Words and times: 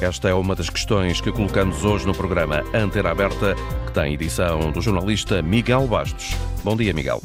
Esta 0.00 0.28
é 0.28 0.34
uma 0.34 0.54
das 0.54 0.68
questões 0.68 1.22
que 1.22 1.32
colocamos 1.32 1.82
hoje 1.82 2.06
no 2.06 2.14
programa 2.14 2.62
Antena 2.74 3.10
Aberta, 3.10 3.54
que 3.86 3.92
tem 3.92 4.12
edição 4.12 4.70
do 4.70 4.82
jornalista 4.82 5.40
Miguel 5.40 5.86
Bastos. 5.86 6.34
Bom 6.62 6.76
dia, 6.76 6.92
Miguel. 6.92 7.22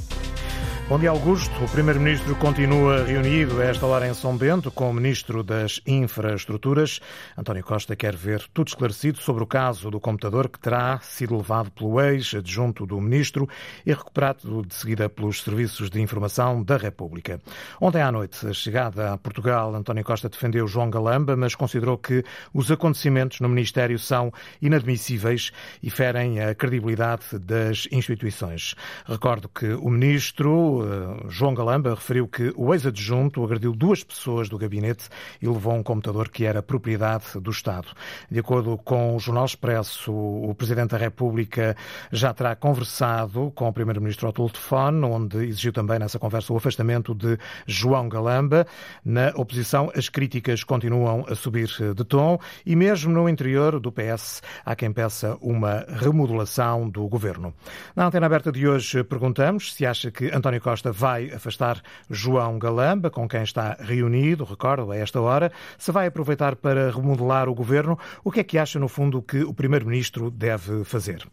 Bom 0.92 1.00
dia, 1.00 1.10
Augusto. 1.10 1.64
O 1.64 1.70
Primeiro-Ministro 1.70 2.36
continua 2.36 3.06
reunido 3.06 3.62
a 3.62 3.64
esta 3.64 3.86
hora 3.86 4.06
em 4.06 4.14
São 4.14 4.36
Bento 4.36 4.70
com 4.70 4.90
o 4.90 4.94
Ministro 4.94 5.42
das 5.42 5.80
Infraestruturas. 5.88 7.00
António 7.38 7.64
Costa 7.64 7.96
quer 7.96 8.14
ver 8.14 8.46
tudo 8.54 8.68
esclarecido 8.68 9.18
sobre 9.18 9.42
o 9.42 9.48
caso 9.48 9.90
do 9.90 10.02
computador 10.02 10.50
que 10.50 10.60
terá 10.60 11.00
sido 11.00 11.38
levado 11.38 11.72
pelo 11.72 12.02
ex-adjunto 12.02 12.86
do 12.86 13.00
Ministro 13.00 13.48
e 13.86 13.94
recuperado 13.94 14.66
de 14.66 14.76
seguida 14.76 15.08
pelos 15.08 15.42
Serviços 15.42 15.90
de 15.90 16.02
Informação 16.02 16.62
da 16.62 16.76
República. 16.76 17.40
Ontem 17.80 18.02
à 18.02 18.12
noite, 18.12 18.46
a 18.46 18.52
chegada 18.52 19.14
a 19.14 19.18
Portugal, 19.18 19.74
António 19.74 20.04
Costa 20.04 20.28
defendeu 20.28 20.68
João 20.68 20.90
Galamba, 20.90 21.38
mas 21.38 21.56
considerou 21.56 21.98
que 21.98 22.22
os 22.54 22.70
acontecimentos 22.70 23.40
no 23.40 23.48
Ministério 23.48 23.98
são 23.98 24.30
inadmissíveis 24.62 25.54
e 25.82 25.90
ferem 25.90 26.42
a 26.42 26.54
credibilidade 26.54 27.40
das 27.40 27.88
instituições. 27.94 28.76
Recordo 29.06 29.48
que 29.48 29.68
o 29.68 29.90
Ministro 29.90 30.81
João 31.28 31.54
Galamba 31.54 31.92
referiu 31.92 32.28
que 32.28 32.54
o 32.56 32.74
ex-adjunto 32.74 33.44
agrediu 33.44 33.74
duas 33.74 34.04
pessoas 34.04 34.50
do 34.50 34.58
gabinete 34.58 35.10
e 35.42 35.48
levou 35.48 35.74
um 35.74 35.84
computador 35.84 36.30
que 36.30 36.46
era 36.46 36.62
propriedade 36.62 37.40
do 37.40 37.52
Estado. 37.52 37.88
De 38.30 38.40
acordo 38.40 38.78
com 38.78 39.16
o 39.16 39.20
Jornal 39.20 39.46
Expresso, 39.46 40.12
o 40.12 40.54
Presidente 40.56 40.92
da 40.92 40.98
República 40.98 41.76
já 42.12 42.34
terá 42.34 42.56
conversado 42.56 43.52
com 43.56 43.68
o 43.68 43.74
Primeiro-Ministro 43.74 44.28
ao 44.28 44.34
telefone, 44.34 45.06
onde 45.06 45.38
exigiu 45.46 45.74
também 45.74 46.00
nessa 46.00 46.20
conversa 46.20 46.54
o 46.54 46.58
afastamento 46.58 47.14
de 47.14 47.38
João 47.66 48.08
Galamba. 48.10 48.66
Na 49.04 49.30
oposição, 49.36 49.92
as 49.96 50.10
críticas 50.10 50.64
continuam 50.64 51.26
a 51.28 51.36
subir 51.36 51.68
de 51.96 52.04
tom 52.04 52.40
e 52.66 52.76
mesmo 52.76 53.12
no 53.12 53.28
interior 53.28 53.80
do 53.80 53.92
PS 53.92 54.42
há 54.66 54.76
quem 54.76 54.92
peça 54.92 55.38
uma 55.42 55.86
remodelação 55.88 56.90
do 56.90 57.08
governo. 57.08 57.54
Na 57.96 58.06
antena 58.06 58.26
aberta 58.26 58.52
de 58.52 58.68
hoje 58.68 59.04
perguntamos 59.04 59.74
se 59.74 59.86
acha 59.86 60.12
que 60.12 60.32
António 60.32 60.62
Costa 60.62 60.71
Costa 60.72 60.90
vai 60.90 61.30
afastar 61.34 61.82
João 62.10 62.58
Galamba, 62.58 63.10
com 63.10 63.28
quem 63.28 63.44
está 63.44 63.76
reunido, 63.78 64.46
recordo, 64.46 64.90
a 64.90 64.96
esta 64.96 65.20
hora. 65.20 65.52
Se 65.78 65.92
vai 65.92 66.08
aproveitar 66.08 66.56
para 66.56 66.90
remodelar 66.90 67.50
o 67.50 67.54
governo, 67.54 68.00
o 68.24 68.32
que 68.32 68.40
é 68.40 68.44
que 68.46 68.58
acha, 68.58 68.80
no 68.80 68.88
fundo, 68.88 69.22
que 69.22 69.44
o 69.44 69.54
Primeiro-Ministro 69.54 70.32
deve 70.32 70.86
fazer? 70.86 71.28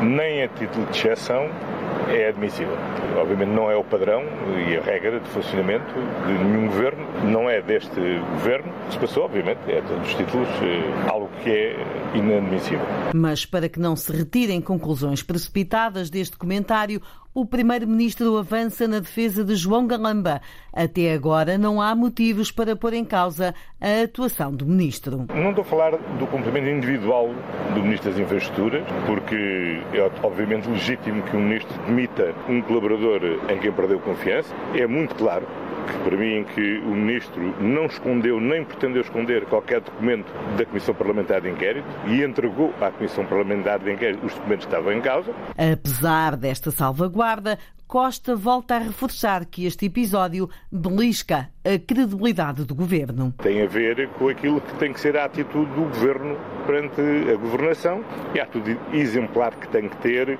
nem 0.00 0.44
a 0.44 0.48
título 0.48 0.86
de 0.86 0.96
exceção, 0.96 1.50
é 2.08 2.28
admissível. 2.28 2.76
Obviamente 3.16 3.50
não 3.50 3.70
é 3.70 3.76
o 3.76 3.84
padrão 3.84 4.22
e 4.68 4.76
a 4.76 4.80
regra 4.80 5.20
de 5.20 5.28
funcionamento 5.30 5.92
de 6.26 6.44
nenhum 6.44 6.66
governo, 6.66 7.06
não 7.24 7.48
é 7.48 7.60
deste 7.60 8.00
governo 8.34 8.72
se 8.90 8.98
passou, 8.98 9.24
obviamente, 9.24 9.60
é 9.68 9.80
dos 9.80 10.14
títulos 10.14 10.48
eh, 10.62 11.08
algo 11.08 11.28
que 11.42 11.50
é 11.50 11.76
inadmissível. 12.14 12.84
Mas 13.14 13.46
para 13.46 13.68
que 13.68 13.78
não 13.78 13.94
se 13.94 14.12
retirem 14.12 14.60
conclusões 14.60 15.22
precipitadas 15.22 16.10
deste 16.10 16.36
comentário, 16.36 17.00
o 17.32 17.46
Primeiro-Ministro 17.46 18.36
avança 18.36 18.88
na 18.88 18.98
defesa 18.98 19.44
de 19.44 19.54
João 19.54 19.86
Galamba. 19.86 20.40
Até 20.72 21.12
agora 21.12 21.56
não 21.56 21.80
há 21.80 21.94
motivos 21.94 22.50
para 22.50 22.74
pôr 22.74 22.92
em 22.92 23.04
causa 23.04 23.54
a 23.80 24.02
atuação 24.02 24.54
do 24.54 24.66
Ministro. 24.66 25.26
Não 25.32 25.50
estou 25.50 25.62
a 25.62 25.66
falar 25.66 25.90
do 25.92 26.26
cumprimento 26.26 26.68
individual 26.68 27.28
do 27.74 27.82
Ministro 27.82 28.10
das 28.10 28.20
Infraestruturas, 28.20 28.84
porque 29.06 29.80
é 29.92 30.10
obviamente 30.22 30.68
legítimo 30.68 31.22
que 31.22 31.36
um 31.36 31.40
Ministro 31.40 31.80
demita 31.86 32.34
um 32.48 32.60
colaborador 32.62 33.20
em 33.48 33.58
quem 33.58 33.72
perdeu 33.72 34.00
confiança. 34.00 34.54
É 34.74 34.86
muito 34.86 35.14
claro 35.14 35.46
para 35.98 36.16
mim 36.16 36.44
que 36.54 36.78
o 36.78 36.94
Ministro 36.94 37.54
não 37.60 37.86
escondeu 37.86 38.40
nem 38.40 38.64
pretendeu 38.64 39.02
esconder 39.02 39.44
qualquer 39.46 39.80
documento 39.80 40.32
da 40.56 40.64
Comissão 40.64 40.94
Parlamentar 40.94 41.40
de 41.40 41.50
Inquérito 41.50 41.86
e 42.06 42.22
entregou 42.22 42.72
à 42.80 42.90
Comissão 42.90 43.24
Parlamentar 43.26 43.78
de 43.78 43.92
Inquérito 43.92 44.26
os 44.26 44.34
documentos 44.34 44.66
que 44.66 44.72
estavam 44.72 44.92
em 44.92 45.00
causa. 45.00 45.32
Apesar 45.56 46.36
desta 46.36 46.70
salvaguarda, 46.70 47.58
Costa 47.90 48.36
volta 48.36 48.76
a 48.76 48.78
reforçar 48.78 49.44
que 49.44 49.66
este 49.66 49.86
episódio 49.86 50.48
belisca 50.70 51.48
a 51.64 51.76
credibilidade 51.76 52.64
do 52.64 52.72
governo. 52.72 53.34
Tem 53.42 53.62
a 53.62 53.66
ver 53.66 54.08
com 54.10 54.28
aquilo 54.28 54.60
que 54.60 54.74
tem 54.74 54.92
que 54.92 55.00
ser 55.00 55.16
a 55.16 55.24
atitude 55.24 55.68
do 55.72 55.82
governo 55.86 56.36
perante 56.68 57.00
a 57.00 57.34
governação 57.34 58.04
e 58.32 58.38
a 58.38 58.44
atitude 58.44 58.78
exemplar 58.92 59.56
que 59.56 59.66
tem 59.66 59.88
que 59.88 59.96
ter 59.96 60.38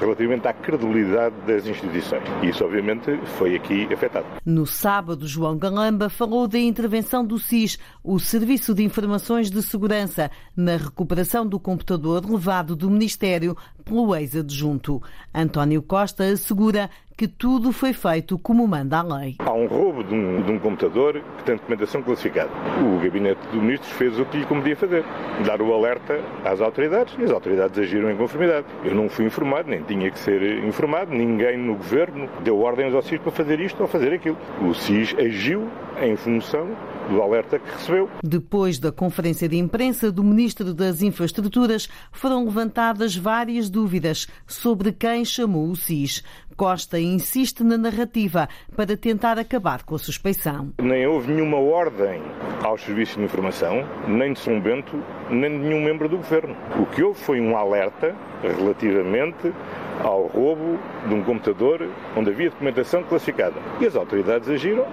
relativamente 0.00 0.46
à 0.46 0.52
credibilidade 0.52 1.34
das 1.46 1.66
instituições. 1.66 2.22
E 2.42 2.48
isso, 2.48 2.64
obviamente, 2.64 3.16
foi 3.38 3.56
aqui 3.56 3.92
afetado. 3.92 4.26
No 4.44 4.66
sábado, 4.66 5.26
João 5.26 5.56
Galamba 5.56 6.08
falou 6.08 6.46
da 6.48 6.58
intervenção 6.58 7.24
do 7.24 7.38
SIS, 7.38 7.78
o 8.02 8.18
Serviço 8.18 8.74
de 8.74 8.82
Informações 8.82 9.50
de 9.50 9.62
Segurança, 9.62 10.30
na 10.56 10.76
recuperação 10.76 11.46
do 11.46 11.58
computador 11.58 12.28
levado 12.28 12.74
do 12.74 12.90
Ministério 12.90 13.56
pelo 13.84 14.14
ex-adjunto. 14.14 15.02
António 15.34 15.82
Costa 15.82 16.24
assegura 16.24 16.90
que 17.22 17.28
tudo 17.28 17.70
foi 17.70 17.92
feito 17.92 18.36
como 18.36 18.66
manda 18.66 18.98
a 18.98 19.02
lei. 19.02 19.36
Há 19.38 19.52
um 19.52 19.68
roubo 19.68 20.02
de 20.02 20.12
um, 20.12 20.42
de 20.42 20.50
um, 20.50 20.58
computador 20.58 21.22
que 21.38 21.44
tem 21.44 21.54
documentação 21.54 22.02
classificada. 22.02 22.50
O 22.80 22.98
gabinete 23.00 23.38
de 23.52 23.58
ministros 23.58 23.92
fez 23.92 24.18
o 24.18 24.24
que 24.24 24.38
lhe 24.38 24.44
competia 24.44 24.74
fazer, 24.74 25.04
dar 25.46 25.62
o 25.62 25.72
alerta 25.72 26.20
às 26.44 26.60
autoridades 26.60 27.14
e 27.16 27.22
as 27.22 27.30
autoridades 27.30 27.78
agiram 27.78 28.10
em 28.10 28.16
conformidade. 28.16 28.66
Eu 28.84 28.96
não 28.96 29.08
fui 29.08 29.24
informado, 29.24 29.70
nem 29.70 29.84
tinha 29.84 30.10
que 30.10 30.18
ser 30.18 30.64
informado, 30.64 31.14
ninguém 31.14 31.56
no 31.56 31.76
governo 31.76 32.28
deu 32.42 32.58
ordens 32.58 32.92
ao 32.92 33.02
SIS 33.02 33.20
para 33.20 33.30
fazer 33.30 33.60
isto 33.60 33.80
ou 33.80 33.86
fazer 33.86 34.12
aquilo. 34.12 34.36
O 34.60 34.74
SIS 34.74 35.14
agiu 35.16 35.68
em 36.02 36.16
função 36.16 36.70
do 37.08 37.20
alerta 37.20 37.58
que 37.58 37.70
recebeu. 37.70 38.08
Depois 38.22 38.78
da 38.78 38.92
conferência 38.92 39.48
de 39.48 39.56
imprensa 39.56 40.10
do 40.10 40.22
Ministro 40.22 40.72
das 40.74 41.02
Infraestruturas, 41.02 41.88
foram 42.10 42.44
levantadas 42.44 43.16
várias 43.16 43.68
dúvidas 43.68 44.26
sobre 44.46 44.92
quem 44.92 45.24
chamou 45.24 45.70
o 45.70 45.76
SIS. 45.76 46.22
Costa 46.56 47.00
insiste 47.00 47.64
na 47.64 47.78
narrativa 47.78 48.48
para 48.76 48.96
tentar 48.96 49.38
acabar 49.38 49.82
com 49.84 49.94
a 49.94 49.98
suspeição. 49.98 50.72
Nem 50.80 51.06
houve 51.06 51.32
nenhuma 51.32 51.58
ordem 51.58 52.20
aos 52.62 52.82
serviços 52.82 53.16
de 53.16 53.24
informação, 53.24 53.84
nem 54.06 54.32
de 54.32 54.38
São 54.38 54.60
Bento, 54.60 55.02
nem 55.30 55.50
de 55.50 55.58
nenhum 55.58 55.82
membro 55.82 56.08
do 56.08 56.18
governo. 56.18 56.54
O 56.80 56.86
que 56.86 57.02
houve 57.02 57.18
foi 57.18 57.40
um 57.40 57.56
alerta 57.56 58.14
relativamente 58.42 59.52
ao 60.00 60.26
roubo 60.26 60.78
de 61.08 61.14
um 61.14 61.22
computador 61.22 61.88
onde 62.16 62.30
havia 62.30 62.50
documentação 62.50 63.02
classificada. 63.02 63.56
E 63.80 63.86
as 63.86 63.96
autoridades 63.96 64.48
agiram 64.48 64.86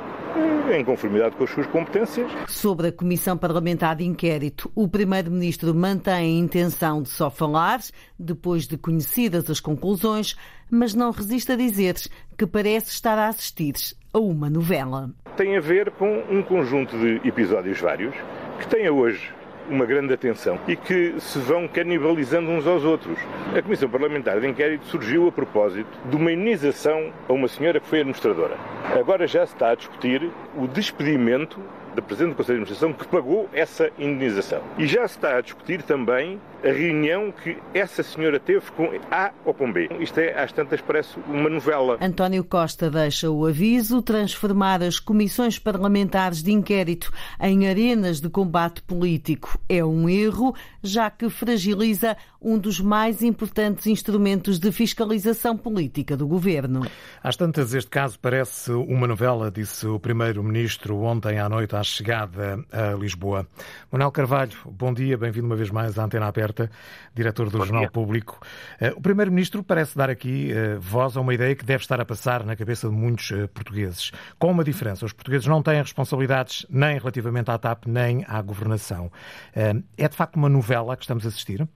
em 0.72 0.84
conformidade 0.86 1.36
com 1.36 1.44
as 1.44 1.50
suas 1.50 1.68
competências. 1.68 2.32
Sobre 2.48 2.88
a 2.88 2.92
Comissão 2.92 3.38
Parlamentar 3.38 3.96
de 3.96 4.06
Inquérito, 4.06 4.72
o 4.76 4.88
Primeiro-Ministro 4.88 5.74
mantém 5.74 6.14
a 6.14 6.40
intenção 6.40 7.02
de 7.02 7.10
só 7.10 7.30
falar, 7.30 7.80
depois 8.18 8.68
de 8.68 8.78
conhecidas 8.78 9.50
as 9.50 9.60
conclusões, 9.60 10.36
mas 10.70 10.94
não 10.94 11.12
resiste 11.12 11.52
a 11.52 11.56
dizer 11.56 11.96
que 12.38 12.46
parece 12.46 12.92
estar 12.92 13.18
a 13.18 13.28
assistir 13.28 13.74
a 14.14 14.20
uma 14.20 14.50
novela. 14.50 15.10
Tem 15.36 15.58
a 15.58 15.62
ver 15.62 15.92
com 15.92 16.24
um 16.30 16.44
conjunto 16.44 16.98
de 16.98 17.28
episódios 17.28 17.80
vários 17.80 18.16
que 18.60 18.68
têm 18.68 18.90
hoje 18.90 19.34
uma 19.70 19.86
grande 19.86 20.14
atenção 20.14 20.60
e 20.68 20.76
que 20.76 21.16
se 21.20 21.40
vão 21.40 21.68
canibalizando 21.68 22.50
uns 22.50 22.66
aos 22.66 22.84
outros. 22.84 23.18
A 23.56 23.62
Comissão 23.62 23.90
Parlamentar 23.90 24.40
de 24.40 24.48
Inquérito 24.48 24.86
surgiu 24.86 25.28
a 25.28 25.32
propósito 25.32 25.90
de 26.10 26.16
uma 26.16 26.32
indenização 26.32 27.12
a 27.28 27.34
uma 27.34 27.48
senhora 27.48 27.80
que 27.80 27.88
foi 27.88 28.00
administradora. 28.00 28.58
Agora 28.98 29.28
já 29.28 29.46
se 29.46 29.54
está 29.54 29.72
a 29.72 29.76
discutir 29.76 30.30
o 30.58 30.68
despedimento 30.68 31.60
da 31.96 32.02
Presidente 32.02 32.32
do 32.32 32.36
Conselho 32.36 32.60
de 32.60 32.64
Administração 32.64 32.94
que 32.94 33.08
pagou 33.08 33.50
essa 33.54 33.90
indenização. 33.98 34.62
E 34.78 34.88
já 34.88 35.08
se 35.08 35.16
está 35.16 35.38
a 35.38 35.42
discutir 35.42 35.82
também 35.84 36.40
a 36.64 36.72
reunião 36.72 37.32
que 37.32 37.58
essa 37.74 38.04
senhora 38.04 38.40
teve 38.40 38.70
com 38.72 38.90
A 39.10 39.32
ou 39.46 39.54
com 39.54 39.72
B. 39.72 39.90
Isto 40.00 40.20
é, 40.20 40.38
às 40.42 40.52
tantas, 40.52 40.82
parece 40.82 41.18
uma 41.28 41.50
novela. 41.50 41.98
António 42.02 42.44
Costa 42.44 42.90
deixa 42.90 43.30
o 43.30 43.46
aviso 43.46 44.02
transformar 44.02 44.84
as 44.84 45.00
comissões 45.00 45.58
parlamentares 45.58 46.44
de 46.44 46.52
inquérito 46.52 47.12
em 47.40 47.68
arenas 47.68 48.20
de 48.20 48.30
combate 48.30 48.82
político 48.82 49.60
é 49.68 49.84
um 49.84 50.10
erro, 50.10 50.56
já 50.84 51.10
que 51.10 51.30
fragiliza 51.30 52.18
um 52.42 52.58
dos 52.58 52.80
mais 52.80 53.22
importantes 53.22 53.86
instrumentos 53.88 54.60
de 54.60 54.72
fiscalização 54.72 55.58
política 55.58 56.16
do 56.16 56.28
governo. 56.28 56.86
Às 57.22 57.36
tantas, 57.36 57.74
este 57.74 57.90
caso 57.90 58.18
parece 58.20 58.72
uma 58.72 59.08
novela, 59.08 59.52
disse 59.52 59.86
o 59.86 60.00
primeiro-ministro 60.00 60.98
ontem 61.02 61.38
à 61.40 61.50
noite 61.50 61.76
à 61.76 61.84
chegada 61.84 62.64
a 62.72 62.94
Lisboa. 62.94 63.48
Manuel 63.92 64.12
Carvalho, 64.12 64.58
bom 64.66 64.94
dia, 64.94 65.18
bem-vindo 65.18 65.48
uma 65.48 65.56
vez 65.56 65.70
mais 65.70 66.00
à 66.00 66.06
Antena 66.06 66.28
Aberta, 66.28 66.72
diretor 67.14 67.50
do 67.50 67.58
bom 67.58 67.66
Jornal 67.66 67.82
dia. 67.82 67.92
Público. 67.92 68.40
Eh, 68.80 68.94
o 68.96 69.02
Primeiro-Ministro 69.02 69.62
parece 69.62 69.98
dar 69.98 70.10
aqui 70.10 70.52
eh, 70.52 70.78
voz 70.80 71.18
a 71.18 71.22
uma 71.22 71.34
ideia 71.34 71.56
que 71.56 71.66
deve 71.66 71.84
estar 71.84 72.00
a 72.00 72.06
passar 72.06 72.46
na 72.46 72.56
cabeça 72.56 72.88
de 72.88 72.96
muitos 72.96 73.32
eh, 73.32 73.48
portugueses. 73.48 74.12
Com 74.38 74.52
uma 74.52 74.64
diferença, 74.64 75.06
os 75.06 75.12
portugueses 75.12 75.48
não 75.48 75.62
têm 75.62 75.82
responsabilidades 75.82 76.66
nem 76.70 76.98
relativamente 76.98 77.52
à 77.52 77.58
TAP, 77.58 77.86
nem 77.86 78.24
à 78.28 78.42
governação. 78.42 79.12
É 79.54 80.08
de 80.08 80.16
facto 80.16 80.38
uma 80.38 80.50
novela 80.50 80.96
que 80.96 81.04
estamos 81.04 81.26
a 81.26 81.30
assistir? 81.30 81.68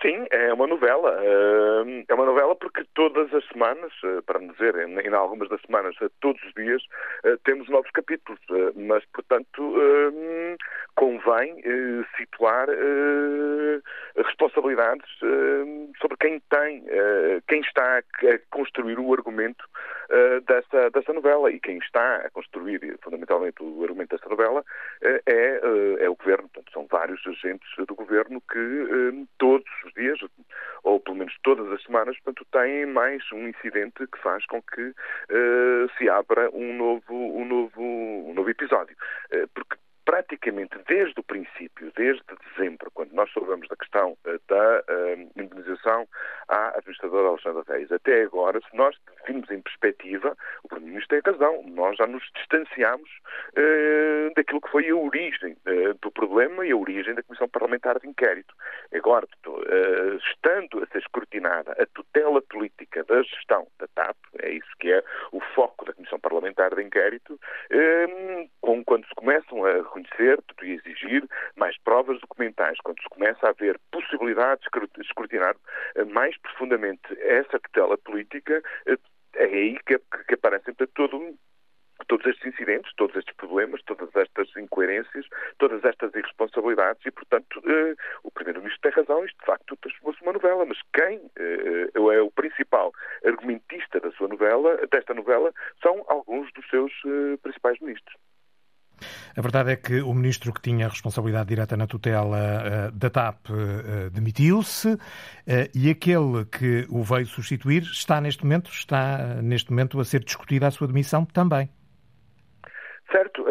Sim, 0.00 0.26
é 0.30 0.52
uma 0.52 0.66
novela. 0.66 1.18
É 2.08 2.14
uma 2.14 2.26
novela 2.26 2.54
porque 2.54 2.84
todas 2.94 3.32
as 3.34 3.44
semanas, 3.48 3.92
para 4.26 4.38
não 4.38 4.52
dizer, 4.52 4.76
em 4.76 5.12
algumas 5.12 5.48
das 5.48 5.60
semanas, 5.62 5.96
todos 6.20 6.40
os 6.44 6.52
dias, 6.54 6.82
temos 7.44 7.68
novos 7.68 7.90
capítulos. 7.90 8.40
Mas, 8.76 9.04
portanto, 9.06 9.74
convém 10.94 11.62
situar 12.16 12.68
responsabilidades 14.16 15.08
sobre 16.00 16.16
quem 16.20 16.40
tem, 16.48 16.84
quem 17.48 17.60
está 17.60 17.98
a 17.98 18.02
construir 18.50 18.98
o 18.98 19.12
argumento 19.12 19.64
dessa, 20.46 20.90
dessa 20.90 21.12
novela. 21.12 21.50
E 21.50 21.60
quem 21.60 21.78
está 21.78 22.16
a 22.16 22.30
construir, 22.30 22.80
fundamentalmente, 23.02 23.62
o 23.62 23.82
argumento 23.82 24.16
dessa 24.16 24.28
novela 24.28 24.64
é, 25.02 25.60
é 26.00 26.08
o 26.08 26.16
governo. 26.16 26.48
Portanto, 26.48 26.72
são 26.72 26.86
vários 26.90 27.24
agentes 27.26 27.68
do 27.86 27.94
governo 27.94 28.40
que 28.50 29.26
todos 29.38 29.68
os 29.84 29.92
dias, 29.94 30.18
ou 30.82 31.00
pelo 31.00 31.16
menos 31.16 31.36
todas 31.42 31.70
as 31.72 31.82
semanas, 31.82 32.16
portanto, 32.20 32.46
tem 32.52 32.86
mais 32.86 33.22
um 33.32 33.48
incidente 33.48 34.06
que 34.06 34.18
faz 34.22 34.44
com 34.46 34.62
que 34.62 34.94
se 35.96 36.08
abra 36.08 36.50
um 36.52 36.76
novo, 36.76 37.14
um 37.14 37.44
novo, 37.44 37.82
um 37.82 38.32
novo 38.34 38.50
episódio. 38.50 38.96
Porque 39.54 39.76
praticamente 40.08 40.74
desde 40.88 41.20
o 41.20 41.22
princípio, 41.22 41.92
desde 41.94 42.22
dezembro, 42.56 42.90
quando 42.94 43.12
nós 43.12 43.30
soubemos 43.30 43.68
da 43.68 43.76
questão 43.76 44.16
uh, 44.24 44.40
da 44.48 44.82
indenização 45.36 46.08
à 46.48 46.68
administradora 46.78 47.28
Alexandra 47.28 47.62
Reis, 47.68 47.92
até 47.92 48.22
agora, 48.22 48.58
se 48.58 48.74
nós 48.74 48.96
virmos 49.26 49.50
em 49.50 49.60
perspectiva, 49.60 50.34
o 50.64 50.68
Primeiro-Ministro 50.68 51.20
tem 51.20 51.32
razão, 51.32 51.62
nós 51.66 51.96
já 51.96 52.06
nos 52.06 52.22
distanciamos 52.34 53.10
uh, 53.50 54.34
daquilo 54.34 54.60
que 54.62 54.70
foi 54.70 54.88
a 54.88 54.96
origem 54.96 55.52
uh, 55.66 55.94
do 56.00 56.10
problema 56.10 56.66
e 56.66 56.72
a 56.72 56.76
origem 56.76 57.14
da 57.14 57.22
Comissão 57.22 57.48
Parlamentar 57.48 57.98
de 58.00 58.08
Inquérito. 58.08 58.54
Agora, 58.94 59.26
uh, 59.46 60.16
estando 60.32 60.82
a 60.82 60.86
ser 60.86 60.98
escrutinada 60.98 61.72
a 61.72 61.86
tutela 61.86 62.40
política 62.42 63.04
da 63.04 63.22
gestão 63.22 63.66
da 63.78 63.86
TAP, 63.88 64.16
é 64.42 64.52
isso 64.52 64.70
que 64.80 64.90
é 64.90 65.04
o 65.32 65.40
foco 65.54 65.84
da 65.84 65.92
Comissão 65.92 66.18
Parlamentar 66.18 66.74
de 66.74 66.82
Inquérito, 66.82 67.38
com, 68.60 68.82
quando 68.84 69.06
se 69.06 69.14
começam 69.14 69.64
a 69.64 69.82
reconhecer 69.98 70.38
e 70.62 70.72
exigir 70.72 71.24
mais 71.56 71.76
provas 71.78 72.20
documentais, 72.20 72.78
quando 72.82 73.00
se 73.02 73.08
começa 73.08 73.46
a 73.46 73.50
haver 73.50 73.78
possibilidade 73.90 74.60
de 74.94 75.02
escrutinar 75.02 75.56
mais 76.12 76.36
profundamente 76.38 77.00
essa 77.20 77.58
tutela 77.60 77.96
política, 77.98 78.62
é 79.34 79.44
aí 79.44 79.78
que, 79.86 80.00
aparecem 80.34 80.74
todo, 80.94 81.38
todos 82.06 82.26
estes 82.26 82.46
incidentes, 82.46 82.92
todos 82.96 83.16
estes 83.16 83.34
problemas, 83.36 83.82
todas 83.82 84.14
estas 84.14 84.48
incoerências, 84.56 85.26
todas 85.58 85.84
estas 85.84 86.14
irresponsabilidades 86.14 87.04
e, 87.04 87.10
portanto, 87.10 87.62
eh, 87.66 87.94
o 88.22 88.30
Primeiro-Ministro 88.30 88.80
tem 88.82 88.92
razão, 88.92 89.24
isto 89.24 89.38
de 89.38 89.46
facto 89.46 89.76
transformou-se 89.76 90.22
uma 90.22 90.32
novela, 90.32 90.64
mas 90.64 90.78
quem 90.92 91.30
eh, 91.38 91.90
é 91.94 92.20
o 92.20 92.30
principal 92.30 92.92
argumentista 93.24 94.00
da 94.00 94.10
sua 94.12 94.28
novela, 94.28 94.78
desta 94.90 95.14
novela, 95.14 95.52
são 95.82 96.04
alguns 96.08 96.52
dos 96.52 96.68
seus 96.68 96.92
eh, 97.04 97.36
principais 97.42 97.78
ministros. 97.80 98.16
A 99.36 99.40
verdade 99.40 99.72
é 99.72 99.76
que 99.76 100.00
o 100.00 100.12
ministro 100.14 100.52
que 100.52 100.60
tinha 100.60 100.88
responsabilidade 100.88 101.48
direta 101.48 101.76
na 101.76 101.86
tutela 101.86 102.38
uh, 102.38 102.92
da 102.92 103.10
TAP 103.10 103.50
uh, 103.50 104.10
demitiu-se 104.10 104.88
uh, 104.88 104.98
e 105.74 105.90
aquele 105.90 106.44
que 106.44 106.86
o 106.88 107.02
veio 107.02 107.26
substituir 107.26 107.82
está 107.82 108.20
neste 108.20 108.44
momento 108.44 108.70
está 108.70 109.40
neste 109.42 109.70
momento 109.70 110.00
a 110.00 110.04
ser 110.04 110.24
discutida 110.24 110.66
a 110.66 110.70
sua 110.70 110.86
demissão 110.86 111.24
também. 111.24 111.68
Certo, 113.10 113.42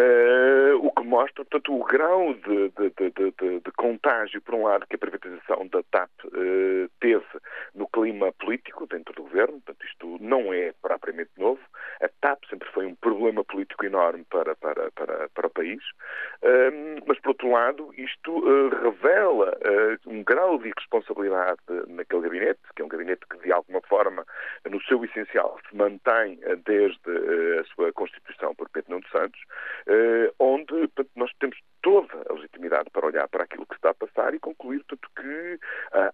o 0.82 0.92
que 0.92 1.04
mostra, 1.04 1.44
portanto, 1.44 1.74
o 1.74 1.84
grau 1.84 2.34
de, 2.36 2.70
de, 2.70 2.92
de, 2.92 3.60
de, 3.60 3.72
contágio, 3.76 4.42
por 4.42 4.54
um 4.54 4.64
lado, 4.64 4.86
que 4.88 4.96
a 4.96 5.00
privatização 5.00 5.68
da 5.68 5.82
TAP 5.84 6.10
teve 7.00 7.26
no 7.74 7.88
clima 7.88 8.32
político 8.34 8.86
dentro 8.86 9.16
do 9.16 9.24
governo, 9.24 9.60
portanto, 9.62 9.86
isto 9.86 10.18
não 10.22 10.54
é 10.54 10.74
propriamente 10.82 11.32
novo. 11.38 11.60
A 12.02 12.08
TAP 12.22 12.44
sempre 12.50 12.70
foi 12.70 12.86
um 12.86 12.94
problema 12.96 13.44
político 13.44 13.84
enorme 13.84 14.24
para, 14.30 14.56
para, 14.56 14.92
para, 14.92 15.30
para 15.30 15.48
o 15.48 15.50
país, 15.50 15.82
mas, 17.08 17.20
por 17.20 17.30
outro 17.30 17.52
lado, 17.52 17.94
isto 17.98 18.32
uh, 18.32 18.70
revela 18.70 19.58
uh, 19.58 20.10
um 20.10 20.24
grau 20.24 20.58
de 20.58 20.72
responsabilidade 20.78 21.60
naquele 21.88 22.22
gabinete, 22.22 22.60
que 22.76 22.82
é 22.82 22.86
um 22.86 22.90
gabinete 22.90 23.22
que, 23.30 23.38
de 23.40 23.52
alguma 23.52 23.82
forma, 23.82 24.26
no 24.70 24.82
seu 24.84 25.04
essencial, 25.06 25.58
se 25.70 25.76
mantém 25.76 26.40
uh, 26.46 26.56
desde 26.66 27.60
a 27.60 27.64
sua 27.74 27.94
constituição 27.94 28.54
por 28.56 28.70
Pedro 28.70 28.92
Nuno 28.92 29.08
Santos, 29.10 29.40
onde 30.40 30.88
portanto, 30.90 31.12
nós 31.16 31.32
temos 31.40 31.58
toda 31.88 32.22
a 32.30 32.34
legitimidade 32.34 32.90
para 32.90 33.06
olhar 33.06 33.30
para 33.30 33.46
aquilo 33.46 33.66
que 33.66 33.76
está 33.76 33.92
a 33.92 33.94
passar 33.94 34.34
e 34.34 34.40
concluir, 34.40 34.84
portanto, 34.84 35.10
que 35.16 35.58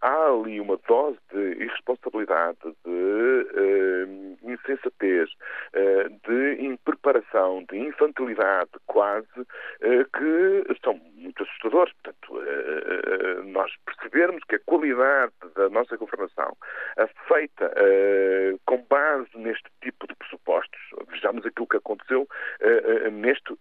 há 0.01 0.27
ali 0.27 0.61
uma 0.61 0.77
dose 0.87 1.17
de 1.33 1.63
irresponsabilidade, 1.63 2.59
de 2.85 4.37
insensatez, 4.43 5.31
de 5.73 6.63
impreparação, 6.63 7.65
de 7.71 7.79
infantilidade 7.79 8.69
quase, 8.85 9.25
que 9.79 10.77
são 10.83 10.93
muito 11.15 11.41
assustadores. 11.41 11.91
Portanto, 12.03 12.43
nós 13.45 13.71
percebermos 13.83 14.43
que 14.43 14.57
a 14.57 14.59
qualidade 14.67 15.33
da 15.55 15.69
nossa 15.69 15.97
governação 15.97 16.55
é 16.97 17.07
feita 17.27 17.73
com 18.67 18.77
base 18.87 19.35
neste 19.35 19.67
tipo 19.81 20.05
de 20.05 20.13
pressupostos, 20.17 20.79
vejamos 21.09 21.43
aquilo 21.47 21.67
que 21.67 21.77
aconteceu 21.77 22.27
neste, 23.11 23.57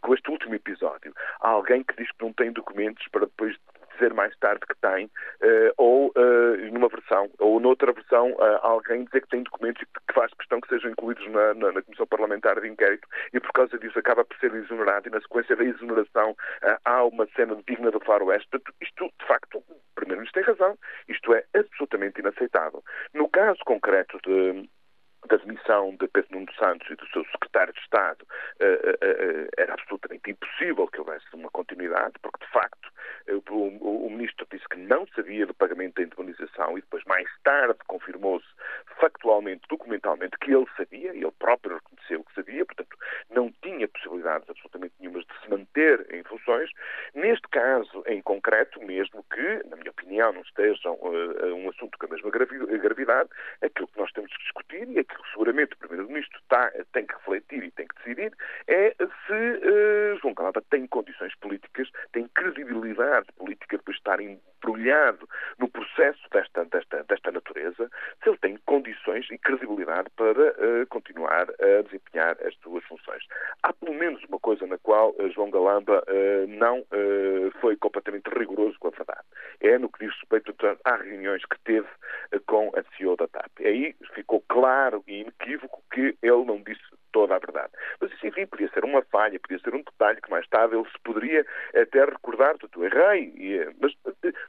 com 0.00 0.14
este 0.14 0.30
último 0.32 0.56
episódio. 0.56 1.14
Alguém 1.44 1.84
que 1.84 1.94
diz 1.96 2.10
que 2.10 2.24
não 2.24 2.32
tem 2.32 2.50
documentos 2.50 3.06
para 3.08 3.26
depois 3.26 3.54
dizer 3.94 4.12
mais 4.12 4.36
tarde 4.38 4.60
que 4.66 4.74
tem, 4.80 5.06
uh, 5.06 5.72
ou 5.76 6.08
uh, 6.08 6.72
numa 6.72 6.88
versão, 6.88 7.30
ou 7.38 7.60
noutra 7.60 7.92
versão, 7.92 8.32
uh, 8.32 8.58
alguém 8.62 9.04
dizer 9.04 9.20
que 9.20 9.28
tem 9.28 9.42
documentos 9.42 9.82
e 9.82 9.86
que 9.86 10.14
faz 10.14 10.32
questão 10.34 10.60
que 10.60 10.68
sejam 10.68 10.90
incluídos 10.90 11.26
na, 11.30 11.54
na, 11.54 11.72
na, 11.72 11.82
Comissão 11.82 12.06
Parlamentar 12.06 12.60
de 12.60 12.68
Inquérito 12.68 13.06
e 13.32 13.38
por 13.38 13.52
causa 13.52 13.78
disso 13.78 13.98
acaba 13.98 14.24
por 14.24 14.36
ser 14.38 14.52
exonerado 14.54 15.06
e 15.06 15.12
na 15.12 15.20
sequência 15.20 15.54
da 15.54 15.64
exoneração 15.64 16.34
há 16.84 17.04
uma 17.04 17.26
cena 17.36 17.56
digna 17.68 17.90
do 17.90 18.00
faroeste. 18.00 18.48
Isto, 18.80 19.10
de 19.20 19.26
facto, 19.26 19.58
o 19.58 19.76
Primeiro-Ministro 19.94 20.42
tem 20.42 20.54
razão. 20.54 20.76
Isto 21.08 21.34
é 21.34 21.44
absolutamente 21.54 22.20
inaceitável. 22.20 22.82
No 23.12 23.28
caso 23.28 23.60
concreto 23.64 24.18
de 24.24 24.68
da 25.28 25.36
demissão 25.36 25.96
de 25.96 26.08
Pedro 26.08 26.32
Nuno 26.32 26.52
Santos 26.54 26.90
e 26.90 26.96
do 26.96 27.06
seu 27.08 27.24
secretário 27.26 27.72
de 27.72 27.80
Estado 27.80 28.26
era 29.56 29.74
absolutamente 29.74 30.30
impossível 30.30 30.86
que 30.88 31.00
houvesse 31.00 31.26
uma 31.34 31.50
continuidade, 31.50 32.14
porque 32.22 32.44
de 32.44 32.50
facto 32.52 32.92
o, 33.50 34.10
ministro 34.10 34.46
disse 34.50 34.68
que 34.68 34.76
não 34.76 35.06
sabia 35.14 35.46
do 35.46 35.54
pagamento 35.54 35.94
da 35.96 36.02
indemnização 36.02 36.78
e 36.78 36.80
depois 36.80 37.04
mais 37.04 37.28
tarde 37.42 37.78
confirmou-se 37.86 38.46
factualmente, 39.00 39.62
documentalmente, 39.68 40.38
que 40.38 40.52
ele 40.52 40.66
sabia, 40.76 41.12
e 41.14 41.22
ele 41.22 41.32
próprio 41.38 41.76
reconheceu 41.76 42.24
que 42.24 42.34
sabia, 42.34 42.64
portanto 42.64 42.96
não 43.30 43.52
tinha 43.62 43.88
possibilidades 43.88 44.48
absolutamente 44.48 44.94
nenhumas 45.00 45.24
de 45.26 45.40
se 45.40 45.50
manter 45.50 46.06
em 46.14 46.22
funções. 46.24 46.70
Neste 47.14 47.48
caso 47.48 48.04
em 48.06 48.22
concreto, 48.22 48.80
mesmo 48.82 49.24
que, 49.32 49.62
na 49.68 49.76
minha 49.76 49.90
opinião, 49.90 50.32
não 50.32 50.42
esteja 50.42 50.90
uh, 50.90 51.54
um 51.54 51.68
assunto 51.70 51.98
com 51.98 52.06
a 52.06 52.10
mesma 52.10 52.30
gravidade, 52.30 53.30
aquilo 53.62 53.88
que 53.88 53.98
nós 53.98 54.12
temos 54.12 54.30
que 54.32 54.42
discutir 54.42 54.88
e 54.88 54.98
aquilo 54.98 55.13
seguramente 55.32 55.74
o 55.74 55.78
Primeiro-Ministro 55.78 56.40
tem 56.92 57.06
que 57.06 57.14
refletir 57.14 57.64
e 57.64 57.70
tem 57.70 57.86
que 57.86 57.94
decidir 57.96 58.32
é 58.68 58.94
se 58.98 59.32
uh, 59.32 60.18
João 60.20 60.34
Calada 60.34 60.62
tem 60.70 60.86
condições 60.86 61.34
políticas, 61.36 61.88
tem 62.12 62.28
credibilidade 62.28 63.26
política 63.36 63.78
de 63.78 63.92
estar 63.92 64.20
embrulhado 64.64 65.28
no 65.58 65.68
processo 65.68 66.20
desta, 66.32 66.64
desta, 66.64 67.02
desta 67.04 67.30
natureza, 67.30 67.90
se 68.22 68.28
ele 68.28 68.38
tem 68.38 68.56
condições 68.64 69.26
e 69.30 69.38
credibilidade 69.38 70.08
para 70.16 70.50
uh, 70.50 70.86
continuar 70.88 71.46
a 71.50 71.82
desempenhar 71.82 72.36
as 72.44 72.54
suas 72.62 72.82
funções. 72.84 73.22
Há 73.62 73.72
pelo 73.72 73.94
menos 73.94 74.22
uma 74.24 74.38
coisa 74.38 74.66
na 74.66 74.78
qual 74.78 75.10
uh, 75.10 75.30
João 75.30 75.50
Galamba 75.50 76.02
uh, 76.08 76.46
não 76.48 76.84
foi 77.60 77.76
completamente 77.76 78.28
rigoroso 78.28 78.78
com 78.78 78.88
a 78.88 78.90
verdade. 78.90 79.26
É 79.60 79.78
no 79.78 79.88
que 79.88 80.06
diz 80.06 80.14
respeito 80.16 80.54
às 80.84 81.00
reuniões 81.00 81.44
que 81.44 81.58
teve 81.60 81.88
com 82.46 82.70
a 82.74 82.96
CEO 82.96 83.16
da 83.16 83.26
TAP. 83.28 83.60
Aí 83.60 83.94
ficou 84.14 84.42
claro 84.48 85.02
e 85.06 85.20
inequívoco 85.20 85.82
que 85.92 86.16
ele 86.22 86.44
não 86.44 86.62
disse 86.62 86.82
toda 87.14 87.36
a 87.36 87.38
verdade. 87.38 87.72
Mas 88.00 88.12
isso, 88.12 88.26
enfim, 88.26 88.44
podia 88.44 88.68
ser 88.70 88.84
uma 88.84 89.00
falha, 89.02 89.38
podia 89.38 89.60
ser 89.60 89.72
um 89.72 89.82
detalhe 89.82 90.20
que 90.20 90.30
mais 90.30 90.46
tarde 90.48 90.74
ele 90.74 90.84
se 90.90 90.98
poderia 91.04 91.46
até 91.72 92.04
recordar, 92.04 92.56
tu 92.58 92.84
errei, 92.84 93.32
mas 93.80 93.92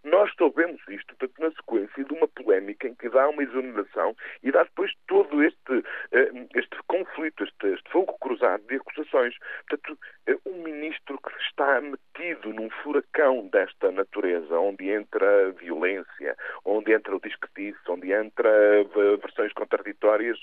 nós 0.04 0.34
soubemos 0.36 0.82
isto 0.90 1.16
portanto, 1.16 1.40
na 1.40 1.52
sequência 1.52 2.04
de 2.04 2.14
uma 2.14 2.28
polémica 2.28 2.88
em 2.88 2.96
que 2.96 3.08
dá 3.08 3.30
uma 3.30 3.44
exoneração 3.44 4.16
e 4.42 4.52
dá 4.52 4.64
depois 4.64 4.92
todo 5.08 5.44
este, 5.44 5.84
eh, 6.12 6.32
este 6.56 6.76
conflito, 6.88 7.44
este, 7.44 7.68
este 7.68 7.92
fogo 7.92 8.18
cruzado 8.20 8.64
de 8.64 8.78
acusações. 8.78 9.36
Portanto, 9.68 10.00
eh, 10.26 10.38
um 10.48 10.64
ministro 10.64 11.20
que 11.20 11.32
está 11.44 11.80
metido 11.82 12.52
num 12.52 12.70
furacão 12.82 13.48
desta 13.50 13.92
natureza, 13.92 14.58
onde 14.58 14.90
entra 14.90 15.52
violência, 15.52 16.36
onde 16.66 16.94
entra 16.94 17.16
o 17.16 17.20
disque 17.20 17.46
onde 17.88 18.12
entra 18.12 18.52
versões 19.22 19.54
contraditórias 19.54 20.38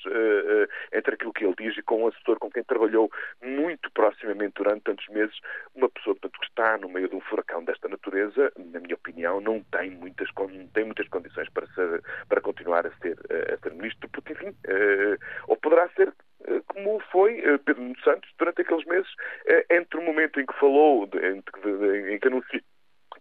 entre 0.92 1.14
aquilo 1.14 1.32
que 1.32 1.44
ele 1.44 1.54
diz 1.58 1.76
e 1.76 1.82
com 1.82 2.04
um 2.04 2.08
assessor 2.12 2.38
com 2.38 2.50
quem 2.50 2.62
trabalhou 2.64 3.10
muito 3.42 3.90
proximamente 3.92 4.54
durante 4.56 4.82
tantos 4.82 5.08
meses, 5.08 5.36
uma 5.74 5.88
pessoa 5.88 6.14
portanto, 6.14 6.40
que 6.40 6.46
está 6.46 6.78
no 6.78 6.88
meio 6.88 7.08
de 7.08 7.16
um 7.16 7.20
furacão 7.20 7.64
desta 7.64 7.88
natureza, 7.88 8.52
na 8.56 8.80
minha 8.80 8.94
opinião, 8.94 9.40
não 9.40 9.62
tem 9.64 9.90
muitas, 9.90 10.28
tem 10.72 10.84
muitas 10.84 11.08
condições 11.08 11.48
para, 11.50 11.66
ser, 11.68 12.02
para 12.28 12.40
continuar 12.40 12.86
a 12.86 12.90
ser, 12.98 13.14
uh, 13.14 13.54
a 13.54 13.58
ser 13.58 13.74
ministro, 13.74 14.08
porque, 14.10 14.32
enfim, 14.32 14.54
ou 15.48 15.56
poderá 15.56 15.88
ser 15.90 16.12
como 16.66 16.98
foi 17.12 17.40
Pedro 17.64 17.92
Santos 18.02 18.28
durante 18.36 18.62
aqueles 18.62 18.84
meses, 18.86 19.08
entre 19.70 20.00
o 20.00 20.02
momento 20.02 20.40
em 20.40 20.46
que 20.46 20.58
falou, 20.58 21.08
em 21.14 22.18
que 22.18 22.26
anunciou 22.26 22.62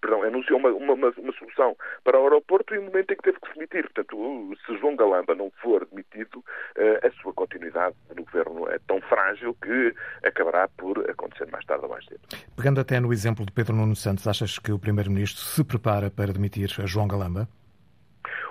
perdão, 0.02 0.24
anunciou 0.24 0.60
uma, 0.60 0.70
uma, 0.70 0.94
uma, 0.94 1.34
solução 1.34 1.78
para 2.04 2.20
o 2.20 2.24
aeroporto 2.24 2.74
e 2.74 2.80
o 2.80 2.84
momento 2.84 3.12
em 3.12 3.16
que 3.16 3.24
teve 3.24 3.40
que 3.40 3.48
se 3.48 3.54
demitir. 3.54 3.84
Portanto, 3.84 4.58
se 4.66 4.78
João 4.78 4.96
Galamba 4.96 5.36
não 5.36 5.52
for 5.62 5.86
demitido, 5.86 6.44
eh, 6.76 7.00
a 7.08 7.12
sua 7.22 7.34
continuidade 7.34 7.96
no 8.16 8.24
governo 8.24 8.68
é 8.70 8.80
tão 8.88 9.00
frágil 9.02 9.56
que 9.62 9.94
acabará 10.26 10.68
por 10.78 11.10
acontecer 11.10 11.48
mais 11.52 11.64
tarde 11.66 11.86
ou 11.86 11.92
mais 11.92 12.04
cedo. 12.06 12.22
Pegando 12.58 12.82
até 12.82 13.00
no 13.00 13.14
exemplo 13.14 13.46
de 13.46 13.52
Pedro 13.52 13.76
Nuno 13.76 13.96
Santos, 13.96 14.28
achas 14.28 14.58
que 14.58 14.72
o 14.72 14.80
Primeiro-Ministro 14.80 15.42
se 15.42 15.64
prepara 15.64 16.10
para 16.10 16.34
demitir 16.34 16.70
João 16.86 17.08
Galamba? 17.08 17.48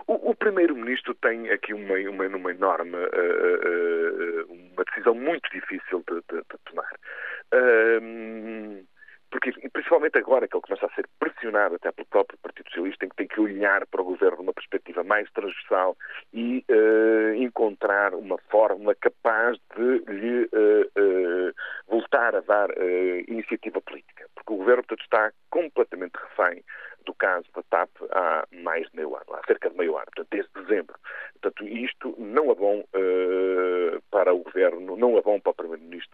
O, 0.06 0.30
o 0.30 0.34
Primeiro-Ministro 0.34 1.14
tem 1.14 1.50
aqui 1.50 1.74
uma, 1.74 1.94
uma, 1.94 2.26
uma 2.26 2.50
enorme, 2.50 2.96
uh, 2.96 4.50
uh, 4.50 4.52
uma 4.52 4.84
decisão 4.84 5.14
muito 5.14 5.48
difícil 5.50 6.02
de, 6.08 6.16
de, 6.28 6.38
de 6.38 6.58
tomar. 6.64 6.92
Uh, 7.52 8.84
porque, 9.30 9.52
principalmente 9.70 10.18
agora 10.18 10.48
que 10.48 10.56
ele 10.56 10.62
começa 10.62 10.86
a 10.86 10.94
ser 10.94 11.08
pressionado 11.18 11.76
até 11.76 11.92
pelo 11.92 12.06
próprio 12.08 12.38
Partido 12.38 12.68
Socialista, 12.68 13.04
em 13.04 13.08
que 13.08 13.16
tem 13.16 13.28
que 13.28 13.40
olhar 13.40 13.86
para 13.86 14.02
o 14.02 14.04
governo 14.04 14.38
numa 14.38 14.52
perspectiva 14.52 15.04
mais 15.04 15.30
transversal 15.30 15.96
e 16.32 16.64
uh, 16.68 17.34
encontrar 17.34 18.14
uma 18.14 18.38
fórmula 18.50 18.94
capaz 18.96 19.56
de 19.76 19.98
lhe 20.12 20.44
uh, 20.44 20.82
uh, 20.98 21.54
voltar 21.88 22.34
a 22.34 22.40
dar 22.40 22.70
iniciativa 23.28 23.80
política. 23.80 24.26
Porque 24.34 24.52
o 24.52 24.56
governo, 24.56 24.82
portanto, 24.82 25.04
está 25.04 25.32
completamente 25.48 26.14
refém 26.16 26.64
do 27.06 27.14
caso 27.14 27.46
da 27.54 27.62
TAP 27.62 27.90
há 28.10 28.46
mais 28.52 28.86
de 28.90 28.96
meio 28.96 29.14
ano, 29.14 29.34
há 29.34 29.46
cerca 29.46 29.70
de 29.70 29.76
meio 29.76 29.96
ano, 29.96 30.06
portanto, 30.06 30.28
desde 30.30 30.52
dezembro. 30.52 30.96
Portanto, 31.40 31.66
isto 31.66 32.14
não 32.18 32.50
é 32.50 32.54
bom 32.54 32.84
para 34.10 34.34
o 34.34 34.40
Governo, 34.40 34.96
não 34.96 35.16
é 35.16 35.22
bom 35.22 35.40
para 35.40 35.50
o 35.50 35.54
Primeiro-Ministro, 35.54 36.09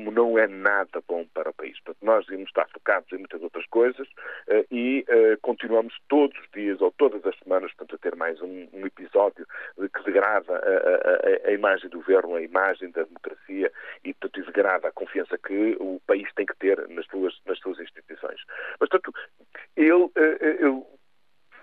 como 0.00 0.10
não 0.10 0.38
é 0.38 0.46
nada 0.46 1.02
bom 1.06 1.26
para 1.34 1.50
o 1.50 1.52
país. 1.54 1.78
Portanto, 1.80 2.02
nós 2.02 2.24
devemos 2.24 2.48
estar 2.48 2.66
focados 2.70 3.12
em 3.12 3.18
muitas 3.18 3.42
outras 3.42 3.66
coisas 3.66 4.08
uh, 4.48 4.66
e 4.70 5.04
uh, 5.08 5.38
continuamos 5.42 5.94
todos 6.08 6.38
os 6.40 6.50
dias 6.54 6.80
ou 6.80 6.90
todas 6.92 7.24
as 7.26 7.38
semanas 7.40 7.70
portanto, 7.74 7.96
a 7.96 7.98
ter 7.98 8.16
mais 8.16 8.40
um, 8.40 8.66
um 8.72 8.86
episódio 8.86 9.46
que 9.76 10.04
degrada 10.04 10.54
a, 10.54 11.46
a, 11.46 11.48
a, 11.48 11.52
imagem 11.52 11.90
do 11.90 11.98
Governo, 11.98 12.34
a 12.34 12.42
imagem 12.42 12.90
da 12.92 13.02
democracia 13.02 13.70
e, 14.02 14.14
portanto, 14.14 14.46
degrada 14.46 14.88
a 14.88 14.92
confiança 14.92 15.36
que 15.36 15.76
o 15.78 16.00
país 16.06 16.26
tem 16.34 16.46
que 16.46 16.56
ter 16.56 16.88
nas 16.88 17.04
suas, 17.06 17.38
nas 17.44 17.58
suas 17.58 17.78
instituições. 17.78 18.40
Mas, 18.80 18.88
portanto, 18.88 19.12
ele, 19.76 20.10
ele 20.16 20.82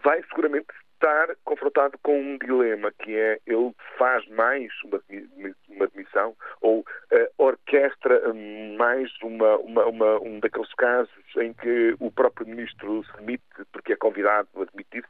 vai 0.04 0.22
seguramente 0.30 0.68
estar 0.98 1.36
confrontado 1.44 1.98
com 2.04 2.20
um 2.20 2.38
dilema 2.38 2.92
que 2.92 3.16
é 3.16 3.40
ele 3.46 3.72
faz 3.98 4.28
mais 4.30 4.72
uma, 4.84 5.02
uma 5.70 5.88
demissão 5.88 6.36
ou 6.68 6.80
uh, 6.80 6.86
orquestra 7.38 8.22
mais 8.78 9.10
uma, 9.24 9.58
uma, 9.58 9.86
uma, 9.86 10.22
um 10.22 10.40
daqueles 10.40 10.74
casos 10.74 11.10
em 11.38 11.54
que 11.54 11.96
o 12.00 12.12
próprio 12.12 12.46
ministro 12.46 13.06
se 13.06 13.18
demite 13.18 13.44
porque 13.72 13.94
é 13.94 13.96
convidado 13.96 14.50
a 14.56 14.66
demitir-se 14.66 15.08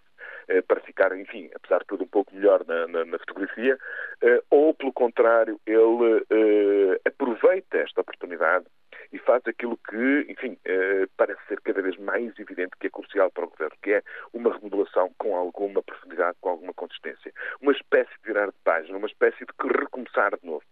uh, 0.55 0.63
para 0.67 0.79
ficar, 0.81 1.17
enfim, 1.17 1.49
apesar 1.55 1.79
de 1.79 1.87
tudo 1.87 2.03
um 2.03 2.07
pouco 2.07 2.35
melhor 2.35 2.63
na, 2.67 2.87
na, 2.87 3.05
na 3.05 3.17
fotografia, 3.19 3.75
uh, 3.75 4.43
ou 4.51 4.73
pelo 4.75 4.93
contrário, 4.93 5.59
ele 5.65 6.97
aproveita 7.05 7.77
esta 7.77 8.01
oportunidade 8.01 8.65
e 9.11 9.17
faz 9.19 9.41
aquilo 9.45 9.77
que, 9.89 10.25
enfim, 10.29 10.57
eh, 10.65 11.07
parece 11.15 11.39
ser 11.47 11.61
cada 11.61 11.81
vez 11.81 11.97
mais 11.97 12.37
evidente 12.39 12.75
que 12.79 12.87
é 12.87 12.89
crucial 12.89 13.31
para 13.31 13.45
o 13.45 13.49
Governo, 13.49 13.75
que 13.81 13.93
é 13.93 14.03
uma 14.33 14.53
remodelação 14.53 15.11
com 15.17 15.35
alguma 15.35 15.81
profundidade, 15.81 16.37
com 16.41 16.49
alguma 16.49 16.73
consistência. 16.73 17.33
Uma 17.61 17.71
espécie 17.71 18.11
de 18.21 18.27
virar 18.27 18.47
de 18.47 18.57
página, 18.63 18.97
uma 18.97 19.07
espécie 19.07 19.45
de 19.45 19.79
recomeçar 19.79 20.37
de 20.37 20.45
novo. 20.45 20.63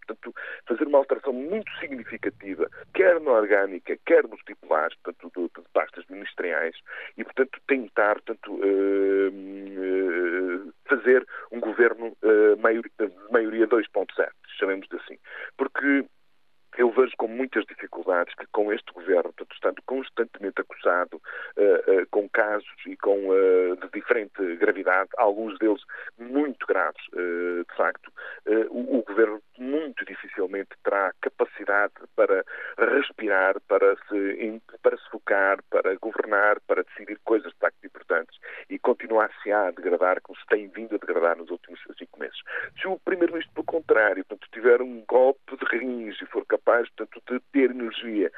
Fazer 0.66 0.86
uma 0.86 0.98
alteração 0.98 1.32
muito 1.32 1.70
significativa, 1.78 2.68
quer 2.94 3.20
na 3.20 3.32
orgânica, 3.32 3.98
quer 4.06 4.24
nos 4.24 4.40
titulares, 4.42 4.96
portanto, 5.02 5.50
de, 5.54 5.62
pastas 5.72 6.04
ministeriais, 6.08 6.76
e, 7.16 7.24
portanto, 7.24 7.60
tentar, 7.66 8.14
portanto, 8.14 8.60
eh, 8.62 9.30
eh, 9.78 10.72
fazer 10.88 11.26
um 11.50 11.60
governo 11.60 12.16
de 12.22 13.32
maioria 13.32 13.66
2.0, 13.66 14.30
chamemos 14.58 14.88
de 14.88 14.96
assim. 14.96 15.18
Eu 16.86 16.92
vejo 16.92 17.16
com 17.16 17.26
muitas 17.26 17.64
dificuldades 17.64 18.32
que 18.36 18.46
com 18.52 18.72
este 18.72 18.92
governo, 18.92 19.32
portanto, 19.32 19.52
estando 19.54 19.82
constantemente 19.86 20.60
acusado 20.60 21.16
uh, 21.16 22.02
uh, 22.02 22.06
com 22.12 22.28
casos 22.28 22.68
e 22.86 22.96
com 22.96 23.28
uh, 23.28 23.76
de 23.76 23.88
diferente 23.92 24.54
gravidade, 24.54 25.10
alguns 25.16 25.58
deles 25.58 25.82
muito 26.16 26.64
graves, 26.64 27.02
de 27.12 27.76
facto, 27.76 28.12
o, 28.70 28.98
o, 28.98 29.02
governo 29.02 29.42
muito 29.58 30.04
dificilmente 30.04 30.70
terá 30.84 31.12
capacidade 31.20 31.94
para 32.14 32.44
respirar, 32.78 33.60
para 33.62 33.96
se, 34.08 34.62
para 34.82 34.96
se 34.96 35.10
focar, 35.10 35.62
para 35.70 35.94
governar, 35.96 36.60
para 36.66 36.82
decidir 36.84 37.18
coisas 37.24 37.52
de 37.52 37.58
facto 37.58 37.84
importantes 37.84 38.38
e 38.70 38.78
continuar-se 38.78 39.52
a 39.52 39.70
degradar 39.70 40.20
como 40.22 40.38
se 40.38 40.46
tem 40.46 40.68
vindo 40.68 40.94
a 40.94 40.98
degradar 40.98 41.36
nos 41.36 41.50
últimos 41.50 41.80
cinco 41.98 42.18
meses. 42.18 42.38
Se 42.80 42.86
o 42.86 42.98
Primeiro-Ministro, 42.98 43.54
pelo 43.54 43.66
contrário, 43.66 44.24
portanto, 44.24 44.50
tiver 44.52 44.80
um 44.82 45.04
golpe 45.06 45.56
de 45.56 45.78
rins 45.78 46.20
e 46.20 46.26
for 46.26 46.44
capaz, 46.46 46.75
portanto, 46.90 47.22
de 47.28 47.40
ter 47.52 47.70
energia 47.70 48.30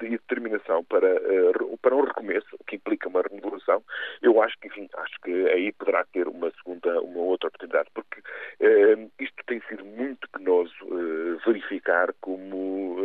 de 0.00 0.08
determinação 0.08 0.84
para, 0.84 1.14
uh, 1.14 1.78
para 1.78 1.94
um 1.94 2.02
recomeço, 2.02 2.56
que 2.66 2.76
implica 2.76 3.08
uma 3.08 3.22
remodelação, 3.22 3.82
eu 4.22 4.42
acho 4.42 4.58
que, 4.58 4.68
enfim, 4.68 4.88
acho 4.94 5.20
que 5.22 5.48
aí 5.48 5.72
poderá 5.72 6.04
ter 6.12 6.28
uma 6.28 6.50
segunda, 6.52 7.00
uma 7.00 7.20
outra 7.20 7.48
oportunidade, 7.48 7.88
porque 7.94 8.20
uh, 8.20 9.10
isto 9.20 9.36
tem 9.46 9.60
sido 9.68 9.84
muito 9.84 10.28
penoso 10.30 10.72
uh, 10.84 11.38
verificar 11.44 12.12
como 12.20 12.96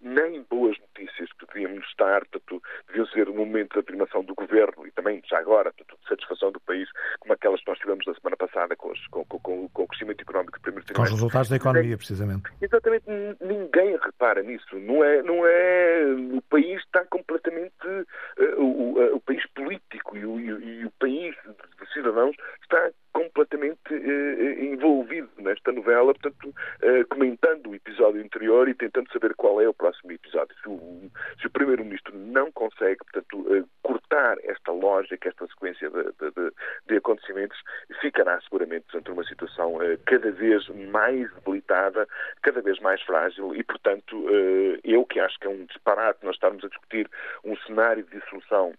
nem 0.00 0.42
boas 0.50 0.76
notícias 0.78 1.30
que 1.32 1.46
devíamos 1.46 1.84
estar, 1.86 2.24
portanto, 2.26 2.62
deviam 2.88 3.06
ser 3.06 3.28
o 3.28 3.34
momento 3.34 3.74
de 3.74 3.80
afirmação 3.80 4.22
do 4.24 4.34
governo 4.34 4.86
e 4.86 4.90
também, 4.92 5.22
já 5.28 5.38
agora, 5.38 5.72
portanto, 5.72 5.98
de 6.00 6.08
satisfação 6.08 6.52
do 6.52 6.60
país, 6.60 6.88
como 7.20 7.32
aquelas 7.32 7.60
que 7.60 7.68
nós 7.68 7.78
tivemos 7.78 8.06
na 8.06 8.14
semana 8.14 8.36
passada 8.36 8.76
com, 8.76 8.94
pessoas, 8.94 9.06
com, 9.08 9.24
com, 9.24 9.68
com 9.68 9.82
o 9.82 9.88
crescimento 9.88 10.20
económico 10.20 10.60
primeiro 10.60 10.94
Com 10.94 11.02
os 11.02 11.10
resultados 11.10 11.48
da 11.48 11.56
economia, 11.56 11.96
precisamente. 11.96 12.50
Exatamente, 12.60 13.04
ninguém 13.40 13.96
repara 13.96 14.42
nisso. 14.42 14.78
Não 14.78 15.02
é, 15.04 15.22
não 15.22 15.46
é, 15.46 16.04
o 16.34 16.42
país 16.42 16.80
está 16.82 17.04
completamente, 17.06 17.86
uh, 17.86 18.60
o, 18.60 18.98
uh, 18.98 19.16
o, 19.16 19.20
país 19.20 19.44
político 19.54 20.16
e 20.16 20.26
o, 20.26 20.40
e 20.40 20.84
o 20.84 20.90
país 20.92 21.34
de 21.44 21.92
cidadãos 21.92 22.36
está 22.62 22.90
completamente 23.14 23.94
eh, 23.94 24.64
envolvido 24.64 25.30
nesta 25.38 25.72
novela, 25.72 26.12
portanto, 26.12 26.52
eh, 26.82 27.04
comentando 27.04 27.70
o 27.70 27.74
episódio 27.74 28.20
anterior 28.20 28.68
e 28.68 28.74
tentando 28.74 29.10
saber 29.12 29.34
qual 29.34 29.60
é 29.60 29.68
o 29.68 29.72
próximo 29.72 30.12
episódio. 30.12 30.54
Se 30.60 30.68
o, 30.68 30.72
o 30.72 31.50
Primeiro-Ministro 31.50 32.12
não 32.18 32.50
consegue, 32.50 32.98
portanto, 32.98 33.46
eh, 33.54 33.64
cortar 33.82 34.36
esta 34.42 34.72
lógica, 34.72 35.28
esta 35.28 35.46
sequência 35.46 35.88
de, 35.88 36.02
de, 36.02 36.52
de, 36.88 36.96
acontecimentos, 36.96 37.56
ficará 38.00 38.40
seguramente 38.42 38.86
dentro 38.92 39.12
de 39.14 39.18
uma 39.18 39.24
situação 39.24 39.80
eh, 39.80 39.96
cada 40.04 40.32
vez 40.32 40.68
mais 40.90 41.32
debilitada, 41.34 42.08
cada 42.42 42.60
vez 42.60 42.80
mais 42.80 43.00
frágil 43.02 43.54
e, 43.54 43.62
portanto, 43.62 44.26
eh, 44.28 44.80
eu 44.82 45.06
que 45.06 45.20
acho 45.20 45.38
que 45.38 45.46
é 45.46 45.50
um 45.50 45.64
disparate 45.66 46.24
nós 46.24 46.34
estarmos 46.34 46.64
a 46.64 46.68
discutir 46.68 47.08
um 47.44 47.56
cenário 47.58 48.02
de 48.02 48.18
dissolução 48.18 48.74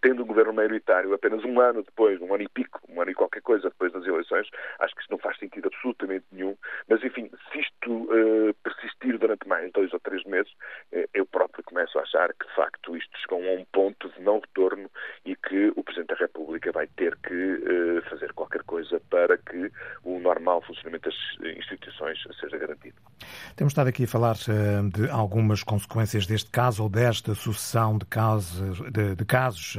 tendo 0.00 0.22
um 0.22 0.26
governo 0.26 0.52
maioritário 0.52 1.12
apenas 1.14 1.44
um 1.44 1.60
ano 1.60 1.82
depois, 1.82 2.20
um 2.20 2.32
ano 2.34 2.42
e 2.42 2.48
pico, 2.48 2.80
um 2.88 3.00
ano 3.00 3.10
e 3.10 3.14
qualquer 3.14 3.42
coisa 3.42 3.68
depois 3.68 3.92
das 3.92 4.04
eleições, 4.04 4.48
acho 4.78 4.94
que 4.94 5.02
isso 5.02 5.10
não 5.10 5.18
faz 5.18 5.38
sentido 5.38 5.68
absolutamente 5.68 6.24
nenhum. 6.32 6.56
Mas, 6.88 7.02
enfim, 7.04 7.30
se 7.52 7.60
isto 7.60 7.92
uh, 7.92 8.54
persistir 8.62 9.18
durante 9.18 9.46
mais 9.46 9.70
dois 9.72 9.92
ou 9.92 10.00
três 10.00 10.24
meses, 10.24 10.50
uh, 10.92 11.08
eu 11.14 11.26
próprio 11.26 11.62
começo 11.64 11.98
a 11.98 12.02
achar 12.02 12.32
que, 12.34 12.46
de 12.46 12.54
facto, 12.54 12.96
isto 12.96 13.18
chegou 13.18 13.42
a 13.42 13.52
um 13.52 13.64
ponto 13.72 14.08
de 14.10 14.20
não 14.22 14.40
retorno 14.40 14.90
e 15.24 15.36
que 15.36 15.72
o 15.76 15.84
Presidente 15.84 16.08
da 16.08 16.16
República 16.16 16.72
vai 16.72 16.86
ter 16.86 17.16
que 17.16 17.34
uh, 17.34 18.02
fazer 18.08 18.32
qualquer 18.32 18.62
coisa 18.64 19.00
para 19.10 19.36
que 19.36 19.70
o 20.04 20.18
normal 20.18 20.62
funcionamento 20.62 21.08
das 21.08 21.56
instituições 21.56 22.18
seja 22.40 22.56
garantido. 22.56 22.96
Temos 23.56 23.72
estado 23.72 23.88
aqui 23.88 24.04
a 24.04 24.08
falar 24.08 24.34
de 24.34 25.10
algumas 25.10 25.62
consequências 25.62 26.26
deste 26.26 26.50
caso 26.50 26.82
ou 26.84 26.88
desta 26.88 27.34
sucessão 27.34 27.98
de 27.98 28.06
casos, 28.06 28.80
de, 28.90 29.14
de 29.14 29.24
casos 29.24 29.76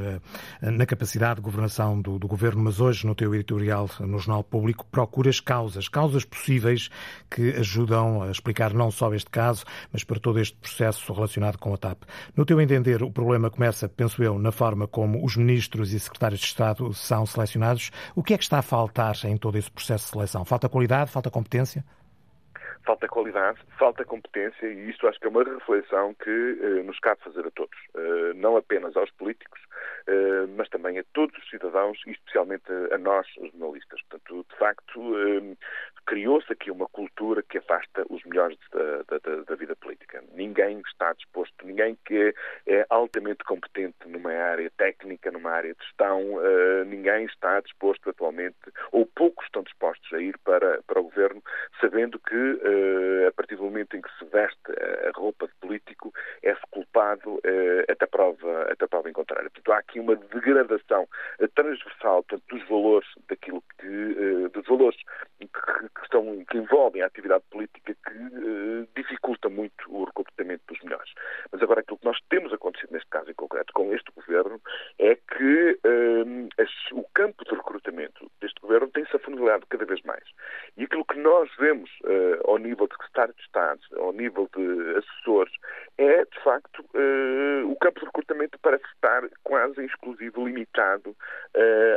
na 0.62 0.86
capacidade 0.86 1.36
de 1.36 1.42
governação 1.42 2.02
do, 2.02 2.18
do, 2.18 2.28
governo, 2.28 2.64
mas 2.64 2.80
hoje 2.80 3.06
no 3.06 3.16
teu 3.16 3.34
editorial 3.36 3.90
no 4.00 4.18
Jornal 4.18 4.44
Público 4.44 4.86
procuras 4.86 5.40
causas, 5.40 5.88
causas 5.88 6.26
possíveis 6.26 6.90
que 7.30 7.52
ajudam 7.52 8.24
a 8.24 8.32
explicar 8.32 8.74
não 8.74 8.90
só 8.90 9.14
este 9.14 9.30
caso, 9.30 9.66
mas 9.92 10.04
para 10.04 10.20
todo 10.20 10.40
este 10.40 10.58
processo 10.58 11.14
relacionado 11.14 11.58
com 11.58 11.74
a 11.74 11.78
TAP. 11.78 12.04
No 12.36 12.46
teu 12.46 12.60
entender, 12.60 13.04
o 13.04 13.12
problema 13.12 13.50
começa, 13.50 13.88
penso 13.90 14.24
eu, 14.24 14.40
na 14.40 14.52
forma 14.52 14.88
como 14.88 15.24
os 15.24 15.36
ministros 15.36 15.94
e 15.94 16.00
secretários 16.00 16.40
de 16.40 16.48
Estado 16.48 16.94
são 16.94 17.26
selecionados. 17.26 17.92
O 18.16 18.24
que 18.24 18.34
é 18.34 18.38
que 18.38 18.44
está 18.44 18.60
a 18.60 18.64
faltar 18.64 19.16
em 19.26 19.38
todo 19.38 19.58
esse 19.58 19.72
processo 19.72 20.06
de 20.06 20.12
seleção? 20.12 20.46
Falta 20.46 20.70
qualidade? 20.70 21.12
Falta 21.12 21.30
competência? 21.30 21.84
falta 22.86 23.08
qualidade, 23.08 23.60
falta 23.78 24.04
competência 24.04 24.66
e 24.66 24.90
isto 24.90 25.08
acho 25.08 25.20
que 25.20 25.28
é 25.28 25.30
uma 25.30 25.44
reflexão 25.44 26.14
que 26.16 26.30
eh, 26.30 26.84
nos 26.84 27.00
cabe 27.00 27.22
fazer 27.24 27.46
a 27.46 27.52
todos, 27.52 27.78
eh, 27.96 28.34
não 28.36 28.58
apenas 28.58 28.96
aos 28.98 29.12
políticos, 29.12 29.60
eh, 29.62 29.71
mas 30.56 30.70
também 30.70 31.00
a 31.00 31.04
todos 31.14 31.38
os 31.38 31.50
cidadãos 31.50 32.00
e 32.08 32.12
especialmente 32.12 32.72
a 32.92 32.98
nós, 32.98 33.28
os 33.38 33.52
jornalistas. 33.52 34.02
Portanto, 34.10 34.46
de 34.50 34.58
facto, 34.58 35.18
eh, 35.18 35.56
criou-se 36.06 36.52
aqui 36.52 36.72
uma 36.72 36.88
cultura 36.88 37.44
que 37.44 37.58
afasta 37.58 38.06
os 38.10 38.24
melhores 38.26 38.58
da, 38.72 39.18
da, 39.20 39.44
da, 39.44 39.56
vida 39.56 39.76
política. 39.76 40.24
Ninguém 40.34 40.82
está 40.88 41.14
disposto, 41.14 41.66
ninguém 41.66 41.98
que 42.06 42.34
é 42.68 42.86
altamente 42.90 43.44
competente 43.44 44.08
numa 44.08 44.32
área 44.32 44.70
técnica, 44.78 45.32
numa 45.32 45.52
área 45.52 45.74
de 45.74 45.84
gestão, 45.84 46.40
eh, 46.44 46.84
ninguém 46.86 47.26
está 47.26 47.60
disposto 47.62 48.10
atualmente, 48.10 48.58
ou 48.92 49.06
poucos 49.06 49.46
estão 49.46 49.64
dispostos 49.64 50.12
a 50.14 50.20
ir 50.20 50.38
para, 50.40 50.82
para 50.84 51.00
o 51.00 51.04
governo, 51.04 51.42
sabendo 51.80 52.20
que 52.20 52.62
a 53.28 53.32
partir 53.32 53.56
do 53.56 53.64
momento 53.64 53.96
em 53.96 54.02
que 54.02 54.10
se 54.18 54.26
veste 54.26 54.60
a 55.08 55.12
roupa 55.18 55.48
de 55.48 55.54
político, 55.56 56.14
é-se 56.42 56.62
culpado 56.70 57.40
até 57.90 58.06
prova, 58.06 58.64
até 58.72 58.88
prova 58.88 59.10
em 59.10 59.14
contrário. 59.14 59.50
Portanto, 59.52 59.71
há 59.72 59.80
aqui 59.80 60.00
uma 60.00 60.16
degradação 60.16 61.08
transversal 61.56 62.24
portanto, 62.24 62.44
dos 62.50 62.68
valores 62.68 63.08
daquilo 63.28 63.64
que 63.80 63.88
eh, 63.88 64.50
dos 64.50 64.66
valores 64.68 64.98
que, 65.40 65.48
que, 65.48 66.02
estão, 66.04 66.46
que 66.46 66.58
envolvem 66.58 67.02
a 67.02 67.08
atividade 67.08 67.44
política 67.50 67.96
que 68.06 68.18
uh, 68.18 68.88
dificulta 68.96 69.50
muito 69.50 69.74
o 69.90 70.04
recrutamento 70.06 70.64
dos 70.68 70.80
melhores. 70.82 71.12
Mas 71.52 71.62
agora 71.62 71.82
aquilo 71.82 71.98
que 71.98 72.06
nós 72.06 72.20
temos 72.30 72.54
acontecido 72.54 72.92
neste 72.92 73.10
caso 73.10 73.30
em 73.30 73.34
concreto 73.34 73.74
com 73.74 73.94
este 73.94 74.12
governo 74.12 74.62
é 75.00 75.16
que 75.16 75.80
uh, 75.86 76.50
as, 76.60 76.70
o 76.92 77.06
campo 77.14 77.44
de 77.44 77.56
recrutamento 77.56 78.30
deste 78.40 78.60
governo 78.62 78.90
tem-se 78.90 79.16
afunilado 79.16 79.66
cada 79.68 79.86
vez 79.86 80.02
mais. 80.04 80.24
E 80.78 80.84
aquilo 80.84 81.06
que 81.06 81.20
nós 81.20 81.50
vemos 81.58 81.90
uh, 82.04 82.50
ao 82.50 82.58
nível 82.58 82.88
de 82.88 82.94
secretário 82.96 83.34
de 83.34 83.42
Estado, 83.42 83.82
ao 83.98 84.14
nível 84.14 84.50
de 84.56 84.98
assessores, 84.98 85.54
é 85.98 86.26
de 86.26 86.44
facto 86.44 86.84
o 87.66 87.76
campo 87.78 88.00
de 88.00 88.06
recrutamento 88.06 88.58
parece 88.62 88.84
estar 88.94 89.24
quase 89.44 89.84
exclusivo, 89.86 90.46
limitado 90.46 91.16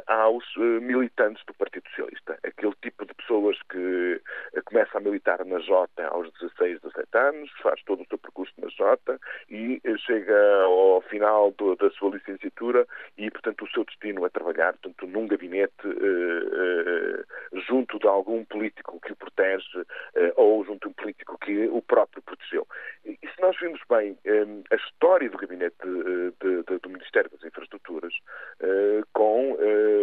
aos 0.07 0.45
militantes 0.83 1.43
do 1.47 1.55
Partido 1.55 1.89
Socialista. 1.89 2.39
Aquele 2.43 2.75
tipo 2.83 3.05
de 3.05 3.15
pessoas 3.15 3.57
que 3.71 4.21
eh, 4.55 4.61
começa 4.65 4.99
a 4.99 5.01
militar 5.01 5.45
na 5.45 5.59
Jota 5.61 6.07
aos 6.09 6.31
16, 6.41 6.81
17 6.81 7.09
anos, 7.17 7.51
faz 7.63 7.83
todo 7.85 8.03
o 8.03 8.07
seu 8.07 8.19
percurso 8.19 8.53
na 8.59 8.69
Jota 8.69 9.19
e 9.49 9.81
eh, 9.85 9.97
chega 9.99 10.63
ao 10.63 11.01
final 11.03 11.53
do, 11.53 11.77
da 11.77 11.91
sua 11.91 12.11
licenciatura 12.11 12.87
e, 13.17 13.31
portanto, 13.31 13.65
o 13.65 13.71
seu 13.71 13.85
destino 13.85 14.25
é 14.27 14.29
trabalhar, 14.29 14.75
portanto, 14.75 15.07
num 15.07 15.27
gabinete 15.27 15.73
eh, 15.87 17.25
junto 17.67 17.99
de 17.99 18.07
algum 18.07 18.45
político 18.45 19.01
que 19.01 19.13
o 19.13 19.17
protege 19.17 19.65
ou 20.37 20.65
junto 20.65 20.89
de 20.89 20.89
um 20.89 20.93
político 20.93 21.39
que 21.39 21.69
o 21.69 21.81
próprio 21.81 22.23
protegeu. 22.23 22.67
E 23.05 23.17
se 23.17 23.41
nós 23.41 23.57
vimos 23.61 23.81
bem 23.89 24.19
a 24.71 24.75
história 24.75 25.31
do 25.31 25.39
gabinete 25.39 25.77
de, 26.41 26.63
de, 26.63 26.79
do 26.79 26.89
Ministério 26.89 27.31
das 27.31 27.45
Infraestruturas 27.45 28.13
com 29.13 29.53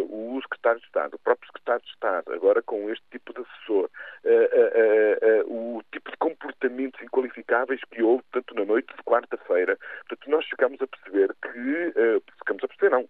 o 0.10 0.42
secretário 0.42 0.80
de 0.80 0.86
Estado, 0.86 1.16
o 1.16 1.20
próprio 1.20 1.48
secretário 1.48 1.84
de 1.84 1.92
Estado, 1.92 2.34
agora 2.34 2.62
com 2.62 2.90
este 2.90 3.04
tipo 3.12 3.34
de 3.34 3.42
assessor, 3.42 3.90
uh, 4.26 5.48
uh, 5.48 5.78
o 5.78 5.84
tipo 5.92 6.12
de 6.12 6.18
comportamentos 6.18 7.02
inqualificáveis 7.02 7.82
que 7.92 8.02
houve, 8.02 8.24
tanto 8.32 8.54
na 8.56 8.66
noite 8.66 8.94
de 8.96 9.04
quarta-feira. 9.04 9.78
Portanto, 10.08 10.30
nós 10.30 10.46
ficamos 10.46 10.82
a 10.82 10.88
perceber 10.88 11.36
que, 11.42 11.94
ficamos 12.38 12.64
a 12.64 12.68
perceber, 12.68 12.92
não, 12.92 13.10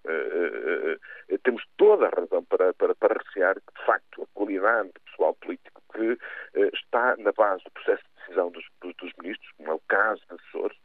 temos 1.43 1.63
toda 1.78 2.08
a 2.08 2.10
razão 2.10 2.43
para, 2.45 2.74
para, 2.74 2.95
para 2.95 3.21
recear 3.24 3.56
que, 3.56 3.80
de 3.80 3.86
facto, 3.86 4.24
a 4.24 4.28
qualidade 4.34 4.89
do 4.89 5.02
pessoal 5.02 5.34
político 5.36 5.82
que 5.93 6.17
está 6.74 7.15
na 7.17 7.32
base 7.32 7.63
do 7.63 7.71
processo 7.71 8.04
de 8.04 8.21
decisão 8.21 8.52
dos, 8.52 8.65
dos, 8.82 8.95
dos 8.97 9.12
ministros, 9.21 9.52
como 9.58 9.71
é 9.71 9.74
o 9.74 9.82
caso 9.88 10.21
de 10.28 10.36
assessores, 10.36 10.78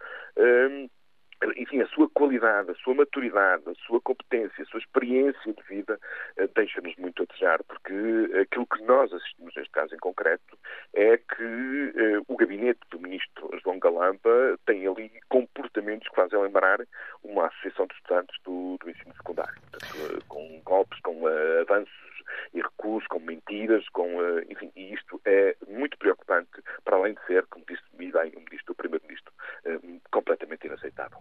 enfim, 1.56 1.80
a 1.80 1.86
sua 2.06 2.10
qualidade, 2.10 2.70
a 2.70 2.74
sua 2.76 2.94
maturidade, 2.94 3.62
a 3.66 3.74
sua 3.86 4.00
competência, 4.00 4.62
a 4.62 4.66
sua 4.66 4.80
experiência 4.80 5.52
de 5.52 5.62
vida 5.68 5.98
eh, 6.36 6.48
deixa-nos 6.54 6.94
muito 6.96 7.22
a 7.22 7.26
desejar, 7.26 7.62
porque 7.64 7.92
aquilo 8.40 8.66
que 8.66 8.82
nós 8.84 9.12
assistimos 9.12 9.54
neste 9.56 9.72
caso 9.72 9.94
em 9.94 9.98
concreto 9.98 10.58
é 10.94 11.16
que 11.16 11.92
eh, 11.96 12.20
o 12.28 12.36
gabinete 12.36 12.80
do 12.90 13.00
ministro 13.00 13.50
João 13.62 13.78
Galamba 13.78 14.58
tem 14.66 14.86
ali 14.86 15.10
comportamentos 15.28 16.08
que 16.08 16.16
fazem 16.16 16.40
lembrar 16.40 16.80
uma 17.24 17.46
associação 17.46 17.86
de 17.86 17.94
estudantes 17.94 18.36
do, 18.44 18.76
do 18.80 18.90
ensino 18.90 19.14
secundário, 19.14 19.60
eh, 19.74 20.18
com 20.28 20.60
golpes, 20.64 21.00
com 21.00 21.22
uh, 21.22 21.60
avanços 21.62 22.05
e 22.54 22.60
recuos, 22.60 23.06
com 23.06 23.20
mentiras, 23.20 23.88
com, 23.90 24.16
uh, 24.16 24.40
enfim, 24.50 24.70
e 24.76 24.94
isto 24.94 25.20
é 25.24 25.56
muito 25.68 25.98
preocupante, 25.98 26.62
para 26.84 26.96
além 26.96 27.14
de 27.14 27.20
ser, 27.26 27.44
como 27.46 27.64
disse 27.68 27.82
bem 27.96 28.32
o 28.36 28.40
ministro, 28.40 28.72
o 28.72 28.74
primeiro-ministro, 28.74 29.32
uh, 29.66 30.00
completamente 30.10 30.66
inaceitável. 30.66 31.18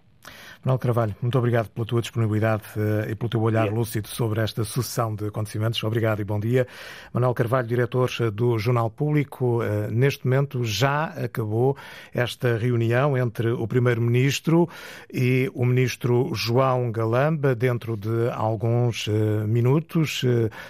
Manuel 0.63 0.79
Carvalho, 0.79 1.15
muito 1.21 1.37
obrigado 1.37 1.69
pela 1.69 1.85
tua 1.85 2.01
disponibilidade 2.01 2.63
uh, 2.75 3.09
e 3.09 3.15
pelo 3.15 3.29
teu 3.29 3.41
olhar 3.41 3.63
yeah. 3.63 3.77
lúcido 3.77 4.07
sobre 4.07 4.41
esta 4.41 4.63
sucessão 4.63 5.15
de 5.15 5.27
acontecimentos. 5.27 5.83
Obrigado 5.83 6.21
e 6.21 6.23
bom 6.23 6.39
dia. 6.39 6.67
Manuel 7.13 7.33
Carvalho, 7.33 7.67
diretor 7.67 8.09
do 8.31 8.57
Jornal 8.57 8.89
Público, 8.89 9.61
neste 9.91 10.25
momento 10.25 10.63
já 10.63 11.05
acabou 11.05 11.77
esta 12.13 12.57
reunião 12.57 13.17
entre 13.17 13.49
o 13.51 13.67
Primeiro-Ministro 13.67 14.67
e 15.13 15.49
o 15.53 15.65
Ministro 15.65 16.31
João 16.33 16.91
Galamba. 16.91 17.55
Dentro 17.55 17.95
de 17.95 18.29
alguns 18.31 19.07
minutos 19.47 20.23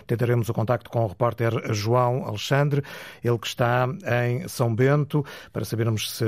tentaremos 0.07 0.34
o 0.43 0.53
contacto 0.53 0.89
com 0.89 1.03
o 1.03 1.07
repórter 1.07 1.73
João 1.73 2.25
Alexandre, 2.25 2.83
ele 3.23 3.37
que 3.37 3.47
está 3.47 3.87
em 4.23 4.47
São 4.47 4.73
Bento, 4.73 5.25
para 5.51 5.65
sabermos 5.65 6.17
se, 6.17 6.25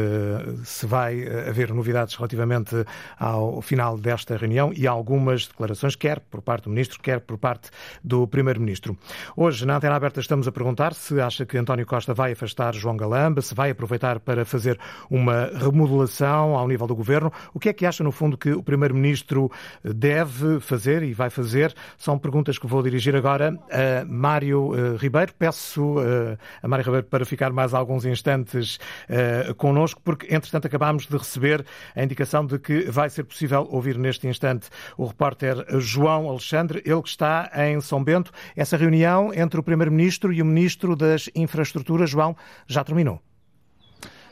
se 0.63 0.85
vai 0.85 1.27
haver 1.47 1.73
novidades 1.73 2.15
relativamente 2.15 2.75
ao 3.19 3.61
final 3.61 3.97
desta 3.97 4.37
reunião 4.37 4.71
e 4.75 4.87
algumas 4.87 5.47
declarações, 5.47 5.95
quer 5.95 6.19
por 6.19 6.41
parte 6.41 6.63
do 6.65 6.69
Ministro, 6.69 6.99
quer 7.01 7.19
por 7.19 7.37
parte 7.37 7.69
do 8.03 8.27
Primeiro-Ministro. 8.27 8.97
Hoje, 9.35 9.65
na 9.65 9.77
Antena 9.77 9.95
Aberta, 9.95 10.19
estamos 10.19 10.47
a 10.47 10.51
perguntar 10.51 10.93
se 10.93 11.19
acha 11.19 11.45
que 11.45 11.57
António 11.57 11.85
Costa 11.85 12.13
vai 12.13 12.31
afastar 12.31 12.73
João 12.73 12.97
Galamba, 12.97 13.41
se 13.41 13.53
vai 13.53 13.71
aproveitar 13.71 14.19
para 14.19 14.45
fazer 14.45 14.79
uma 15.09 15.49
remodelação 15.53 16.55
ao 16.55 16.67
nível 16.67 16.87
do 16.87 16.95
Governo. 16.95 17.31
O 17.53 17.59
que 17.59 17.69
é 17.69 17.73
que 17.73 17.85
acha, 17.85 18.03
no 18.03 18.11
fundo, 18.11 18.37
que 18.37 18.51
o 18.51 18.63
Primeiro-Ministro 18.63 19.51
deve 19.83 20.59
fazer 20.59 21.03
e 21.03 21.13
vai 21.13 21.29
fazer? 21.29 21.73
São 21.97 22.17
perguntas 22.17 22.57
que 22.57 22.67
vou 22.67 22.81
dirigir 22.83 23.15
agora 23.15 23.57
a 23.71 23.96
Mário 24.05 24.73
eh, 24.75 24.97
Ribeiro. 24.97 25.33
Peço 25.37 25.95
eh, 25.99 26.37
a 26.61 26.67
Mário 26.67 26.85
Ribeiro 26.85 27.07
para 27.07 27.25
ficar 27.25 27.51
mais 27.51 27.73
alguns 27.73 28.05
instantes 28.05 28.79
uh, 29.09 29.53
connosco, 29.55 30.01
porque, 30.03 30.33
entretanto, 30.33 30.67
acabámos 30.67 31.05
de 31.05 31.17
receber 31.17 31.65
a 31.95 32.03
indicação 32.03 32.45
de 32.45 32.59
que 32.59 32.89
vai 32.89 33.09
ser 33.09 33.23
possível 33.23 33.67
ouvir 33.71 33.97
neste 33.97 34.27
instante 34.27 34.69
o 34.97 35.05
repórter 35.05 35.65
João 35.79 36.29
Alexandre, 36.29 36.81
ele 36.85 37.01
que 37.01 37.09
está 37.09 37.51
em 37.55 37.79
São 37.81 38.03
Bento. 38.03 38.31
Essa 38.55 38.77
reunião 38.77 39.33
entre 39.33 39.59
o 39.59 39.63
Primeiro-Ministro 39.63 40.31
e 40.33 40.41
o 40.41 40.45
Ministro 40.45 40.95
das 40.95 41.29
Infraestruturas, 41.35 42.09
João, 42.09 42.35
já 42.67 42.83
terminou. 42.83 43.26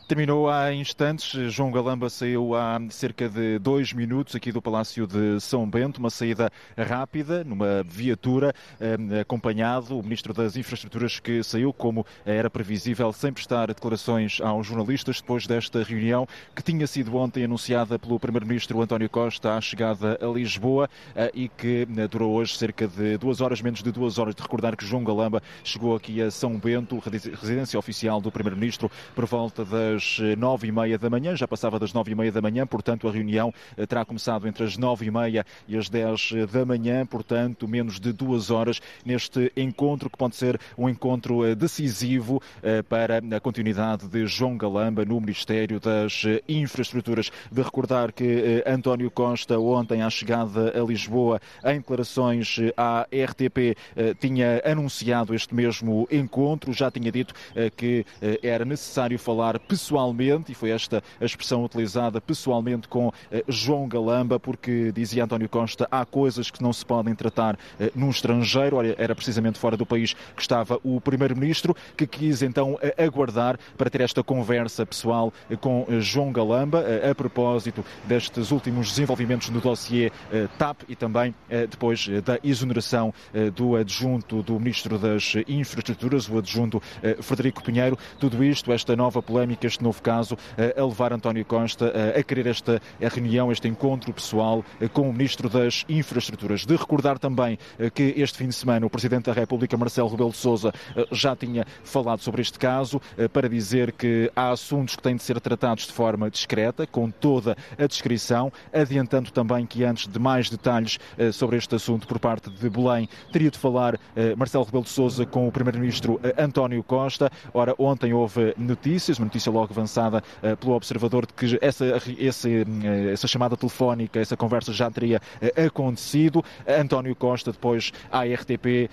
Terminou 0.08 0.48
há 0.48 0.72
instantes. 0.72 1.52
João 1.52 1.72
Galamba 1.72 2.12
saiu 2.12 2.54
há 2.54 2.80
cerca 2.92 3.28
de 3.28 3.58
dois 3.58 3.92
minutos 3.92 4.36
aqui 4.36 4.52
do 4.52 4.62
Palácio 4.62 5.08
de 5.08 5.40
São 5.42 5.68
Bento, 5.68 5.98
uma 5.98 6.12
saída 6.12 6.52
rápida, 6.78 7.44
numa 7.44 7.82
viatura, 7.82 8.54
eh, 8.80 9.22
acompanhado 9.22 9.98
o 9.98 10.04
Ministro 10.04 10.32
das 10.32 10.56
Infraestruturas 10.56 11.20
que 11.20 11.42
saiu, 11.42 11.74
como 11.74 12.06
era 12.24 12.52
previsível, 12.52 13.12
sem 13.12 13.34
prestar 13.34 13.70
declarações 13.70 14.40
aos 14.42 14.68
jornalistas 14.68 15.20
depois 15.22 15.48
desta 15.48 15.82
reunião 15.82 16.28
que 16.56 16.62
tinha 16.62 16.86
sido 16.86 17.16
ontem 17.16 17.44
anunciada 17.44 17.98
pelo 17.98 18.20
Primeiro-Ministro 18.20 18.80
António 18.84 19.10
Costa 19.10 19.56
à 19.56 19.62
chegada 19.62 20.20
a 20.22 20.28
Lisboa 20.28 20.88
eh, 21.16 21.32
e 21.34 21.50
que 21.50 21.88
eh, 21.98 22.08
durou 22.08 22.36
hoje 22.36 22.56
cerca 22.56 22.88
de 22.88 23.18
duas 23.18 23.42
horas, 23.42 23.60
menos 23.60 23.82
de 23.82 23.92
duas 23.92 24.20
horas. 24.20 24.36
De 24.36 24.42
recordar 24.44 24.78
que 24.78 24.86
João 24.86 25.04
Galamba 25.04 25.42
chegou 25.64 25.96
aqui 25.96 26.22
a 26.22 26.30
São 26.30 26.60
Bento, 26.60 27.00
residência 27.00 27.80
oficial 27.80 28.22
do 28.22 28.32
Primeiro-Ministro, 28.32 28.92
por 29.16 29.26
volta 29.26 29.66
das 29.66 29.95
das 29.96 30.18
eh, 30.22 30.36
nove 30.36 30.68
e 30.68 30.72
meia 30.72 30.98
da 30.98 31.10
manhã, 31.10 31.36
já 31.36 31.48
passava 31.48 31.80
das 31.80 31.94
nove 31.94 32.12
e 32.12 32.16
meia 32.16 32.32
da 32.32 32.42
manhã, 32.42 32.68
portanto 32.68 33.08
a 33.08 33.12
reunião 33.12 33.54
eh, 33.78 33.86
terá 33.86 34.04
começado 34.04 34.48
entre 34.48 34.66
as 34.66 34.78
nove 34.78 35.06
e 35.06 35.12
meia 35.12 35.46
e 35.68 35.78
as 35.78 35.90
dez 35.90 36.32
eh, 36.36 36.46
da 36.46 36.66
manhã, 36.66 37.06
portanto 37.06 37.68
menos 37.68 38.00
de 38.00 38.12
duas 38.12 38.52
horas 38.52 38.82
neste 39.06 39.52
encontro 39.56 40.10
que 40.10 40.18
pode 40.18 40.36
ser 40.36 40.60
um 40.78 40.90
encontro 40.90 41.56
decisivo 41.56 42.42
para 42.90 43.22
a 43.36 43.40
continuidade 43.40 44.08
de 44.08 44.26
João 44.26 44.58
Galamba 44.58 45.06
no 45.06 45.20
Ministério 45.20 45.80
das 45.80 46.24
Infraestruturas. 46.48 47.32
De 47.52 47.62
recordar 47.62 48.12
que 48.12 48.64
António 48.66 49.10
Costa 49.12 49.60
ontem 49.60 50.02
à 50.02 50.10
chegada 50.10 50.74
a 50.78 50.84
Lisboa 50.84 51.40
em 51.64 51.78
declarações 51.78 52.58
à 52.76 53.02
RTP 53.04 53.78
tinha 54.20 54.62
anunciado 54.66 55.34
este 55.34 55.54
mesmo 55.54 56.08
encontro, 56.12 56.74
já 56.74 56.90
tinha 56.90 57.12
dito 57.12 57.34
que 57.76 58.06
era 58.42 58.66
necessário 58.66 59.18
falar 59.20 59.60
pessoalmente 59.60 59.85
pessoalmente, 59.86 60.52
e 60.52 60.56
foi 60.56 60.72
esta 60.72 61.04
a 61.22 61.26
expressão 61.26 61.64
utilizada 61.64 62.20
pessoalmente 62.20 62.88
com 62.88 63.12
eh, 63.32 63.44
João 63.48 63.88
Galamba, 63.88 64.40
porque 64.40 64.92
dizia 64.92 65.24
António 65.24 65.48
Costa, 65.48 65.88
há 65.92 66.04
coisas 66.04 66.50
que 66.50 66.64
não 66.64 66.74
se 66.74 66.84
podem 66.84 67.14
tratar 67.14 67.58
eh, 67.80 67.92
num 67.96 68.10
estrangeiro. 68.10 68.78
Era 68.98 69.14
precisamente 69.14 69.60
fora 69.60 69.78
do 69.78 69.86
país 69.86 70.14
que 70.36 70.42
estava 70.42 70.80
o 70.84 71.00
Primeiro-Ministro, 71.00 71.76
que 71.96 72.08
quis 72.08 72.42
então 72.42 72.80
eh, 72.82 72.96
aguardar 73.04 73.60
para 73.78 73.90
ter 73.90 74.02
esta 74.02 74.24
conversa 74.24 74.86
pessoal 74.86 75.32
com 75.62 75.86
João 76.00 76.32
Galamba, 76.32 76.84
a 77.10 77.14
propósito 77.14 77.86
destes 78.06 78.52
últimos 78.52 78.90
desenvolvimentos 78.90 79.50
no 79.50 79.62
dossiê 79.62 80.12
TAP 80.58 80.82
e 80.88 80.96
também 80.96 81.34
depois 81.70 82.08
da 82.24 82.40
exoneração 82.44 83.14
do 83.56 83.76
adjunto 83.76 84.42
do 84.42 84.60
Ministro 84.60 84.98
das 84.98 85.34
Infraestruturas, 85.48 86.30
o 86.30 86.38
adjunto 86.38 86.82
Frederico 87.22 87.64
Pinheiro. 87.64 87.98
Tudo 88.20 88.44
isto, 88.44 88.72
esta 88.72 88.96
nova 88.96 89.22
polémica, 89.22 89.68
este 89.76 89.84
novo 89.84 90.02
caso 90.02 90.38
eh, 90.58 90.74
a 90.78 90.86
levar 90.86 91.12
António 91.12 91.44
Costa 91.44 91.92
eh, 91.94 92.20
a 92.20 92.24
querer 92.24 92.48
esta 92.48 92.82
reunião, 93.00 93.52
este 93.52 93.68
encontro 93.68 94.14
pessoal 94.14 94.64
eh, 94.80 94.88
com 94.88 95.10
o 95.10 95.12
Ministro 95.12 95.50
das 95.50 95.84
Infraestruturas. 95.90 96.66
De 96.66 96.76
recordar 96.76 97.20
também 97.20 97.58
que 97.94 98.14
este 98.18 98.38
fim 98.38 98.48
de 98.48 98.56
semana 98.56 98.86
o 98.86 98.90
Presidente 98.90 99.26
da 99.26 99.34
República, 99.34 99.76
Marcelo 99.76 100.08
Rebelo 100.08 100.30
de 100.30 100.38
Sousa, 100.38 100.74
já 101.12 101.36
tinha 101.36 101.66
falado 101.84 102.22
sobre 102.22 102.42
este 102.42 102.58
caso 102.58 103.02
para 103.34 103.50
dizer 103.50 103.92
que 103.92 104.32
há 104.36 104.52
assuntos 104.52 104.96
que 104.96 105.04
têm 105.04 105.16
de 105.16 105.24
ser 105.24 105.40
tratados 105.42 105.86
de 105.88 105.94
forma 105.94 106.30
discreta, 106.30 106.88
com 106.88 107.10
toda 107.10 107.58
a 107.78 107.86
descrição, 107.86 108.52
adiantando 108.74 109.32
também 109.32 109.66
que 109.66 109.84
antes 109.84 110.08
de 110.08 110.20
mais 110.20 110.50
detalhes 110.50 111.00
sobre 111.34 111.58
este 111.58 111.76
assunto 111.76 112.08
por 112.08 112.20
parte 112.20 112.50
de 112.50 112.70
Belém, 112.70 113.10
teria 113.32 113.52
de 113.52 113.58
falar 113.58 114.00
Marcelo 114.38 114.64
Rebelo 114.64 114.84
de 114.84 114.90
Sousa 114.90 115.26
com 115.26 115.48
o 115.48 115.52
Primeiro-Ministro 115.52 116.20
António 116.38 116.84
Costa. 116.84 117.32
Ora, 117.54 117.76
ontem 117.78 118.14
houve 118.14 118.54
notícias, 118.58 119.20
uma 119.20 119.26
notícia 119.26 119.52
logo 119.52 119.65
avançada 119.72 120.24
uh, 120.42 120.58
pelo 120.58 120.74
observador 120.74 121.26
de 121.26 121.34
que 121.34 121.58
essa, 121.62 121.86
esse, 122.18 122.62
uh, 122.62 123.10
essa 123.12 123.28
chamada 123.28 123.56
telefónica, 123.58 124.20
essa 124.20 124.38
conversa 124.38 124.74
já 124.74 124.90
teria 124.90 125.22
uh, 125.42 125.66
acontecido. 125.66 126.44
António 126.68 127.16
Costa, 127.16 127.52
depois 127.52 127.92
à 128.12 128.24
RTP, 128.24 128.90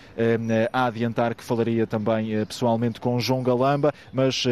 a 0.73 0.87
adiantar 0.87 1.35
que 1.35 1.43
falaria 1.43 1.87
também 1.87 2.45
pessoalmente 2.47 3.01
com 3.01 3.19
João 3.19 3.43
Galamba, 3.43 3.93
mas 4.13 4.45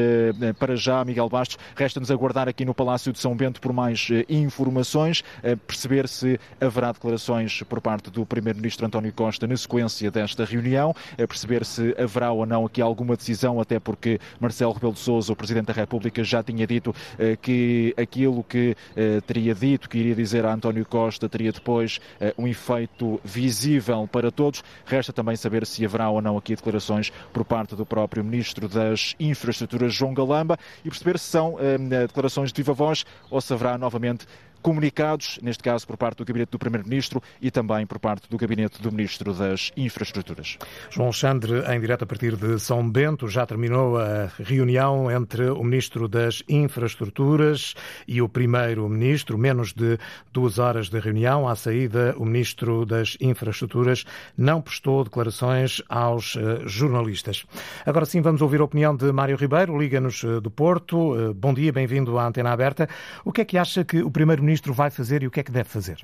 para 0.58 0.76
já, 0.76 1.04
Miguel 1.04 1.28
Bastos, 1.28 1.58
resta-nos 1.76 2.10
aguardar 2.10 2.48
aqui 2.48 2.64
no 2.64 2.74
Palácio 2.74 3.12
de 3.12 3.18
São 3.18 3.36
Bento 3.36 3.60
por 3.60 3.72
mais 3.72 4.08
informações, 4.28 5.22
perceber 5.66 6.08
se 6.08 6.38
haverá 6.60 6.92
declarações 6.92 7.62
por 7.62 7.80
parte 7.80 8.10
do 8.10 8.24
Primeiro-Ministro 8.26 8.86
António 8.86 9.12
Costa 9.12 9.46
na 9.46 9.56
sequência 9.56 10.10
desta 10.10 10.44
reunião, 10.44 10.94
perceber 11.16 11.64
se 11.64 11.94
haverá 11.98 12.32
ou 12.32 12.46
não 12.46 12.66
aqui 12.66 12.80
alguma 12.80 13.16
decisão, 13.16 13.60
até 13.60 13.78
porque 13.78 14.18
Marcelo 14.38 14.72
Rebelo 14.72 14.94
de 14.94 15.00
Sousa, 15.00 15.32
o 15.32 15.36
Presidente 15.36 15.66
da 15.66 15.72
República, 15.72 16.09
República 16.10 16.24
já 16.24 16.42
tinha 16.42 16.66
dito 16.66 16.94
eh, 17.18 17.36
que 17.40 17.94
aquilo 17.96 18.44
que 18.44 18.76
eh, 18.96 19.20
teria 19.26 19.54
dito, 19.54 19.88
que 19.88 19.98
iria 19.98 20.14
dizer 20.14 20.44
a 20.44 20.52
António 20.52 20.84
Costa, 20.84 21.28
teria 21.28 21.52
depois 21.52 22.00
eh, 22.20 22.34
um 22.36 22.46
efeito 22.46 23.20
visível 23.24 24.08
para 24.10 24.30
todos. 24.30 24.62
Resta 24.84 25.12
também 25.12 25.36
saber 25.36 25.64
se 25.64 25.84
haverá 25.84 26.10
ou 26.10 26.20
não 26.20 26.36
aqui 26.36 26.54
declarações 26.54 27.10
por 27.32 27.44
parte 27.44 27.74
do 27.76 27.86
próprio 27.86 28.24
Ministro 28.24 28.68
das 28.68 29.14
Infraestruturas, 29.18 29.94
João 29.94 30.12
Galamba, 30.12 30.58
e 30.84 30.88
perceber 30.88 31.18
se 31.18 31.26
são 31.26 31.56
declarações 31.88 32.52
de 32.52 32.62
viva 32.62 32.72
voz 32.72 33.06
ou 33.30 33.40
se 33.40 33.52
haverá 33.52 33.78
novamente 33.78 34.26
comunicados, 34.62 35.38
neste 35.42 35.62
caso 35.62 35.86
por 35.86 35.96
parte 35.96 36.18
do 36.18 36.24
Gabinete 36.24 36.52
do 36.52 36.58
Primeiro-Ministro 36.58 37.22
e 37.40 37.50
também 37.50 37.86
por 37.86 37.98
parte 37.98 38.28
do 38.28 38.36
Gabinete 38.36 38.80
do 38.80 38.92
Ministro 38.92 39.32
das 39.32 39.72
Infraestruturas. 39.76 40.58
João 40.90 41.06
Alexandre, 41.06 41.64
em 41.72 41.80
direto 41.80 42.04
a 42.04 42.06
partir 42.06 42.36
de 42.36 42.58
São 42.58 42.88
Bento, 42.88 43.28
já 43.28 43.46
terminou 43.46 43.98
a 43.98 44.30
reunião 44.38 45.10
entre 45.10 45.50
o 45.50 45.64
Ministro 45.64 46.08
das 46.08 46.42
Infraestruturas 46.48 47.74
e 48.06 48.20
o 48.20 48.28
Primeiro-Ministro. 48.28 49.38
Menos 49.38 49.72
de 49.72 49.98
duas 50.32 50.58
horas 50.58 50.88
de 50.88 50.98
reunião. 50.98 51.48
À 51.48 51.54
saída, 51.56 52.14
o 52.16 52.24
Ministro 52.24 52.84
das 52.84 53.16
Infraestruturas 53.20 54.04
não 54.36 54.60
prestou 54.60 55.04
declarações 55.04 55.82
aos 55.88 56.36
eh, 56.36 56.62
jornalistas. 56.66 57.44
Agora 57.86 58.04
sim, 58.04 58.20
vamos 58.20 58.42
ouvir 58.42 58.60
a 58.60 58.64
opinião 58.64 58.94
de 58.94 59.10
Mário 59.12 59.36
Ribeiro, 59.36 59.78
Liga-nos 59.78 60.22
eh, 60.24 60.40
do 60.40 60.50
Porto. 60.50 61.16
Eh, 61.18 61.32
bom 61.34 61.54
dia, 61.54 61.72
bem-vindo 61.72 62.18
à 62.18 62.26
Antena 62.26 62.52
Aberta. 62.52 62.88
O 63.24 63.32
que 63.32 63.40
é 63.40 63.44
que 63.44 63.58
acha 63.58 63.84
que 63.84 64.02
o 64.02 64.10
Primeiro-Ministro 64.10 64.49
Primeiro-Ministro 64.50 64.72
vai 64.72 64.90
fazer 64.90 65.22
e 65.22 65.26
o 65.26 65.30
que 65.30 65.40
é 65.40 65.44
que 65.44 65.52
deve 65.52 65.68
fazer? 65.68 65.98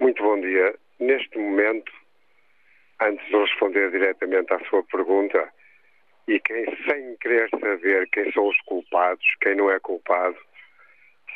Muito 0.00 0.22
bom 0.22 0.40
dia. 0.40 0.74
Neste 0.98 1.36
momento, 1.38 1.92
antes 3.00 3.26
de 3.26 3.36
responder 3.36 3.90
diretamente 3.90 4.52
à 4.54 4.58
sua 4.70 4.82
pergunta, 4.84 5.52
e 6.26 6.40
quem 6.40 6.64
sem 6.88 7.16
querer 7.16 7.50
saber 7.50 8.08
quem 8.10 8.32
são 8.32 8.48
os 8.48 8.58
culpados, 8.62 9.26
quem 9.42 9.56
não 9.56 9.70
é 9.70 9.78
culpado, 9.78 10.36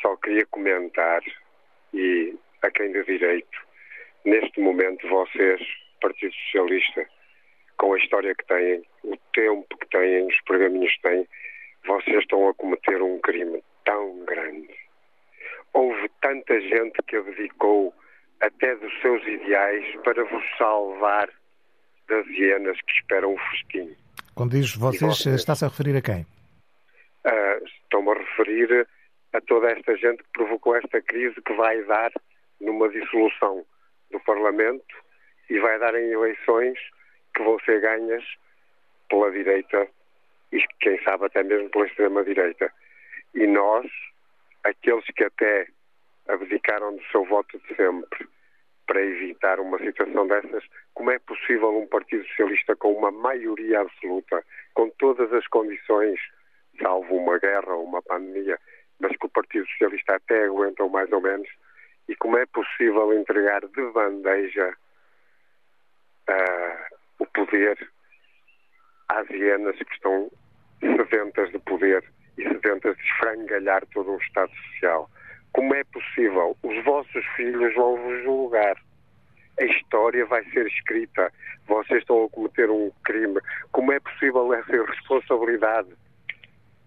só 0.01 0.15
queria 0.17 0.45
comentar, 0.47 1.21
e 1.93 2.35
a 2.63 2.71
quem 2.71 2.91
de 2.91 3.03
direito, 3.03 3.59
neste 4.25 4.59
momento 4.59 5.07
vocês, 5.07 5.61
Partido 6.01 6.33
Socialista, 6.33 7.05
com 7.77 7.93
a 7.93 7.97
história 7.99 8.33
que 8.33 8.45
têm, 8.45 8.83
o 9.03 9.15
tempo 9.33 9.77
que 9.77 9.87
têm, 9.89 10.25
os 10.25 10.41
pergaminhos 10.41 10.93
que 10.95 11.01
têm, 11.03 11.27
vocês 11.85 12.17
estão 12.17 12.49
a 12.49 12.53
cometer 12.55 12.99
um 13.01 13.19
crime 13.19 13.63
tão 13.85 14.25
grande 14.25 14.80
houve 15.73 16.09
tanta 16.21 16.59
gente 16.61 17.01
que 17.07 17.15
abdicou 17.15 17.93
até 18.41 18.75
dos 18.75 18.91
seus 19.01 19.25
ideais 19.27 19.85
para 20.03 20.23
vos 20.25 20.43
salvar 20.57 21.29
das 22.07 22.25
hienas 22.27 22.77
que 22.81 22.93
esperam 22.93 23.33
o 23.33 23.37
festim. 23.37 23.95
Quando 24.35 24.51
diz 24.51 24.75
vocês, 24.75 25.25
está-se 25.27 25.65
a 25.65 25.67
referir 25.67 25.95
a 25.95 26.01
quem? 26.01 26.25
Uh, 27.25 27.63
Estou-me 27.65 28.11
a 28.11 28.13
referir 28.15 28.87
a 29.33 29.41
toda 29.41 29.69
esta 29.69 29.95
gente 29.95 30.23
que 30.23 30.29
provocou 30.33 30.75
esta 30.75 31.01
crise 31.01 31.35
que 31.41 31.53
vai 31.53 31.81
dar 31.83 32.11
numa 32.59 32.89
dissolução 32.89 33.65
do 34.11 34.19
Parlamento 34.21 34.95
e 35.49 35.59
vai 35.59 35.77
dar 35.79 35.95
em 35.95 36.11
eleições 36.11 36.77
que 37.35 37.43
vão 37.43 37.57
ser 37.59 37.81
ganhas 37.81 38.23
pela 39.09 39.31
direita 39.31 39.87
e 40.51 40.61
quem 40.79 41.01
sabe 41.03 41.25
até 41.25 41.43
mesmo 41.43 41.69
pela 41.69 41.85
extrema-direita. 41.87 42.71
E 43.33 43.47
nós, 43.47 43.85
aqueles 44.63 45.05
que 45.15 45.23
até 45.23 45.67
abdicaram 46.27 46.95
do 46.95 47.03
seu 47.05 47.25
voto 47.25 47.59
de 47.59 47.75
sempre 47.75 48.27
para 48.85 49.01
evitar 49.01 49.59
uma 49.59 49.77
situação 49.79 50.27
dessas. 50.27 50.63
Como 50.93 51.11
é 51.11 51.19
possível 51.19 51.77
um 51.77 51.87
Partido 51.87 52.25
Socialista 52.27 52.75
com 52.75 52.93
uma 52.93 53.11
maioria 53.11 53.81
absoluta, 53.81 54.43
com 54.73 54.89
todas 54.91 55.31
as 55.31 55.47
condições, 55.47 56.19
salvo 56.81 57.15
uma 57.15 57.37
guerra 57.39 57.73
ou 57.73 57.85
uma 57.85 58.01
pandemia, 58.01 58.59
mas 58.99 59.15
que 59.15 59.25
o 59.25 59.29
Partido 59.29 59.65
Socialista 59.67 60.15
até 60.15 60.43
aguentou 60.45 60.89
mais 60.89 61.11
ou 61.11 61.21
menos, 61.21 61.47
e 62.07 62.15
como 62.15 62.37
é 62.37 62.45
possível 62.47 63.13
entregar 63.13 63.61
de 63.61 63.91
bandeja 63.91 64.75
uh, 66.29 66.95
o 67.19 67.25
poder 67.27 67.77
às 69.09 69.29
hienas 69.29 69.77
que 69.77 69.93
estão 69.93 70.29
sedentas 70.81 71.51
de 71.51 71.59
poder 71.59 72.03
e 72.37 72.43
sedentas 72.43 72.95
de 72.97 73.03
esfrangalhar 73.03 73.85
todo 73.93 74.11
um 74.11 74.17
Estado 74.17 74.51
Social. 74.55 75.09
Como 75.53 75.73
é 75.75 75.83
possível? 75.85 76.55
Os 76.63 76.83
vossos 76.83 77.25
filhos 77.35 77.73
vão 77.75 77.97
vos 77.97 78.23
julgar. 78.23 78.77
A 79.59 79.65
história 79.65 80.25
vai 80.25 80.43
ser 80.51 80.65
escrita. 80.67 81.31
Vocês 81.67 81.99
estão 81.99 82.23
a 82.23 82.29
cometer 82.29 82.69
um 82.69 82.91
crime. 83.03 83.39
Como 83.71 83.91
é 83.91 83.99
possível 83.99 84.53
essa 84.53 84.75
irresponsabilidade? 84.75 85.89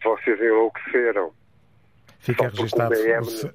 Vocês 0.02 0.40
enlouqueceram. 0.40 1.32
Fica 2.24 2.48
registado 2.48 2.94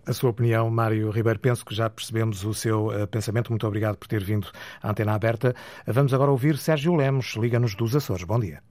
a 0.05 0.13
sua 0.13 0.29
opinião, 0.29 0.69
Mário 0.69 1.09
Ribeiro. 1.09 1.39
Penso 1.39 1.65
que 1.65 1.73
já 1.73 1.89
percebemos 1.89 2.45
o 2.45 2.53
seu 2.53 2.87
uh, 2.89 3.07
pensamento. 3.07 3.49
Muito 3.49 3.65
obrigado 3.65 3.97
por 3.97 4.07
ter 4.07 4.23
vindo 4.23 4.47
à 4.81 4.91
antena 4.91 5.15
aberta. 5.15 5.55
Vamos 5.87 6.13
agora 6.13 6.29
ouvir 6.29 6.55
Sérgio 6.55 6.95
Lemos, 6.95 7.35
Liga-nos 7.35 7.73
dos 7.73 7.95
Açores. 7.95 8.23
Bom 8.23 8.39
dia. 8.39 8.61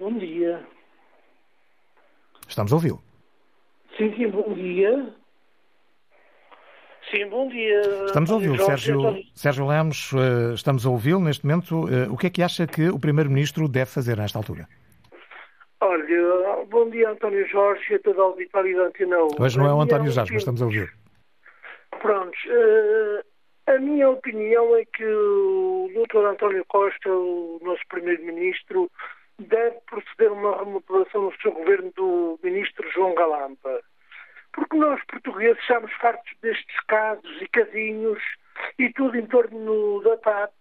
Bom 0.00 0.12
dia. 0.18 0.33
Estamos 2.54 2.70
a 2.70 2.76
ouvi-lo. 2.76 3.02
Sim, 3.96 4.14
sim, 4.14 4.28
bom 4.28 4.54
dia. 4.54 5.12
Sim, 7.10 7.26
bom 7.28 7.48
dia. 7.48 7.80
Estamos 8.06 8.30
a 8.30 8.34
ouvi-lo, 8.34 8.56
Sérgio, 8.58 9.00
Sérgio 9.34 9.66
Lemos. 9.66 10.12
Uh, 10.12 10.54
estamos 10.54 10.86
a 10.86 10.90
ouvi-lo 10.90 11.18
neste 11.18 11.44
momento. 11.44 11.86
Uh, 11.86 12.12
o 12.12 12.16
que 12.16 12.28
é 12.28 12.30
que 12.30 12.44
acha 12.44 12.64
que 12.64 12.88
o 12.88 13.00
Primeiro-Ministro 13.00 13.66
deve 13.66 13.90
fazer 13.90 14.16
nesta 14.16 14.38
altura? 14.38 14.68
Olha, 15.80 16.64
bom 16.70 16.88
dia 16.90 17.10
António 17.10 17.44
Jorge 17.48 17.82
e 17.90 17.96
a 17.96 17.98
toda 17.98 18.20
a 18.20 18.24
auditória 18.24 18.76
da 18.76 18.84
Antena 18.84 19.16
Hoje 19.36 19.58
não 19.58 19.66
é 19.66 19.74
o 19.74 19.80
António 19.80 20.12
Jorge, 20.12 20.32
mas 20.32 20.42
estamos 20.42 20.62
a 20.62 20.66
ouvir. 20.66 20.92
Pronto. 22.00 22.38
Uh, 22.46 23.24
a 23.66 23.78
minha 23.80 24.08
opinião 24.10 24.76
é 24.76 24.84
que 24.84 25.04
o 25.04 25.90
Dr. 25.92 26.24
António 26.24 26.64
Costa, 26.68 27.10
o 27.10 27.58
nosso 27.64 27.82
Primeiro-Ministro, 27.88 28.88
deve 29.38 29.80
proceder 29.86 30.32
uma 30.32 30.58
remodelação 30.58 31.22
no 31.22 31.36
seu 31.40 31.52
governo 31.52 31.92
do 31.96 32.38
Ministro 32.42 32.90
João 32.92 33.14
Galampa. 33.14 33.80
Porque 34.52 34.76
nós, 34.76 35.00
portugueses, 35.06 35.60
estamos 35.60 35.92
fartos 35.94 36.32
destes 36.40 36.80
casos 36.86 37.42
e 37.42 37.48
casinhos 37.48 38.22
e 38.78 38.92
tudo 38.92 39.16
em 39.18 39.26
torno 39.26 40.00
da 40.02 40.16
TAP. 40.18 40.52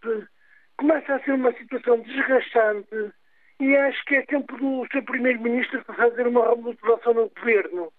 Começa 0.78 1.16
a 1.16 1.20
ser 1.20 1.34
uma 1.34 1.54
situação 1.54 2.00
desgastante 2.02 3.14
e 3.60 3.78
acho 3.78 4.04
que 4.06 4.16
é 4.16 4.26
tempo 4.26 4.58
do 4.58 4.88
seu 4.92 5.04
Primeiro-Ministro 5.04 5.84
fazer 5.84 6.28
uma 6.28 6.50
remodelação 6.50 7.14
no 7.14 7.30
governo. 7.30 7.94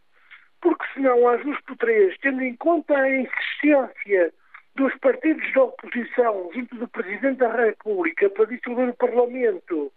Porque 0.60 0.84
senão, 0.94 1.28
às 1.28 1.42
duas 1.42 1.60
por 1.62 1.76
três, 1.76 2.16
tendo 2.18 2.42
em 2.42 2.56
conta 2.56 2.96
a 2.96 3.20
insistência 3.20 4.32
dos 4.74 4.94
partidos 4.96 5.52
da 5.52 5.62
oposição 5.64 6.50
junto 6.52 6.74
do 6.76 6.88
Presidente 6.88 7.38
da 7.38 7.54
República 7.54 8.28
para 8.30 8.46
dissolver 8.46 8.88
o 8.88 8.96
Parlamento, 8.96 9.92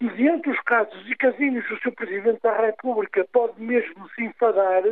e 0.00 0.08
diante 0.10 0.48
dos 0.48 0.60
casos 0.60 1.08
e 1.08 1.16
casinhos 1.16 1.66
do 1.68 1.78
seu 1.80 1.92
Presidente 1.92 2.40
da 2.42 2.56
República 2.60 3.26
pode 3.32 3.60
mesmo 3.60 4.08
se 4.14 4.24
enfadar 4.24 4.82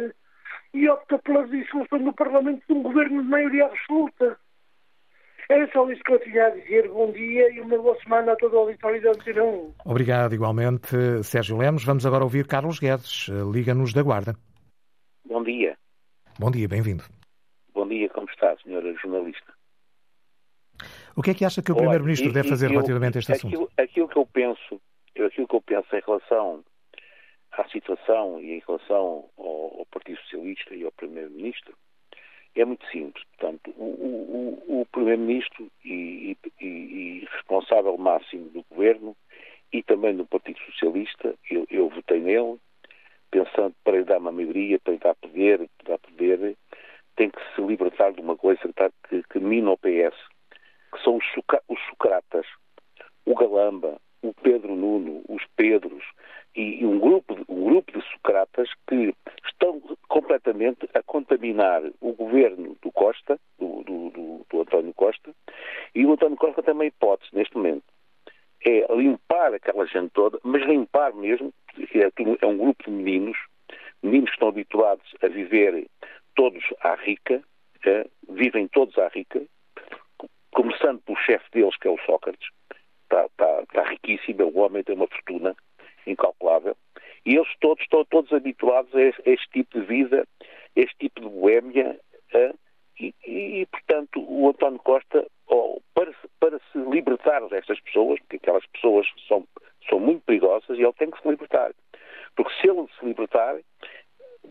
e 0.74 0.88
opta 0.88 1.18
pela 1.18 1.46
dissolução 1.46 2.02
do 2.02 2.12
Parlamento 2.12 2.62
de 2.66 2.72
um 2.72 2.82
governo 2.82 3.22
de 3.22 3.28
maioria 3.28 3.66
absoluta. 3.66 4.38
Era 5.48 5.70
só 5.72 5.88
isso 5.90 6.02
que 6.02 6.12
eu 6.12 6.18
tinha 6.18 6.46
a 6.46 6.50
dizer. 6.50 6.88
Bom 6.88 7.12
dia 7.12 7.52
e 7.52 7.60
uma 7.60 7.78
boa 7.78 7.96
semana 8.02 8.32
a 8.32 8.36
toda 8.36 8.56
a 8.56 8.60
auditória 8.60 9.00
da 9.00 9.10
Antena 9.10 9.44
1. 9.44 9.74
Obrigado, 9.84 10.34
igualmente, 10.34 10.88
Sérgio 11.22 11.56
Lemos. 11.56 11.84
Vamos 11.84 12.04
agora 12.04 12.24
ouvir 12.24 12.48
Carlos 12.48 12.80
Guedes, 12.80 13.28
Liga-nos 13.52 13.92
da 13.92 14.02
Guarda. 14.02 14.34
Bom 15.24 15.44
dia. 15.44 15.76
Bom 16.38 16.50
dia, 16.50 16.66
bem-vindo. 16.66 17.04
Bom 17.72 17.86
dia, 17.86 18.08
como 18.08 18.28
está, 18.28 18.56
senhora 18.56 18.92
jornalista? 18.94 19.54
O 21.16 21.22
que 21.22 21.30
é 21.30 21.34
que 21.34 21.44
acha 21.44 21.62
que 21.62 21.72
o 21.72 21.76
Primeiro-Ministro 21.76 22.32
deve 22.32 22.48
fazer 22.48 22.66
eu, 22.66 22.72
relativamente 22.72 23.16
a 23.16 23.20
este 23.20 23.32
aquilo, 23.32 23.54
assunto? 23.54 23.72
Aquilo 23.80 24.08
que 24.08 24.18
eu 24.18 24.26
penso, 24.26 24.80
aquilo 25.24 25.48
que 25.48 25.54
eu 25.54 25.62
penso 25.62 25.96
em 25.96 26.02
relação 26.04 26.64
à 27.52 27.64
situação 27.68 28.40
e 28.40 28.52
em 28.52 28.62
relação 28.66 29.28
ao, 29.38 29.78
ao 29.78 29.86
Partido 29.90 30.20
Socialista 30.22 30.74
e 30.74 30.84
ao 30.84 30.92
Primeiro-Ministro 30.92 31.74
é 32.60 32.64
muito 32.64 32.86
simples. 32.86 33.24
Portanto, 33.36 33.70
o, 33.76 33.84
o, 33.84 34.80
o 34.80 34.86
Primeiro-Ministro 34.86 35.70
e, 35.84 36.36
e, 36.60 36.66
e, 36.66 37.28
responsável 37.30 37.96
máximo 37.98 38.48
do 38.50 38.64
Governo 38.70 39.16
e 39.72 39.82
também 39.82 40.16
do 40.16 40.26
Partido 40.26 40.58
Socialista, 40.60 41.34
eu, 41.50 41.66
eu 41.70 41.88
votei 41.88 42.20
nele, 42.20 42.58
pensando 43.30 43.74
para 43.84 43.98
lhe 43.98 44.04
dar 44.04 44.18
uma 44.18 44.32
maioria, 44.32 44.78
para 44.78 44.94
lhe 44.94 44.98
dar 44.98 45.14
poder, 45.16 45.68
para 45.78 45.92
dar 45.92 45.98
poder, 45.98 46.56
tem 47.16 47.30
que 47.30 47.40
se 47.54 47.60
libertar 47.60 48.12
de 48.12 48.20
uma 48.20 48.36
coisa 48.36 48.60
que, 49.08 49.22
que 49.24 49.38
mina 49.38 49.72
o 49.72 49.78
PS, 49.78 50.16
que 50.92 51.02
são 51.02 51.16
os, 51.16 51.24
os 51.68 51.80
Socratas, 51.90 52.46
o 53.24 53.34
Galamba, 53.34 54.00
o 54.22 54.32
Pedro 54.34 54.74
Nuno, 54.74 55.22
os 55.28 55.44
Pedros 55.56 56.04
e, 56.54 56.80
e 56.80 56.86
um, 56.86 56.98
grupo, 56.98 57.36
um 57.48 57.64
grupo 57.64 57.92
de 57.92 58.04
Socratas 58.12 58.68
que 58.88 59.14
estão 59.46 59.80
completamente 60.08 60.88
a 60.94 61.02
contaminar 61.02 61.82
o 62.00 62.12
governo 62.12 62.76
do 62.82 62.90
Costa, 62.90 63.38
do, 63.58 63.82
do, 63.82 64.10
do, 64.10 64.46
do 64.48 64.60
António 64.62 64.94
Costa, 64.94 65.34
e 65.94 66.04
o 66.06 66.12
António 66.12 66.36
Costa 66.36 66.62
tem 66.62 66.74
uma 66.74 66.86
hipótese 66.86 67.34
neste 67.34 67.56
momento. 67.56 67.84
É 68.64 68.86
limpar 68.94 69.54
aquela 69.54 69.86
gente 69.86 70.10
toda, 70.10 70.40
mas 70.42 70.62
limpar 70.62 71.14
mesmo, 71.14 71.52
é, 71.94 72.10
é 72.40 72.46
um 72.46 72.56
grupo 72.56 72.84
de 72.84 72.90
meninos, 72.90 73.36
meninos 74.02 74.30
que 74.30 74.36
estão 74.36 74.48
habituados 74.48 75.06
a 75.22 75.28
viver 75.28 75.86
todos 76.34 76.64
à 76.80 76.94
rica, 76.94 77.42
é, 77.84 78.06
vivem 78.28 78.66
todos 78.68 78.96
à 78.98 79.08
rica, 79.08 79.42
começando 80.52 81.00
pelo 81.02 81.18
chefe 81.18 81.44
deles, 81.52 81.76
que 81.76 81.86
é 81.86 81.90
o 81.90 81.98
Sócrates, 81.98 82.48
está, 83.06 83.26
está, 83.26 83.62
está 83.62 83.82
riquíssimo, 83.84 84.44
o 84.44 84.58
homem 84.58 84.82
tem 84.82 84.94
uma 84.94 85.06
fortuna 85.06 85.56
incalculável, 86.06 86.76
e 87.24 87.34
eles 87.36 87.48
todos 87.60 87.82
estão 87.82 88.04
todos 88.04 88.32
habituados 88.32 88.94
a 88.94 89.00
este, 89.00 89.28
a 89.28 89.32
este 89.32 89.48
tipo 89.50 89.80
de 89.80 89.86
vida, 89.86 90.26
a 90.44 90.80
este 90.80 90.96
tipo 90.98 91.20
de 91.20 91.28
boémia, 91.28 91.98
e, 92.98 93.14
e, 93.26 93.66
portanto, 93.66 94.24
o 94.26 94.48
António 94.48 94.78
Costa, 94.80 95.26
oh, 95.48 95.80
para, 95.94 96.12
para 96.40 96.58
se 96.72 96.78
libertar 96.78 97.46
destas 97.48 97.80
pessoas, 97.80 98.18
porque 98.20 98.36
aquelas 98.36 98.64
pessoas 98.66 99.06
são, 99.28 99.46
são 99.88 100.00
muito 100.00 100.22
perigosas, 100.24 100.78
e 100.78 100.82
ele 100.82 100.92
tem 100.94 101.10
que 101.10 101.20
se 101.20 101.28
libertar. 101.28 101.72
Porque 102.34 102.52
se 102.60 102.68
ele 102.68 102.86
se 102.98 103.04
libertar, 103.04 103.58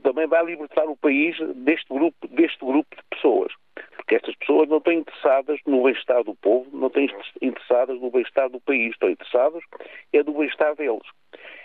também 0.04 0.28
vai 0.28 0.46
libertar 0.46 0.86
o 0.86 0.98
país 0.98 1.38
deste 1.56 1.88
grupo, 1.90 2.28
deste 2.28 2.60
grupo 2.60 2.96
de 2.96 3.04
pessoas. 3.10 3.52
Porque 3.96 4.16
estas 4.16 4.36
pessoas 4.36 4.70
não 4.70 4.78
estão 4.78 4.94
interessadas 4.94 5.60
no 5.66 5.84
bem-estar 5.84 6.24
do 6.24 6.36
povo, 6.36 6.70
não 6.72 6.88
estão 6.88 7.04
interessadas 7.42 8.00
no 8.00 8.12
bem-estar 8.12 8.50
do 8.50 8.60
país, 8.62 8.92
estão 8.92 9.10
interessadas 9.10 9.64
é 10.14 10.24
do 10.24 10.34
bem-estar 10.34 10.76
deles. 10.76 11.08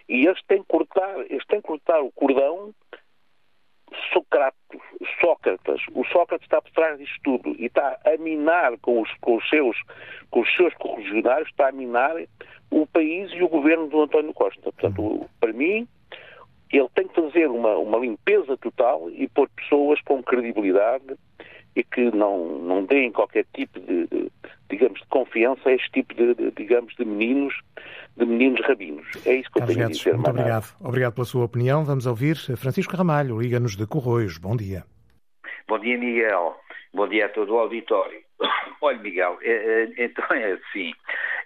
E 0.09 0.27
eles 0.27 0.41
têm 0.49 0.63
que 0.63 0.69
cortar, 0.69 1.19
eles 1.31 1.47
têm 1.47 1.61
que 1.61 1.67
cortar 1.67 2.01
o 2.01 2.11
cordão 2.13 2.75
Sócrates, 4.13 4.81
Sócrates. 5.21 5.83
O 5.95 6.05
Sócrates 6.07 6.47
está 6.47 6.63
por 6.63 6.71
trás 6.73 6.99
disto 6.99 7.21
tudo 7.23 7.55
e 7.59 7.67
está 7.67 7.99
a 8.05 8.17
minar 8.19 8.79
com 8.79 9.03
os, 9.03 9.13
com 9.21 9.37
os 9.37 9.49
seus, 9.49 9.77
com 10.31 10.41
os 10.41 10.57
seus 10.57 10.73
correligionários, 10.75 11.49
está 11.49 11.69
a 11.69 11.73
minar 11.73 12.15
o 12.71 12.87
país 12.87 13.33
e 13.33 13.43
o 13.43 13.49
governo 13.49 13.89
do 13.89 14.03
António 14.03 14.33
Costa. 14.33 14.61
Portanto, 14.63 15.29
para 15.41 15.53
mim, 15.53 15.89
ele 16.73 16.89
tem 16.95 17.09
que 17.09 17.15
fazer 17.15 17.49
uma, 17.49 17.77
uma 17.77 17.99
limpeza 17.99 18.57
total 18.57 19.11
e 19.11 19.29
pôr 19.29 19.49
pessoas 19.51 20.01
com 20.03 20.23
credibilidade 20.23 21.17
e 21.77 21.85
que 21.85 22.11
não, 22.11 22.59
não 22.59 22.85
deem 22.85 23.13
qualquer 23.13 23.47
tipo 23.55 23.79
de, 23.81 24.07
de, 24.09 24.31
digamos, 24.69 25.01
de 25.01 25.07
confiança 25.09 25.69
a 25.69 25.73
este 25.73 25.91
tipo 25.91 26.15
de, 26.15 26.35
de, 26.35 26.51
digamos, 26.53 26.95
de 26.97 27.05
meninos, 27.05 27.55
de 28.17 28.27
meninos 28.27 28.61
rabinos. 28.67 29.07
É 29.25 29.35
isso 29.35 29.51
que 29.51 29.59
Carlos 29.59 29.71
eu 29.71 29.77
tenho 29.77 29.89
Guedes, 29.89 30.01
a 30.01 30.05
dizer. 30.05 30.15
Muito 30.15 30.31
obrigado. 30.31 30.77
Obrigado 30.81 31.15
pela 31.15 31.25
sua 31.25 31.45
opinião. 31.45 31.85
Vamos 31.85 32.07
ouvir 32.07 32.37
Francisco 32.57 32.97
Ramalho, 32.97 33.41
Liga-nos 33.41 33.77
de 33.77 33.87
Corroios. 33.87 34.39
Bom 34.39 34.57
dia. 34.57 34.85
Bom 35.69 35.79
dia, 35.79 35.97
Miguel. 35.97 36.57
Bom 36.93 37.07
dia 37.07 37.27
a 37.27 37.29
todo 37.29 37.55
o 37.55 37.59
auditório. 37.59 38.21
Olha, 38.83 38.99
Miguel, 38.99 39.39
é, 39.43 39.53
é, 39.53 40.05
então 40.05 40.25
é 40.31 40.53
assim. 40.53 40.93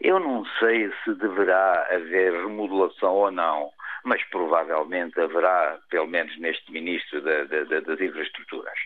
Eu 0.00 0.18
não 0.18 0.44
sei 0.58 0.90
se 1.04 1.14
deverá 1.14 1.86
haver 1.90 2.32
remodelação 2.32 3.12
ou 3.12 3.30
não 3.30 3.70
mas 4.04 4.22
provavelmente 4.24 5.18
haverá, 5.18 5.78
pelo 5.88 6.06
menos 6.06 6.38
neste 6.38 6.70
Ministro 6.70 7.22
das 7.22 8.00
Infraestruturas. 8.00 8.78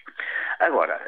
Agora, 0.59 1.01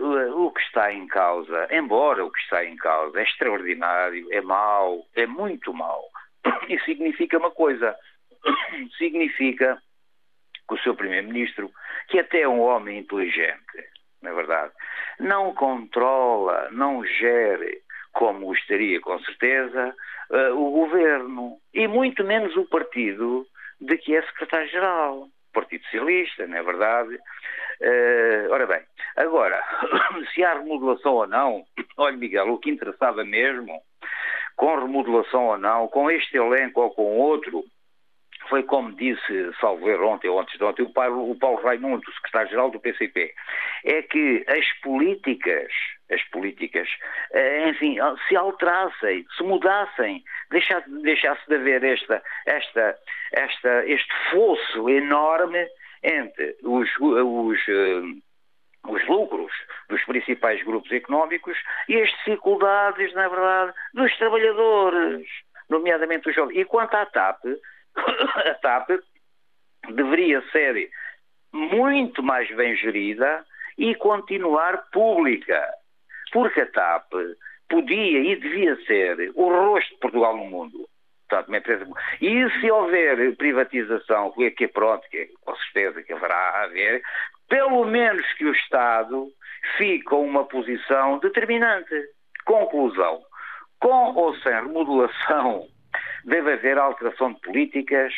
uh, 0.00 0.46
o 0.46 0.52
que 0.52 0.60
está 0.60 0.92
em 0.92 1.06
causa, 1.08 1.66
embora 1.72 2.24
o 2.24 2.30
que 2.30 2.40
está 2.40 2.64
em 2.64 2.76
causa 2.76 3.18
é 3.18 3.24
extraordinário, 3.24 4.28
é 4.32 4.40
mau, 4.40 5.04
é 5.16 5.26
muito 5.26 5.74
mau, 5.74 6.04
e 6.68 6.78
significa 6.80 7.38
uma 7.38 7.50
coisa, 7.50 7.96
significa 8.98 9.76
que 10.68 10.74
o 10.74 10.78
seu 10.78 10.94
Primeiro-Ministro, 10.94 11.70
que 12.08 12.20
até 12.20 12.42
é 12.42 12.48
um 12.48 12.60
homem 12.60 12.98
inteligente, 12.98 13.90
na 14.22 14.30
é 14.30 14.34
verdade, 14.34 14.72
não 15.18 15.52
controla, 15.52 16.68
não 16.70 17.04
gere, 17.04 17.82
como 18.12 18.46
gostaria 18.46 19.00
com 19.00 19.18
certeza, 19.20 19.96
uh, 20.30 20.56
o 20.56 20.70
governo 20.70 21.58
e 21.74 21.88
muito 21.88 22.22
menos 22.22 22.56
o 22.56 22.66
partido 22.66 23.44
de 23.80 23.96
que 23.98 24.14
é 24.14 24.22
secretário-geral. 24.22 25.28
Partido 25.52 25.84
Socialista, 25.84 26.46
não 26.46 26.56
é 26.56 26.62
verdade? 26.62 27.14
Uh, 27.14 28.50
ora 28.50 28.66
bem, 28.66 28.82
agora, 29.16 29.62
se 30.34 30.44
há 30.44 30.54
remodelação 30.54 31.14
ou 31.14 31.26
não, 31.26 31.64
olha 31.96 32.16
Miguel, 32.16 32.52
o 32.52 32.58
que 32.58 32.70
interessava 32.70 33.24
mesmo, 33.24 33.80
com 34.56 34.78
remodelação 34.78 35.46
ou 35.46 35.58
não, 35.58 35.88
com 35.88 36.10
este 36.10 36.36
elenco 36.36 36.80
ou 36.80 36.90
com 36.90 37.18
outro, 37.18 37.64
foi 38.52 38.64
como 38.64 38.92
disse, 38.92 39.50
salvo 39.58 39.88
erro 39.88 40.08
ontem 40.08 40.28
ou 40.28 40.38
antes 40.38 40.58
de 40.58 40.62
ontem, 40.62 40.82
o 40.82 40.92
Paulo, 40.92 41.30
o 41.30 41.38
Paulo 41.38 41.62
Raimundo, 41.62 42.04
secretário-geral 42.12 42.70
do 42.70 42.78
PCP, 42.78 43.32
é 43.82 44.02
que 44.02 44.44
as 44.46 44.70
políticas, 44.82 45.72
as 46.10 46.22
políticas, 46.24 46.86
eh, 47.32 47.70
enfim, 47.70 47.96
se 48.28 48.36
alterassem, 48.36 49.24
se 49.38 49.42
mudassem, 49.42 50.22
deixasse, 50.50 50.90
deixasse 51.00 51.40
de 51.48 51.54
haver 51.54 51.82
esta, 51.82 52.22
esta, 52.44 52.94
esta, 53.32 53.86
este 53.86 54.12
fosso 54.30 54.86
enorme 54.90 55.66
entre 56.02 56.54
os, 56.62 56.90
os 57.00 57.58
eh, 57.68 58.02
os 58.86 59.08
lucros 59.08 59.52
dos 59.88 60.04
principais 60.04 60.62
grupos 60.62 60.92
económicos 60.92 61.56
e 61.88 61.98
as 62.02 62.10
dificuldades, 62.10 63.14
na 63.14 63.28
verdade, 63.28 63.72
dos 63.94 64.14
trabalhadores, 64.18 65.26
nomeadamente 65.70 66.28
os 66.28 66.34
jovens. 66.34 66.58
E 66.58 66.64
quanto 66.66 66.94
à 66.94 67.06
TAP, 67.06 67.40
a 68.50 68.54
TAP 68.54 68.90
deveria 69.90 70.42
ser 70.50 70.90
muito 71.52 72.22
mais 72.22 72.48
bem 72.54 72.76
gerida 72.76 73.44
e 73.76 73.94
continuar 73.94 74.88
pública, 74.90 75.62
porque 76.32 76.60
a 76.60 76.66
TAP 76.66 77.12
podia 77.68 78.20
e 78.20 78.36
devia 78.36 78.76
ser 78.84 79.32
o 79.34 79.48
rosto 79.48 79.94
de 79.94 80.00
Portugal 80.00 80.36
no 80.36 80.44
mundo. 80.44 80.88
E 82.20 82.60
se 82.60 82.70
houver 82.70 83.34
privatização, 83.36 84.32
que 84.32 84.64
é 84.64 84.68
pronto, 84.68 85.08
que 85.08 85.16
é, 85.16 85.28
com 85.40 85.56
certeza 85.56 86.02
que 86.02 86.12
haverá 86.12 86.36
a 86.36 86.64
haver, 86.64 87.02
pelo 87.48 87.86
menos 87.86 88.30
que 88.34 88.44
o 88.44 88.52
Estado 88.52 89.28
fique 89.78 90.04
com 90.04 90.26
uma 90.26 90.44
posição 90.44 91.18
determinante. 91.20 91.94
Conclusão. 92.44 93.22
Com 93.80 94.14
ou 94.14 94.36
sem 94.36 94.52
remodelação 94.52 95.66
deve 96.24 96.52
haver 96.52 96.78
alteração 96.78 97.32
de 97.32 97.40
políticas 97.40 98.12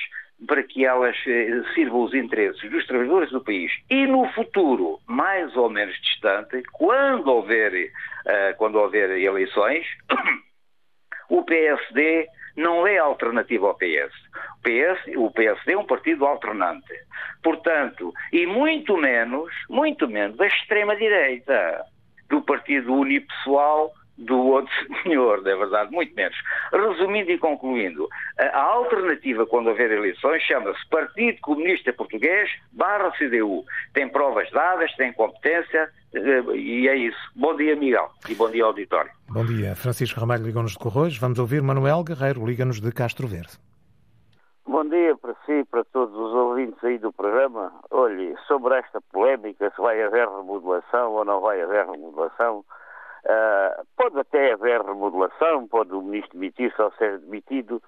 para 0.47 0.63
que 0.63 0.85
elas 0.85 1.17
eh, 1.27 1.63
sirvam 1.75 2.03
os 2.03 2.15
interesses 2.15 2.71
dos 2.71 2.87
trabalhadores 2.87 3.31
do 3.31 3.43
país. 3.43 3.73
E 3.89 4.07
no 4.07 4.27
futuro, 4.33 4.99
mais 5.07 5.57
ou 5.57 5.71
menos 5.71 5.95
distante, 6.01 6.63
quando 6.73 7.29
houver, 7.29 7.73
uh, 7.73 8.57
quando 8.59 8.77
houver 8.77 9.11
eleições, 9.11 9.87
o 11.31 11.43
PSD 11.45 12.27
não 12.57 12.87
é 12.87 12.99
alternativa 12.99 13.69
ao 13.69 13.75
PS. 13.75 14.13
O, 14.59 14.63
PS. 14.63 15.17
o 15.17 15.31
PSD 15.31 15.73
é 15.73 15.79
um 15.79 15.87
partido 15.87 16.27
alternante. 16.27 16.95
Portanto, 17.43 18.13
e 18.33 18.47
muito 18.47 18.97
menos, 18.97 19.53
muito 19.69 20.09
menos 20.09 20.37
da 20.37 20.47
extrema-direita, 20.47 21.85
do 22.29 22.43
partido 22.43 22.95
unipessoal 22.95 23.93
do 24.17 24.39
outro 24.39 24.73
senhor, 25.03 25.47
é 25.47 25.57
verdade, 25.57 25.91
muito 25.93 26.15
menos. 26.15 26.37
Resumindo 26.73 27.31
e 27.31 27.39
concluindo, 27.39 28.09
a 28.39 28.63
alternativa 28.63 29.47
quando 29.47 29.69
houver 29.69 29.91
eleições 29.91 30.43
chama-se 30.43 30.89
Partido 30.89 31.39
Comunista 31.41 31.93
Português 31.93 32.51
barra 32.73 33.11
CDU. 33.13 33.65
Tem 33.93 34.09
provas 34.09 34.51
dadas, 34.51 34.95
tem 34.97 35.13
competência 35.13 35.89
eh, 36.15 36.43
e 36.55 36.89
é 36.89 36.97
isso. 36.97 37.19
Bom 37.35 37.57
dia, 37.57 37.77
Miguel, 37.77 38.09
e 38.29 38.35
bom 38.35 38.51
dia, 38.51 38.65
auditório. 38.65 39.11
Bom 39.29 39.45
dia. 39.45 39.75
Francisco 39.75 40.21
Ramalho 40.21 40.45
liga-nos 40.45 40.73
de 40.73 40.79
Corroios. 40.79 41.19
Vamos 41.19 41.39
ouvir 41.39 41.63
Manuel 41.63 42.05
Guerreiro, 42.05 42.47
liga-nos 42.47 42.81
de 42.81 42.93
Castro 42.93 43.27
Verde. 43.27 43.59
Bom 44.67 44.89
dia 44.89 45.15
para 45.17 45.35
si 45.45 45.53
e 45.53 45.65
para 45.65 45.85
todos 45.85 46.15
os 46.15 46.33
ouvintes 46.33 46.83
aí 46.83 46.99
do 46.99 47.13
programa. 47.13 47.73
Olhe, 47.91 48.35
sobre 48.47 48.75
esta 48.79 49.01
polémica, 49.13 49.71
se 49.71 49.81
vai 49.81 50.03
haver 50.03 50.27
remodelação 50.27 51.13
ou 51.13 51.25
não 51.25 51.41
vai 51.41 51.61
haver 51.61 51.87
remodelação, 51.87 52.65
Uh, 53.25 53.87
pode 53.97 54.19
até 54.19 54.53
haver 54.53 54.83
remodelação, 54.83 55.67
pode 55.67 55.95
o 55.95 56.03
ministro 56.03 56.39
demitir-se 56.39 56.81
ou 56.81 56.93
ser 56.93 57.19
demitido, 57.21 57.83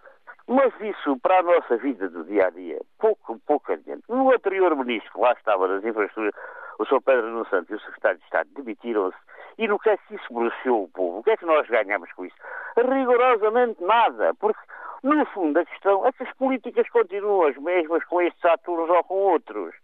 mas 0.48 0.72
isso 0.80 1.18
para 1.18 1.40
a 1.40 1.42
nossa 1.42 1.76
vida 1.76 2.08
do 2.08 2.24
dia 2.24 2.46
a 2.46 2.50
dia, 2.50 2.80
pouco, 2.98 3.38
pouco 3.46 3.72
adiante. 3.72 4.02
No 4.08 4.32
anterior 4.32 4.74
ministro, 4.76 5.12
que 5.12 5.20
lá 5.20 5.32
estava 5.32 5.68
nas 5.68 5.84
infraestruturas, 5.84 6.34
o 6.78 6.86
Sr. 6.86 7.02
Pedro 7.02 7.28
Nuno 7.28 7.46
Santos 7.48 7.70
e 7.70 7.74
o 7.74 7.80
Secretário 7.80 8.18
de 8.18 8.24
Estado 8.24 8.48
demitiram-se. 8.54 9.16
E 9.58 9.66
no 9.66 9.78
que 9.78 9.90
é 9.90 9.96
que 9.96 10.14
isso 10.14 10.32
beneficiou 10.32 10.84
o 10.84 10.88
povo? 10.88 11.18
O 11.18 11.22
que 11.22 11.30
é 11.30 11.36
que 11.36 11.46
nós 11.46 11.66
ganhamos 11.68 12.12
com 12.12 12.24
isso? 12.24 12.36
Rigorosamente 12.76 13.82
nada, 13.82 14.34
porque 14.34 14.60
no 15.02 15.24
fundo 15.26 15.58
a 15.58 15.64
questão 15.64 16.06
é 16.06 16.12
que 16.12 16.22
as 16.22 16.32
políticas 16.34 16.88
continuam 16.90 17.48
as 17.48 17.56
mesmas 17.56 18.04
com 18.04 18.20
estes 18.20 18.44
atores 18.44 18.88
ou 18.88 19.04
com 19.04 19.14
outros. 19.14 19.74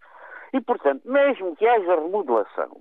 E, 0.53 0.61
portanto, 0.61 1.03
mesmo 1.07 1.57
que 1.57 1.67
haja 1.67 1.97
remodelação, 1.97 2.77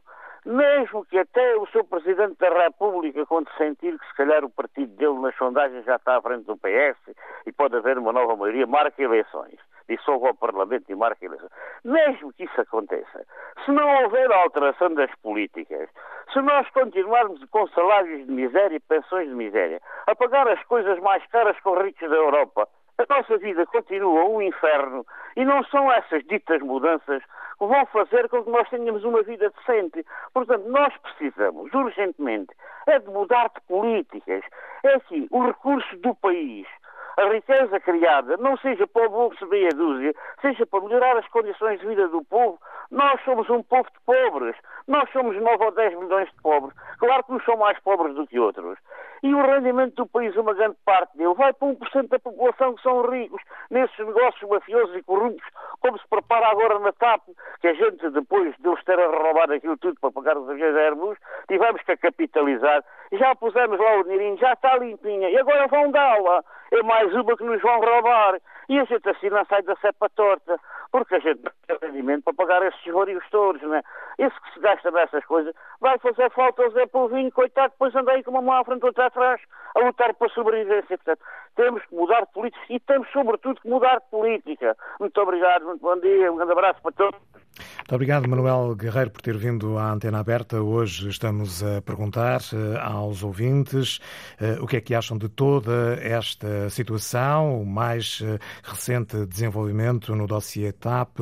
mesmo 0.45 1.06
que 1.06 1.19
até 1.19 1.56
o 1.58 1.67
seu 1.67 1.84
Presidente 1.84 2.38
da 2.39 2.49
República, 2.49 3.25
quando 3.25 3.49
sentir 3.58 3.97
que 3.97 4.08
se 4.08 4.15
calhar 4.15 4.43
o 4.43 4.49
partido 4.49 4.95
dele 4.95 5.19
nas 5.19 5.36
sondagens 5.36 5.86
já 5.86 5.95
está 5.95 6.17
à 6.17 6.21
frente 6.21 6.45
do 6.45 6.58
PS 6.58 6.97
e 7.45 7.51
pode 7.51 7.75
haver 7.75 7.97
uma 7.97 8.12
nova 8.12 8.36
maioria, 8.36 8.65
marque 8.65 9.04
eleições. 9.04 9.60
Dissolva 9.88 10.30
o 10.30 10.36
Parlamento 10.36 10.89
e 10.89 10.95
marque 10.95 11.25
eleições. 11.25 11.51
Mesmo 11.84 12.32
que 12.34 12.45
isso 12.45 12.62
aconteça, 12.62 13.25
se 13.65 13.71
não 13.71 14.04
houver 14.04 14.32
alteração 14.32 14.93
das 14.93 15.13
políticas, 15.21 15.89
se 16.32 16.41
nós 16.41 16.67
continuarmos 16.69 17.43
com 17.49 17.67
salários 17.67 18.25
de 18.25 18.32
miséria 18.32 18.77
e 18.77 18.80
pensões 18.80 19.27
de 19.27 19.36
miséria, 19.36 19.82
a 20.08 20.15
pagar 20.15 20.47
as 20.47 20.63
coisas 20.63 20.97
mais 20.99 21.25
caras 21.27 21.60
com 21.60 21.71
os 21.71 21.84
ricos 21.84 22.10
da 22.10 22.15
Europa, 22.15 22.67
a 23.02 23.16
nossa 23.16 23.38
vida 23.38 23.66
continua 23.66 24.26
um 24.26 24.42
inferno 24.42 25.06
e 25.36 25.44
não 25.46 25.64
são 25.66 25.92
essas 25.92 26.24
ditas 26.26 26.62
mudanças 26.62 27.24
que 27.24 27.66
vão 27.66 27.86
fazer 27.88 28.30
com 28.30 28.44
que 28.44 28.50
nós 28.50 28.70
tenhamos 28.70 29.04
uma 29.04 29.22
vida 29.24 29.50
decente. 29.50 30.06
Portanto, 30.34 30.68
nós 30.68 30.96
precisamos 30.98 31.74
urgentemente 31.74 32.54
é 32.88 33.00
de 33.00 33.10
mudar 33.10 33.50
de 33.50 33.62
políticas. 33.68 34.44
É 34.84 34.96
assim, 34.96 35.28
o 35.32 35.46
recurso 35.46 35.96
do 35.98 36.16
país 36.16 36.68
a 37.17 37.26
riqueza 37.26 37.80
criada 37.80 38.38
não 38.38 38.58
seja 38.58 38.88
para 38.88 39.08
o 39.08 39.10
bolso 39.10 39.45
meia 39.47 39.69
dúzia, 39.69 40.13
seja 40.41 40.65
para 40.65 40.82
melhorar 40.82 41.17
as 41.17 41.28
condições 41.28 41.80
de 41.80 41.88
vida 41.88 42.08
do 42.08 42.24
povo. 42.24 42.60
Nós 42.89 43.21
somos 43.24 43.50
um 43.50 43.63
povo 43.63 43.89
de 43.91 44.00
pobres. 44.06 44.56
Nós 44.88 45.10
somos 45.12 45.36
9 45.36 45.63
ou 45.63 45.71
10 45.71 45.97
milhões 46.00 46.30
de 46.30 46.41
pobres. 46.41 46.76
Claro 47.00 47.24
que 47.24 47.34
uns 47.34 47.45
são 47.45 47.58
mais 47.58 47.80
pobres 47.80 48.15
do 48.15 48.28
que 48.28 48.39
outros. 48.39 48.78
E 49.24 49.34
o 49.34 49.41
rendimento 49.41 49.95
do 49.95 50.08
país, 50.08 50.36
uma 50.36 50.54
grande 50.54 50.78
parte 50.84 51.15
dele, 51.15 51.34
vai 51.36 51.54
para 51.54 51.67
1% 51.67 52.08
da 52.08 52.19
população 52.19 52.74
que 52.76 52.82
são 52.82 53.10
ricos 53.10 53.41
nesses 53.69 53.97
negócios 54.00 54.50
mafiosos 54.50 54.95
e 54.95 55.04
corruptos, 55.04 55.47
como 55.80 55.97
se 56.00 56.08
prepara 56.10 56.47
agora 56.47 56.80
na 56.80 56.91
TAP, 56.91 57.21
que 57.60 57.67
a 57.67 57.74
gente, 57.74 58.10
depois 58.10 58.56
de 58.58 58.67
eles 58.67 58.84
terem 58.84 59.06
roubado 59.06 59.54
aquilo 59.54 59.78
tudo 59.78 59.95
para 60.02 60.12
pagar 60.12 60.38
os 60.38 60.50
aviões 60.50 60.76
Airbus, 60.76 61.17
tivemos 61.47 61.82
que 61.84 61.91
a 61.91 61.97
capitalizar. 61.97 62.84
Já 63.12 63.36
pusemos 63.36 63.78
lá 63.78 64.00
o 64.00 64.04
dinheirinho, 64.04 64.38
já 64.38 64.54
está 64.54 64.78
limpinha. 64.78 65.30
E 65.30 65.38
agora 65.38 65.67
vão 65.67 65.91
dar-la. 65.91 66.43
É 66.71 66.82
mais 66.82 67.13
uma 67.13 67.36
que 67.36 67.43
nos 67.43 67.62
vão 67.62 67.80
roubar. 67.82 68.39
E 68.69 68.80
a 68.80 68.86
gente 68.86 69.10
assim 69.10 69.30
não 69.30 69.43
sai 69.45 69.62
da 69.63 69.76
cepa 69.76 70.10
torta, 70.15 70.58
porque 70.93 71.15
a 71.15 71.19
gente 71.19 71.41
não 71.43 71.52
tem 71.67 71.89
rendimento 71.89 72.24
para 72.24 72.34
pagar 72.34 72.65
esses 72.65 72.86
vaриos 72.93 73.24
todos, 73.30 73.62
não 73.62 73.76
é? 73.76 73.82
Esse 74.17 74.39
que 74.41 74.54
se 74.54 74.60
gasta 74.62 74.89
nessas 74.91 75.26
coisas 75.26 75.54
vai 75.82 75.97
fazer 75.97 76.32
falta 76.32 76.63
ao 76.63 76.71
Zé 76.71 76.86
Polvinho, 76.86 77.30
coitado, 77.34 77.74
depois 77.74 77.93
anda 77.93 78.13
aí 78.13 78.24
com 78.24 78.32
uma 78.32 78.41
mão 78.41 78.56
à 78.56 78.63
frente, 78.63 78.86
outra 78.86 79.08
atrás, 79.08 79.41
a 79.76 79.80
lutar 79.80 80.13
para 80.13 80.28
a 80.28 80.30
sobrevivência. 80.30 80.97
Portanto, 80.97 81.19
temos 81.58 81.86
que 81.86 81.95
mudar 81.95 82.21
de 82.21 82.32
política 82.32 82.65
e 82.69 82.80
temos, 82.80 83.12
sobretudo, 83.12 83.60
que 83.60 83.67
mudar 83.67 84.00
de 84.00 84.10
política. 84.10 84.78
Muito 85.00 85.21
obrigado, 85.21 85.65
muito 85.65 85.82
bom 85.82 86.00
dia, 86.00 86.32
um 86.32 86.38
grande 86.38 86.54
abraço 86.54 86.82
para 86.82 86.91
todos. 86.93 87.40
Muito 87.58 87.96
obrigado, 87.96 88.30
Manuel 88.30 88.74
Guerreiro, 88.76 89.12
por 89.12 89.22
ter 89.22 89.38
vindo 89.38 89.78
à 89.78 89.92
antena 89.92 90.20
aberta. 90.20 90.62
Hoje 90.62 91.10
estamos 91.10 91.62
a 91.62 91.82
perguntar 91.82 92.40
uh, 92.54 92.80
aos 92.80 93.22
ouvintes 93.22 94.00
uh, 94.40 94.64
o 94.64 94.68
que 94.68 94.78
é 94.78 94.82
que 94.82 94.96
acham 94.96 95.18
de 95.18 95.28
toda 95.28 96.00
esta 96.02 96.70
situação, 96.70 97.62
o 97.62 97.66
mais 97.66 98.22
uh, 98.22 98.40
recente 98.64 99.26
desenvolvimento 99.26 100.16
no 100.16 100.26
dossiê 100.26 100.72
TAP, 100.72 101.20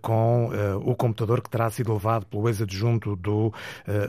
com 0.00 0.50
o 0.84 0.94
computador 0.94 1.40
que 1.40 1.50
terá 1.50 1.70
sido 1.70 1.92
levado 1.92 2.26
pelo 2.26 2.48
ex-adjunto 2.48 3.16
do 3.16 3.52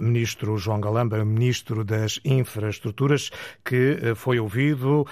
ministro 0.02 0.58
João 0.58 0.80
Galamba, 0.80 1.24
ministro 1.24 1.84
das 1.84 2.20
Infraestruturas, 2.26 3.30
que 3.64 4.14
foi 4.16 4.40
ouvido 4.40 5.06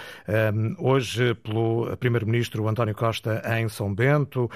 hoje 0.77 1.33
pelo 1.35 1.95
primeiro-ministro 1.97 2.67
António 2.67 2.95
Costa 2.95 3.41
em 3.57 3.69
São 3.69 3.93
Bento, 3.93 4.49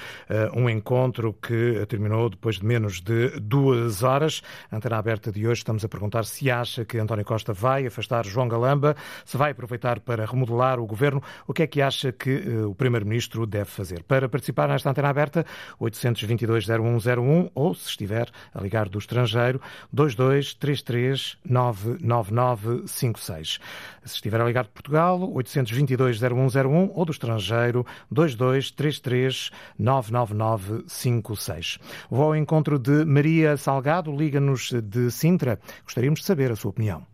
um 0.54 0.68
encontro 0.68 1.32
que 1.32 1.75
terminou 1.84 2.30
depois 2.30 2.56
de 2.56 2.64
menos 2.64 3.00
de 3.00 3.38
duas 3.40 4.02
horas. 4.02 4.42
Antena 4.72 4.96
aberta 4.96 5.30
de 5.30 5.46
hoje, 5.46 5.60
estamos 5.60 5.84
a 5.84 5.88
perguntar 5.88 6.24
se 6.24 6.50
acha 6.50 6.84
que 6.84 6.98
António 6.98 7.24
Costa 7.24 7.52
vai 7.52 7.86
afastar 7.86 8.24
João 8.24 8.48
Galamba, 8.48 8.96
se 9.24 9.36
vai 9.36 9.50
aproveitar 9.50 10.00
para 10.00 10.24
remodelar 10.24 10.78
o 10.78 10.86
governo. 10.86 11.22
O 11.46 11.52
que 11.52 11.62
é 11.62 11.66
que 11.66 11.82
acha 11.82 12.12
que 12.12 12.36
uh, 12.36 12.70
o 12.70 12.74
Primeiro-Ministro 12.74 13.46
deve 13.46 13.70
fazer? 13.70 14.02
Para 14.04 14.28
participar 14.28 14.68
nesta 14.68 14.90
antena 14.90 15.08
aberta, 15.08 15.44
822-0101 15.80 17.50
ou, 17.54 17.74
se 17.74 17.88
estiver 17.90 18.30
a 18.54 18.60
ligar 18.60 18.88
do 18.88 18.98
estrangeiro, 18.98 19.60
2233 19.92 21.38
99956. 21.44 23.58
Se 24.06 24.14
estiver 24.14 24.40
a 24.40 24.44
ligar 24.44 24.62
de 24.62 24.70
Portugal, 24.70 25.18
822-0101 25.18 26.92
ou 26.94 27.04
do 27.04 27.10
estrangeiro, 27.10 27.84
2233 28.08 29.50
99956. 29.76 31.78
Vou 32.08 32.26
ao 32.26 32.36
encontro 32.36 32.78
de 32.78 33.04
Maria 33.04 33.56
Salgado, 33.56 34.16
liga-nos 34.16 34.70
de 34.70 35.10
Sintra. 35.10 35.58
Gostaríamos 35.82 36.20
de 36.20 36.26
saber 36.26 36.52
a 36.52 36.56
sua 36.56 36.70
opinião. 36.70 37.04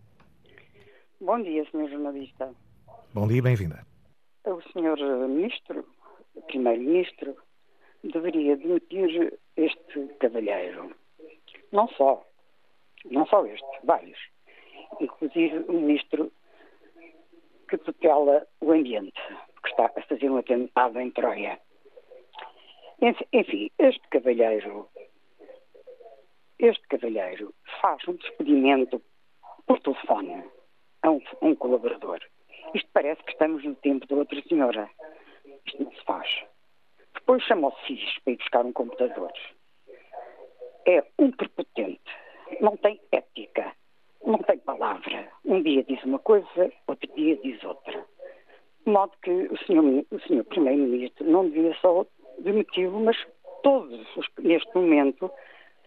Bom 1.18 1.43
dia, 1.43 1.64
senhor 1.70 1.88
jornalista. 1.88 2.51
Bom 3.14 3.26
dia 3.26 3.38
e 3.38 3.43
bem-vinda. 3.43 3.86
O 4.45 4.61
senhor 4.72 4.99
ministro, 5.28 5.86
primeiro-ministro, 6.47 7.34
deveria 8.05 8.59
demitir 8.59 9.38
este 9.57 10.09
cavalheiro. 10.20 10.95
Não 11.72 11.88
só, 11.88 12.22
não 13.11 13.24
só 13.26 13.47
este, 13.47 13.80
vários. 13.82 14.18
Inclusive 15.01 15.64
o 15.68 15.72
ministro 15.72 16.30
que 17.73 17.79
tutela 17.79 18.47
o 18.61 18.70
ambiente, 18.70 19.18
que 19.62 19.68
está 19.70 19.87
a 19.87 20.03
fazer 20.03 20.31
um 20.31 20.37
atentado 20.37 21.01
em 21.01 21.11
Troia. 21.11 21.59
Enfim, 23.01 23.70
este 23.79 24.07
cavalheiro, 24.11 24.89
este 26.59 26.87
cavalheiro 26.89 27.55
faz 27.81 28.07
um 28.07 28.14
despedimento 28.14 29.03
por 29.66 29.81
telefone 29.81 30.45
a 31.01 31.11
um, 31.11 31.20
um 31.41 31.55
colaborador. 31.55 32.20
Isto 32.75 32.91
parece 32.93 33.23
que 33.23 33.33
estamos 33.33 33.64
no 33.64 33.75
tempo 33.77 34.07
da 34.07 34.16
outra 34.16 34.43
senhora. 34.43 34.91
Isto 35.66 35.83
não 35.83 35.93
se 35.93 36.05
faz. 36.05 36.45
Depois 37.14 37.43
chama 37.45 37.68
o 37.68 37.87
CIS 37.87 38.18
para 38.23 38.35
ir 38.35 38.37
buscar 38.37 38.66
um 38.66 38.73
computador. 38.73 39.33
É 40.87 41.03
um 41.18 41.31
prepotente. 41.31 42.03
Não 42.61 42.77
tem 42.77 43.01
ética. 43.11 43.75
Não 44.25 44.39
tem 44.39 44.59
palavra. 44.59 45.29
Um 45.45 45.62
dia 45.62 45.83
diz 45.85 46.03
uma 46.05 46.18
coisa, 46.18 46.73
outro 46.87 47.11
dia 47.14 47.37
diz 47.37 47.62
outra. 47.64 48.05
De 48.85 48.93
modo 48.93 49.12
que 49.23 49.31
o 49.31 49.57
senhor, 49.66 50.05
o 50.11 50.20
senhor 50.20 50.45
Primeiro-Ministro 50.45 51.29
não 51.29 51.49
devia 51.49 51.75
só 51.81 52.05
demiti-lo, 52.39 53.01
mas 53.01 53.16
todos, 53.62 54.01
neste 54.39 54.75
momento, 54.75 55.31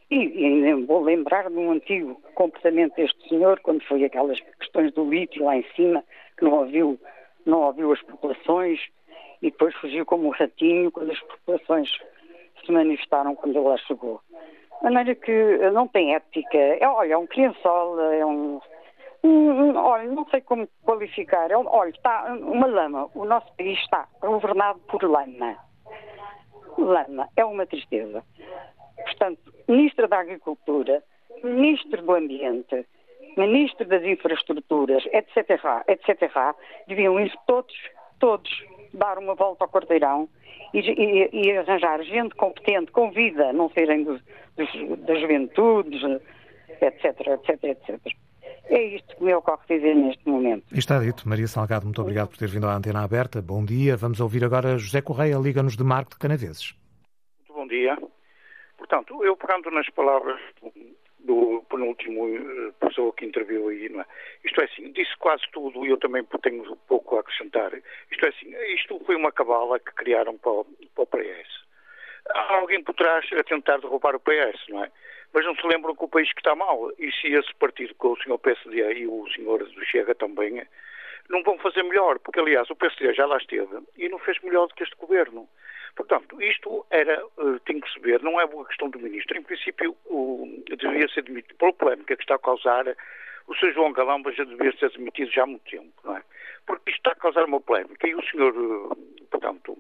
e, 0.09 0.17
e 0.17 0.45
ainda 0.45 0.85
vou 0.85 1.03
lembrar 1.03 1.49
de 1.49 1.57
um 1.57 1.71
antigo 1.71 2.21
comportamento 2.35 2.95
deste 2.95 3.27
senhor, 3.27 3.59
quando 3.61 3.83
foi 3.83 4.03
aquelas 4.03 4.39
questões 4.59 4.93
do 4.93 5.09
lítio 5.09 5.45
lá 5.45 5.57
em 5.57 5.65
cima, 5.75 6.03
que 6.37 6.45
não 6.45 6.59
ouviu, 6.59 6.99
não 7.45 7.61
ouviu 7.61 7.91
as 7.91 8.01
populações 8.01 8.79
e 9.41 9.49
depois 9.51 9.75
fugiu 9.75 10.05
como 10.05 10.27
um 10.27 10.31
ratinho 10.31 10.91
quando 10.91 11.11
as 11.11 11.19
populações 11.19 11.89
se 12.63 12.71
manifestaram 12.71 13.35
quando 13.35 13.57
ele 13.57 13.67
lá 13.67 13.77
chegou. 13.77 14.21
De 14.81 14.91
maneira 14.91 15.15
que 15.15 15.57
não 15.71 15.87
tem 15.87 16.15
ética. 16.15 16.57
É, 16.57 16.87
olha, 16.87 17.13
é 17.13 17.17
um 17.17 17.27
criançola, 17.27 18.13
é 18.13 18.25
um, 18.25 18.59
um, 19.23 19.75
olha, 19.75 20.03
não 20.03 20.25
sei 20.29 20.41
como 20.41 20.67
qualificar. 20.83 21.49
É, 21.51 21.57
olha, 21.57 21.89
está 21.89 22.25
uma 22.33 22.67
lama. 22.67 23.09
O 23.15 23.25
nosso 23.25 23.51
país 23.55 23.79
está 23.79 24.07
governado 24.21 24.79
por 24.87 25.03
lama. 25.03 25.57
Lama. 26.77 27.29
É 27.35 27.43
uma 27.43 27.65
tristeza. 27.65 28.23
Portanto, 29.03 29.53
Ministra 29.67 30.07
da 30.07 30.19
Agricultura, 30.19 31.03
Ministro 31.43 32.01
do 32.01 32.13
Ambiente, 32.13 32.85
Ministro 33.37 33.85
das 33.87 34.03
Infraestruturas, 34.03 35.03
etc., 35.07 35.59
etc., 35.87 36.55
deviam 36.87 37.19
ir 37.19 37.33
todos, 37.45 37.75
todos, 38.19 38.49
dar 38.95 39.17
uma 39.17 39.35
volta 39.35 39.63
ao 39.63 39.69
quarteirão 39.69 40.27
e, 40.73 40.79
e, 40.79 41.29
e 41.31 41.57
arranjar 41.57 42.01
gente 42.03 42.35
competente, 42.35 42.91
com 42.91 43.11
vida, 43.11 43.53
não 43.53 43.69
serem 43.69 44.03
dos, 44.03 44.21
dos, 44.55 44.99
das 44.99 45.19
juventudes, 45.21 46.01
etc., 46.81 47.05
etc., 47.27 47.63
etc. 47.63 48.15
É 48.67 48.81
isto 48.81 49.15
que 49.15 49.23
me 49.23 49.33
ocorre 49.33 49.61
dizer 49.69 49.95
neste 49.95 50.27
momento. 50.27 50.65
Está 50.71 50.99
dito. 50.99 51.27
Maria 51.29 51.47
Salgado, 51.47 51.85
muito 51.85 52.01
obrigado 52.01 52.29
por 52.29 52.37
ter 52.37 52.47
vindo 52.47 52.67
à 52.67 52.75
antena 52.75 53.03
aberta. 53.03 53.41
Bom 53.41 53.63
dia. 53.63 53.95
Vamos 53.95 54.19
ouvir 54.19 54.43
agora 54.43 54.77
José 54.77 55.01
Correia, 55.01 55.37
Liga-nos 55.37 55.77
de 55.77 55.83
Marco 55.83 56.11
de 56.11 56.17
Canaveses. 56.17 56.75
Muito 57.39 57.53
bom 57.53 57.67
dia. 57.67 57.95
Portanto, 58.77 59.23
eu 59.23 59.37
pegando 59.37 59.69
nas 59.69 59.87
palavras 59.89 60.39
do 61.25 61.63
penúltimo 61.69 62.27
eh, 62.27 62.71
pessoa 62.79 63.13
que 63.13 63.25
interviu 63.25 63.67
aí, 63.69 63.89
não 63.89 64.01
é? 64.01 64.05
Isto 64.43 64.61
é 64.61 64.65
assim, 64.65 64.91
disse 64.91 65.15
quase 65.17 65.43
tudo 65.51 65.85
e 65.85 65.89
eu 65.89 65.97
também 65.97 66.23
tenho 66.41 66.75
pouco 66.87 67.17
a 67.17 67.19
acrescentar. 67.19 67.73
Isto 68.11 68.25
é 68.25 68.29
assim, 68.29 68.55
isto 68.75 68.99
foi 69.05 69.15
uma 69.15 69.31
cabala 69.31 69.79
que 69.79 69.91
criaram 69.93 70.37
para 70.37 70.51
o, 70.51 70.65
para 70.93 71.03
o 71.03 71.07
PS. 71.07 71.65
Há 72.29 72.55
alguém 72.55 72.83
por 72.83 72.95
trás 72.95 73.25
a 73.33 73.43
tentar 73.43 73.77
derrubar 73.77 74.15
o 74.15 74.19
PS, 74.19 74.67
não 74.69 74.83
é? 74.83 74.91
Mas 75.33 75.45
não 75.45 75.55
se 75.55 75.67
lembram 75.67 75.95
que 75.95 76.03
o 76.03 76.07
país 76.07 76.31
que 76.31 76.39
está 76.39 76.55
mal. 76.55 76.91
E 76.97 77.11
se 77.11 77.27
esse 77.27 77.53
partido 77.55 77.93
com 77.95 78.13
o 78.13 78.21
senhor 78.21 78.37
PSD 78.39 78.93
e 78.93 79.07
o 79.07 79.27
senhor 79.35 79.63
do 79.63 79.85
Chega 79.85 80.15
também 80.15 80.65
não 81.29 81.43
vão 81.43 81.57
fazer 81.59 81.83
melhor, 81.83 82.19
porque 82.19 82.39
aliás 82.39 82.69
o 82.69 82.75
PSD 82.75 83.13
já 83.13 83.25
lá 83.25 83.37
esteve 83.37 83.79
e 83.97 84.07
não 84.09 84.19
fez 84.19 84.39
melhor 84.41 84.67
do 84.67 84.75
que 84.75 84.83
este 84.83 84.95
governo. 84.95 85.47
Portanto, 85.95 86.41
isto 86.41 86.85
era, 86.89 87.25
uh, 87.37 87.59
tem 87.61 87.79
que 87.79 87.93
saber, 87.93 88.21
não 88.21 88.39
é 88.39 88.45
uma 88.45 88.65
questão 88.65 88.89
do 88.89 88.99
ministro. 88.99 89.37
Em 89.37 89.43
princípio, 89.43 89.95
uh, 90.05 90.63
devia 90.77 91.07
ser 91.07 91.23
demitido. 91.23 91.55
Pela 91.55 91.73
polémica 91.73 92.15
que 92.15 92.23
está 92.23 92.35
a 92.35 92.39
causar, 92.39 92.85
o 93.47 93.55
Sr. 93.55 93.73
João 93.73 93.93
Galamba 93.93 94.31
já 94.33 94.43
devia 94.43 94.75
ser 94.77 94.91
demitido 94.91 95.31
já 95.31 95.43
há 95.43 95.45
muito 95.45 95.69
tempo, 95.69 95.93
não 96.03 96.17
é? 96.17 96.23
Porque 96.65 96.91
isto 96.91 96.99
está 96.99 97.11
a 97.11 97.15
causar 97.15 97.45
uma 97.45 97.61
polémica 97.61 98.07
e 98.07 98.15
o 98.15 98.23
senhor, 98.23 98.53
uh, 98.57 98.95
portanto, 99.31 99.77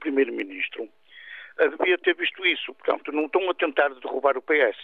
primeiro-ministro, 0.00 0.88
devia 1.78 1.96
ter 1.98 2.14
visto 2.14 2.44
isso. 2.44 2.74
Portanto, 2.74 3.12
não 3.12 3.26
estão 3.26 3.48
a 3.48 3.54
tentar 3.54 3.88
derrubar 3.88 4.36
o 4.36 4.42
PS. 4.42 4.76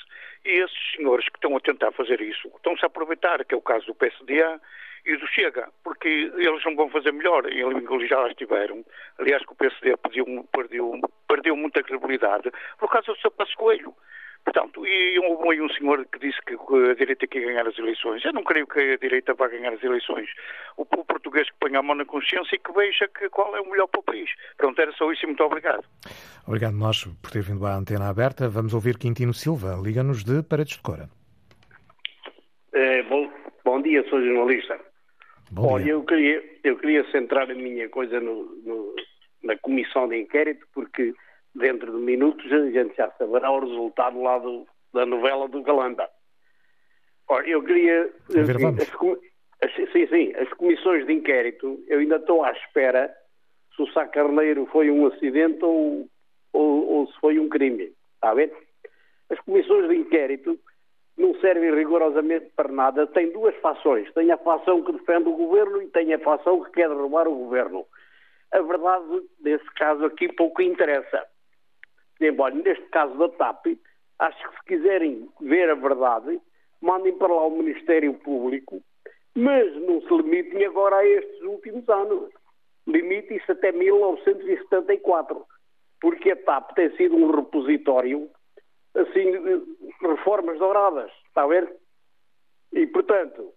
E 0.45 0.51
esses 0.51 0.93
senhores 0.97 1.29
que 1.29 1.37
estão 1.37 1.57
a 1.57 1.61
tentar 1.61 1.93
fazer 1.93 2.21
isso 2.21 2.49
estão-se 2.57 2.85
a 2.85 2.87
aproveitar, 2.87 3.45
que 3.45 3.55
é 3.55 3.57
o 3.57 3.63
caso 3.63 3.87
do 3.87 3.95
PSDA 3.95 4.61
e 5.09 5.17
do 5.17 5.27
Chega, 5.27 5.69
porque 5.83 6.09
eles 6.09 6.65
não 6.65 6.77
vão 6.77 6.91
fazer 6.91 7.13
melhor, 7.13 7.51
e 7.51 7.61
eles 7.61 8.09
já 8.09 8.21
lá 8.21 8.29
estiveram. 8.29 8.85
Aliás, 9.19 9.45
que 9.45 9.53
o 9.53 9.57
PSD 9.57 9.97
perdeu, 9.97 10.47
perdeu, 10.53 11.01
perdeu 11.27 11.57
muita 11.57 11.83
credibilidade 11.83 12.51
por 12.79 12.91
causa 12.91 13.13
do 13.13 13.19
seu 13.19 13.31
passo 13.31 13.57
coelho. 13.57 13.95
Portanto, 14.45 14.87
e 14.87 15.19
houve 15.19 15.51
aí 15.51 15.61
um 15.61 15.69
senhor 15.69 16.07
que 16.07 16.19
disse 16.19 16.39
que 16.47 16.55
a 16.55 16.95
direita 16.95 17.27
quer 17.27 17.41
ganhar 17.41 17.67
as 17.67 17.79
eleições. 17.79 18.25
Eu 18.25 18.33
não 18.33 18.43
creio 18.43 18.67
que 18.67 18.81
a 18.81 18.97
direita 18.97 19.35
vá 19.35 19.47
ganhar 19.49 19.73
as 19.73 19.83
eleições. 19.83 20.29
O 20.77 20.87
povo 20.87 21.05
português 21.05 21.51
que 21.51 21.57
põe 21.61 21.77
a 21.77 21.83
mão 21.83 21.95
na 21.95 22.05
consciência 22.07 22.57
e 22.57 22.59
que 22.59 22.73
veja 22.73 23.09
que 23.09 23.29
qual 23.29 23.55
é 23.57 23.61
o 23.61 23.71
melhor 23.71 23.89
para 23.89 24.01
o 24.01 24.05
país. 24.05 24.31
Pronto, 24.57 24.81
era 24.81 24.93
só 24.93 25.13
isso 25.13 25.25
e 25.25 25.27
muito 25.27 25.45
obrigado. 25.45 25.85
Obrigado 26.47 26.75
nós 26.75 27.05
por 27.21 27.31
ter 27.31 27.43
vindo 27.43 27.67
à 27.67 27.75
antena 27.75 28.09
aberta. 28.09 28.49
Vamos 28.49 28.73
ouvir 28.73 28.97
Quintino 28.97 29.35
Silva. 29.35 29.79
Liga-nos 29.83 30.25
de 30.25 30.43
Paredes 30.43 30.77
de 30.77 30.83
Cora. 30.83 31.11
É, 32.73 33.03
bom, 33.03 33.31
bom 33.65 33.83
dia, 33.83 34.03
sou 34.09 34.23
jornalista. 34.23 34.88
Bom 35.51 35.73
Olha, 35.73 35.91
eu 35.91 36.05
queria, 36.05 36.43
eu 36.63 36.77
queria 36.77 37.11
centrar 37.11 37.51
a 37.51 37.55
minha 37.55 37.89
coisa 37.89 38.21
no, 38.21 38.45
no, 38.65 38.95
na 39.43 39.57
comissão 39.59 40.09
de 40.09 40.17
inquérito, 40.17 40.67
porque 40.75 41.15
dentro 41.55 41.91
de 41.91 41.99
minutos 41.99 42.51
a 42.53 42.71
gente 42.71 42.97
já 42.97 43.11
saberá 43.13 43.51
o 43.51 43.61
resultado 43.61 44.21
lá 44.21 44.39
do, 44.39 44.67
da 44.93 45.07
novela 45.07 45.49
do 45.49 45.63
Galanda. 45.63 46.09
Olha, 47.29 47.47
eu 47.49 47.63
queria. 47.63 48.11
As, 48.31 49.71
as, 49.71 49.93
sim, 49.93 50.07
sim, 50.09 50.35
as 50.37 50.49
comissões 50.55 51.07
de 51.07 51.13
inquérito, 51.13 51.83
eu 51.89 52.01
ainda 52.01 52.17
estou 52.17 52.45
à 52.45 52.53
espera 52.53 53.15
se 53.75 53.83
o 53.83 53.93
Sá 53.93 54.07
Carneiro 54.07 54.67
foi 54.67 54.91
um 54.91 55.07
acidente 55.07 55.65
ou, 55.65 56.09
ou, 56.53 56.87
ou 56.89 57.07
se 57.07 57.21
foi 57.21 57.39
um 57.39 57.49
crime. 57.49 57.93
Está 58.15 58.31
a 58.31 58.35
ver? 58.35 58.53
As 59.31 59.39
comissões 59.41 59.89
de 59.89 59.97
inquérito 59.97 60.59
não 61.19 61.35
servem 61.41 61.75
rigorosamente 61.75 62.51
para 62.55 62.71
nada. 62.71 63.07
Tem 63.09 63.31
duas 63.33 63.55
fações. 63.57 64.11
Tem 64.15 64.31
a 64.31 64.39
fação 64.39 64.83
que 64.83 64.93
defende 64.93 65.29
o 65.29 65.37
governo 65.37 65.83
e 65.83 65.89
tem 65.89 66.15
a 66.15 66.19
fação 66.21 66.63
que 66.65 66.71
quer 66.71 66.89
derrubar 66.89 67.27
o 67.27 67.35
governo. 67.35 67.85
A 68.53 68.61
verdade, 68.63 69.23
nesse 69.41 69.69
caso 69.75 70.05
aqui, 70.07 70.33
pouco 70.33 70.63
interessa. 70.63 71.27
Embora, 72.21 72.55
neste 72.55 72.85
caso 72.87 73.17
da 73.19 73.29
TAP, 73.29 73.67
acho 74.19 74.49
que 74.49 74.57
se 74.57 74.65
quiserem 74.65 75.29
ver 75.41 75.71
a 75.71 75.75
verdade, 75.75 76.41
mandem 76.81 77.17
para 77.19 77.33
lá 77.33 77.47
o 77.47 77.51
Ministério 77.51 78.15
Público, 78.15 78.81
mas 79.35 79.75
não 79.83 80.01
se 80.01 80.15
limitem 80.15 80.65
agora 80.65 80.97
a 80.97 81.07
estes 81.07 81.43
últimos 81.43 81.89
anos. 81.89 82.31
Limitem-se 82.87 83.53
até 83.53 83.71
1974, 83.71 85.45
porque 86.01 86.31
a 86.31 86.37
TAP 86.37 86.75
tem 86.75 86.97
sido 86.97 87.17
um 87.17 87.31
repositório 87.31 88.31
assim, 89.01 89.33
reformas 90.01 90.59
douradas, 90.59 91.11
está 91.29 91.43
a 91.43 91.47
ver? 91.47 91.73
E, 92.73 92.87
portanto, 92.87 93.53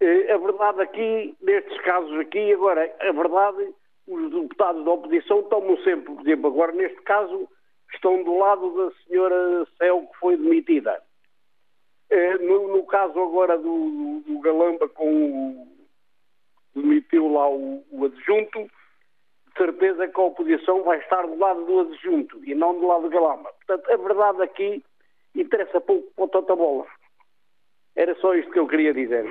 eh, 0.00 0.32
a 0.32 0.38
verdade 0.38 0.82
aqui, 0.82 1.36
nestes 1.40 1.80
casos 1.82 2.18
aqui, 2.18 2.52
agora, 2.52 2.94
a 3.00 3.12
verdade, 3.12 3.74
os 4.06 4.30
deputados 4.30 4.84
da 4.84 4.90
oposição 4.90 5.42
tomam 5.44 5.76
sempre, 5.78 6.14
por 6.14 6.20
exemplo, 6.20 6.46
agora 6.48 6.72
neste 6.72 7.00
caso, 7.02 7.48
estão 7.94 8.22
do 8.22 8.36
lado 8.36 8.74
da 8.76 8.94
senhora 9.06 9.66
Céu 9.78 10.06
que 10.12 10.18
foi 10.18 10.36
demitida. 10.36 11.00
É, 12.10 12.38
no, 12.38 12.68
no, 12.68 12.82
caso 12.84 13.18
agora 13.18 13.56
do, 13.56 14.20
do, 14.26 14.40
Galamba 14.40 14.88
com 14.88 15.10
o, 15.10 15.68
demitiu 16.74 17.32
lá 17.32 17.48
o, 17.48 17.82
o 17.90 18.04
adjunto, 18.04 18.68
de 19.54 19.58
certeza 19.58 20.08
que 20.08 20.20
a 20.20 20.24
oposição 20.24 20.82
vai 20.82 20.98
estar 20.98 21.22
do 21.26 21.38
lado 21.38 21.64
do 21.64 21.80
adjunto 21.80 22.40
e 22.44 22.54
não 22.54 22.78
do 22.78 22.86
lado 22.86 23.02
do 23.02 23.10
Galamba. 23.10 23.50
Portanto, 23.66 23.90
a 23.90 23.96
verdade 23.96 24.42
aqui 24.42 24.84
interessa 25.34 25.80
pouco 25.80 26.10
para 26.14 26.24
o 26.24 26.28
Tata 26.28 26.56
Bola. 26.56 26.86
Era 27.94 28.14
só 28.16 28.34
isto 28.34 28.50
que 28.50 28.58
eu 28.58 28.66
queria 28.66 28.92
dizer. 28.92 29.24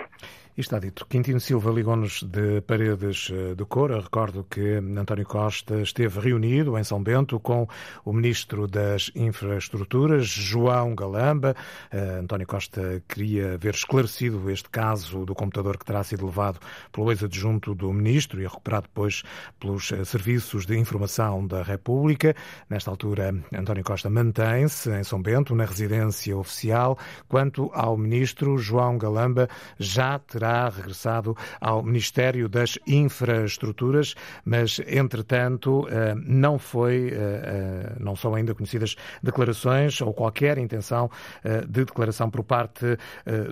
Está 0.56 0.78
dito. 0.78 1.08
Quintino 1.08 1.40
Silva 1.40 1.72
ligou-nos 1.72 2.22
de 2.22 2.62
Paredes 2.62 3.32
eh, 3.34 3.56
de 3.56 3.66
Cora. 3.66 4.00
Recordo 4.00 4.46
que 4.48 4.76
António 4.76 5.26
Costa 5.26 5.82
esteve 5.82 6.20
reunido 6.20 6.78
em 6.78 6.84
São 6.84 7.02
Bento 7.02 7.40
com 7.40 7.68
o 8.06 8.14
Ministro 8.14 8.68
das 8.68 9.10
Infraestruturas, 9.16 10.28
João 10.28 10.94
Galamba. 10.94 11.56
Uh, 11.92 12.22
António 12.22 12.46
Costa 12.46 13.02
queria 13.08 13.58
ver 13.58 13.74
esclarecido 13.74 14.48
este 14.52 14.70
caso 14.70 15.26
do 15.26 15.34
computador 15.34 15.76
que 15.76 15.86
terá 15.86 16.04
sido 16.04 16.28
levado 16.28 16.60
pelo 16.92 17.12
ex-adjunto 17.12 17.74
do 17.74 17.92
Ministro 17.92 18.40
e 18.40 18.44
recuperado 18.44 18.84
depois 18.84 19.24
pelos 19.60 19.92
eh, 19.92 20.06
Serviços 20.06 20.68
de 20.68 20.78
Informação 20.78 21.48
da 21.48 21.64
República. 21.64 22.36
Nesta 22.70 22.92
altura, 22.92 23.34
António 23.52 23.84
Costa 23.84 24.08
mantém-se 24.08 24.92
em 24.92 25.04
São 25.04 25.20
Bento, 25.20 25.56
na 25.56 25.66
residência 25.66 26.38
oficial. 26.38 26.96
Quanto 27.28 27.72
ao 27.74 27.98
Ministro, 27.98 28.56
João 28.60 29.00
Galamba 29.00 29.50
já 29.80 30.20
terá 30.20 30.43
terá 30.44 30.68
regressado 30.68 31.38
ao 31.62 31.82
Ministério 31.82 32.50
das 32.50 32.78
Infraestruturas, 32.86 34.14
mas 34.44 34.82
entretanto 34.86 35.88
eh, 35.90 36.14
não 36.18 36.60
foi, 36.60 37.12
eh, 37.14 37.16
eh, 37.16 37.94
não 37.98 38.14
são 38.14 38.36
ainda 38.36 38.54
conhecidas 38.54 38.98
declarações 39.22 40.02
ou 40.02 40.14
qualquer 40.14 40.58
intenção 40.58 41.10
de 41.68 41.86
declaração 41.86 42.30
por 42.30 42.44
parte 42.44 42.98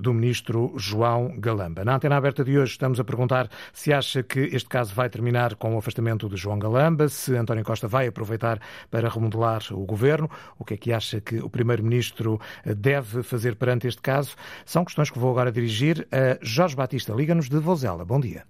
do 0.02 0.14
Ministro 0.14 0.74
João 0.78 1.40
Galamba. 1.40 1.86
Na 1.86 1.96
antena 1.96 2.18
aberta 2.18 2.44
de 2.44 2.58
hoje 2.58 2.74
estamos 2.74 3.00
a 3.00 3.04
perguntar 3.04 3.50
se 3.74 3.94
acha 3.94 4.24
que 4.24 4.40
este 4.40 4.68
caso 4.68 4.94
vai 4.94 5.10
terminar 5.10 5.56
com 5.56 5.76
o 5.76 5.78
afastamento 5.78 6.28
de 6.28 6.36
João 6.36 6.60
Galamba, 6.60 7.08
se 7.08 7.36
António 7.36 7.64
Costa 7.64 7.88
vai 7.88 8.08
aproveitar 8.08 8.60
para 8.90 9.10
remodelar 9.10 9.62
o 9.72 9.86
governo, 9.86 10.30
o 10.58 10.66
que 10.66 10.74
é 10.74 10.78
que 10.78 10.94
acha 10.94 11.22
que 11.22 11.40
o 11.40 11.50
Primeiro-Ministro 11.50 12.40
deve 12.66 13.24
fazer 13.24 13.56
perante 13.56 13.88
este 13.88 14.02
caso. 14.02 14.36
São 14.66 14.84
questões 14.84 15.10
que 15.10 15.20
vou 15.20 15.32
agora 15.32 15.52
dirigir 15.52 16.08
a 16.12 16.38
Jorge 16.42 16.76
Batista, 16.82 17.14
liga-nos 17.14 17.48
de 17.48 17.60
Vozela. 17.60 18.04
Bom 18.04 18.20
dia. 18.20 18.44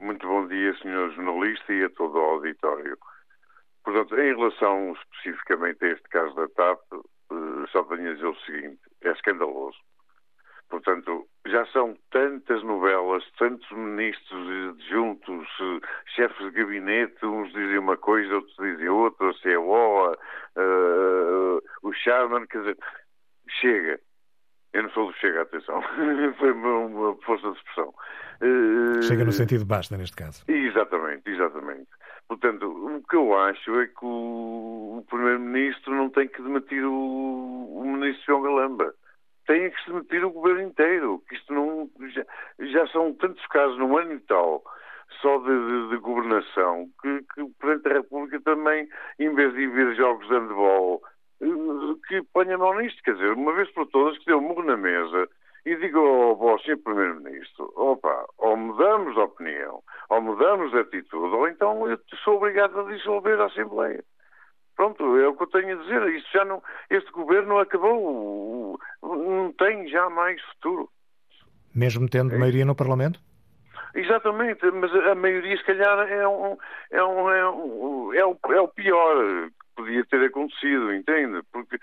Muito 0.00 0.26
bom 0.26 0.48
dia, 0.48 0.74
senhor 0.78 1.12
jornalista 1.12 1.70
e 1.70 1.84
a 1.84 1.90
todo 1.90 2.16
o 2.16 2.22
auditório. 2.22 2.96
Portanto, 3.84 4.18
em 4.18 4.34
relação 4.34 4.94
especificamente 4.94 5.84
a 5.84 5.88
este 5.88 6.08
caso 6.08 6.34
da 6.34 6.48
TAP, 6.48 6.80
eh, 6.94 7.66
só 7.70 7.84
tenho 7.84 8.10
a 8.10 8.14
dizer 8.14 8.26
o 8.26 8.40
seguinte: 8.46 8.80
é 9.02 9.10
escandaloso. 9.10 9.76
Portanto, 10.70 11.28
já 11.46 11.66
são 11.66 11.94
tantas 12.10 12.62
novelas, 12.62 13.22
tantos 13.38 13.70
ministros 13.70 14.70
adjuntos, 14.70 15.46
eh, 15.60 15.86
chefes 16.16 16.38
de 16.38 16.50
gabinete, 16.52 17.26
uns 17.26 17.52
dizem 17.52 17.80
uma 17.80 17.98
coisa, 17.98 18.34
outros 18.36 18.56
dizem 18.56 18.88
outra, 18.88 19.28
a 19.28 19.34
CEO, 19.34 20.12
uh, 20.14 21.62
o 21.82 21.92
Sherman, 21.92 22.46
quer 22.46 22.60
dizer, 22.60 22.78
chega. 23.60 24.00
Eu 24.72 24.82
não 24.82 24.90
sou 24.90 25.06
do 25.06 25.18
Chega, 25.18 25.42
atenção. 25.42 25.82
Foi 26.38 26.52
uma 26.52 27.14
força 27.24 27.50
de 27.50 27.56
expressão. 27.56 27.94
Chega 29.02 29.24
no 29.24 29.32
sentido 29.32 29.64
basta, 29.64 29.96
neste 29.96 30.16
caso. 30.16 30.44
Exatamente, 30.46 31.28
exatamente. 31.28 31.88
Portanto, 32.28 32.66
o 32.66 33.02
que 33.08 33.16
eu 33.16 33.36
acho 33.38 33.80
é 33.80 33.86
que 33.86 34.04
o, 34.04 35.04
Primeiro-Ministro 35.08 35.94
não 35.94 36.10
tem 36.10 36.28
que 36.28 36.42
demitir 36.42 36.84
o, 36.84 37.80
o 37.80 37.84
Ministro 37.84 38.24
João 38.26 38.42
Galamba. 38.42 38.94
Tem 39.46 39.70
que 39.70 39.80
se 39.82 39.90
demitir 39.90 40.24
o 40.24 40.30
governo 40.30 40.62
inteiro. 40.62 41.22
Que 41.26 41.36
isto 41.36 41.52
não, 41.54 41.90
já, 42.14 42.24
já 42.60 42.86
são 42.88 43.14
tantos 43.14 43.44
casos 43.46 43.78
num 43.78 43.96
ano 43.96 44.12
e 44.12 44.20
tal 44.20 44.62
só 45.22 45.38
de, 45.38 45.46
de, 45.46 45.88
de, 45.88 45.96
governação, 45.96 46.86
que, 47.00 47.22
que, 47.34 47.42
o 47.42 47.50
Presidente 47.58 47.88
da 47.88 47.94
República 47.94 48.40
também, 48.42 48.86
em 49.18 49.34
vez 49.34 49.54
de 49.54 49.66
ver 49.66 49.96
jogos 49.96 50.28
de 50.28 50.34
handball 50.34 51.02
que 52.08 52.22
ponha 52.32 52.54
a 52.54 52.58
mão 52.58 52.76
nisto, 52.78 53.02
quer 53.02 53.14
dizer, 53.14 53.32
uma 53.32 53.52
vez 53.54 53.70
por 53.72 53.86
todas 53.86 54.18
que 54.18 54.26
dê 54.26 54.34
um 54.34 54.40
murro 54.40 54.64
na 54.64 54.76
mesa 54.76 55.28
e 55.64 55.76
diga 55.76 55.98
ao 55.98 56.36
vosso. 56.36 56.64
Primeiro-Ministro, 56.78 57.72
opa, 57.76 58.26
ou 58.38 58.56
mudamos 58.56 59.14
de 59.14 59.20
opinião, 59.20 59.82
ou 60.08 60.20
mudamos 60.20 60.70
de 60.72 60.78
atitude, 60.78 61.34
ou 61.34 61.48
então 61.48 61.88
eu 61.88 61.98
sou 62.24 62.36
obrigado 62.36 62.80
a 62.80 62.92
dissolver 62.92 63.40
a 63.40 63.46
Assembleia. 63.46 64.02
Pronto, 64.76 65.18
é 65.18 65.26
o 65.26 65.34
que 65.34 65.42
eu 65.42 65.46
tenho 65.48 65.78
a 65.78 65.82
dizer. 65.82 66.08
Isto 66.14 66.30
já 66.32 66.44
não, 66.44 66.62
este 66.88 67.10
governo 67.10 67.58
acabou, 67.58 68.78
não 69.02 69.52
tem 69.58 69.88
já 69.88 70.08
mais 70.08 70.40
futuro. 70.52 70.88
Mesmo 71.74 72.08
tendo 72.08 72.34
é. 72.34 72.38
maioria 72.38 72.64
no 72.64 72.76
Parlamento? 72.76 73.20
Exatamente, 73.94 74.64
mas 74.70 74.94
a 74.94 75.14
maioria 75.14 75.56
se 75.56 75.64
calhar 75.64 75.98
é 76.08 76.28
um, 76.28 76.56
é 76.90 77.02
um, 77.02 77.30
é, 77.30 77.50
um, 77.50 78.14
é, 78.14 78.24
o, 78.24 78.34
é 78.52 78.60
o 78.60 78.68
pior 78.68 79.50
podia 79.78 80.04
ter 80.04 80.24
acontecido, 80.24 80.92
entende? 80.92 81.40
Porque 81.52 81.78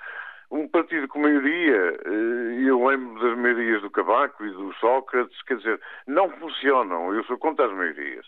um 0.52 0.68
partido 0.68 1.08
com 1.08 1.20
maioria, 1.20 1.98
eh, 2.06 2.60
e 2.60 2.68
eu 2.68 2.86
lembro 2.86 3.22
das 3.22 3.38
maiorias 3.38 3.82
do 3.82 3.90
Cavaco 3.90 4.46
e 4.46 4.52
do 4.52 4.74
Sócrates, 4.74 5.42
quer 5.44 5.58
dizer, 5.58 5.80
não 6.06 6.30
funcionam. 6.32 7.14
Eu 7.14 7.24
sou 7.24 7.38
contra 7.38 7.66
as 7.66 7.72
maiorias. 7.72 8.26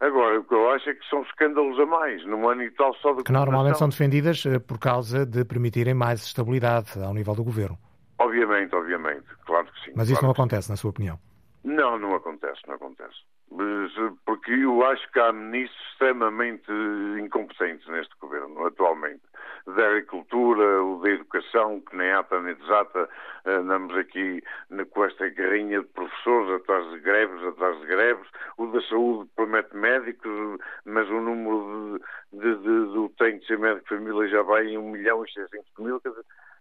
Agora, 0.00 0.40
o 0.40 0.44
que 0.44 0.52
eu 0.52 0.70
acho 0.72 0.90
é 0.90 0.94
que 0.94 1.08
são 1.08 1.22
escândalos 1.22 1.78
a 1.80 1.86
mais, 1.86 2.24
num 2.26 2.46
ano 2.48 2.62
e 2.62 2.70
tal 2.72 2.94
só 2.96 3.14
de 3.14 3.22
Que 3.22 3.32
normalmente 3.32 3.78
são 3.78 3.88
defendidas 3.88 4.44
eh, 4.44 4.58
por 4.58 4.78
causa 4.78 5.24
de 5.24 5.44
permitirem 5.44 5.94
mais 5.94 6.20
estabilidade 6.22 7.02
ao 7.02 7.14
nível 7.14 7.34
do 7.34 7.44
governo. 7.44 7.78
Obviamente, 8.18 8.74
obviamente, 8.74 9.24
claro 9.46 9.66
que 9.66 9.84
sim. 9.84 9.92
Mas 9.94 10.08
claro 10.08 10.12
isso 10.12 10.22
não 10.22 10.30
acontece, 10.32 10.66
sim. 10.66 10.72
na 10.72 10.76
sua 10.76 10.90
opinião? 10.90 11.18
Não, 11.64 11.98
não 11.98 12.14
acontece, 12.14 12.60
não 12.66 12.74
acontece. 12.74 13.16
Eh, 13.52 14.12
porque 14.24 14.52
eu 14.52 14.84
acho 14.84 15.10
que 15.12 15.20
há 15.20 15.32
ministros 15.32 15.86
extremamente 15.92 16.70
incompetentes 17.18 17.86
neste 17.88 18.14
governo, 18.20 18.66
atualmente. 18.66 19.22
Da 19.66 19.88
agricultura, 19.88 20.82
o 20.82 21.00
da 21.00 21.10
educação, 21.10 21.80
que 21.80 21.96
nem 21.96 22.12
ata 22.12 22.40
nem 22.40 22.54
desata, 22.54 23.08
andamos 23.44 23.96
aqui 23.96 24.42
com 24.90 25.04
esta 25.04 25.28
guerrinha 25.28 25.80
de 25.80 25.86
professores 25.88 26.60
atrás 26.60 26.90
de 26.90 27.00
greves, 27.00 27.42
atrás 27.44 27.80
de 27.80 27.86
greves. 27.86 28.28
O 28.58 28.66
da 28.66 28.80
saúde 28.82 29.30
promete 29.34 29.74
médicos, 29.76 30.60
mas 30.84 31.08
o 31.08 31.20
número 31.20 32.00
de, 32.32 32.56
de, 32.56 33.08
de, 33.18 33.38
de 33.38 33.46
ser 33.46 33.58
médico 33.58 33.88
de 33.88 33.96
família 33.96 34.28
já 34.28 34.42
vai 34.42 34.66
em 34.66 34.78
1 34.78 34.90
milhão 34.90 35.24
e 35.24 35.32
600 35.32 35.72
mil. 35.78 36.00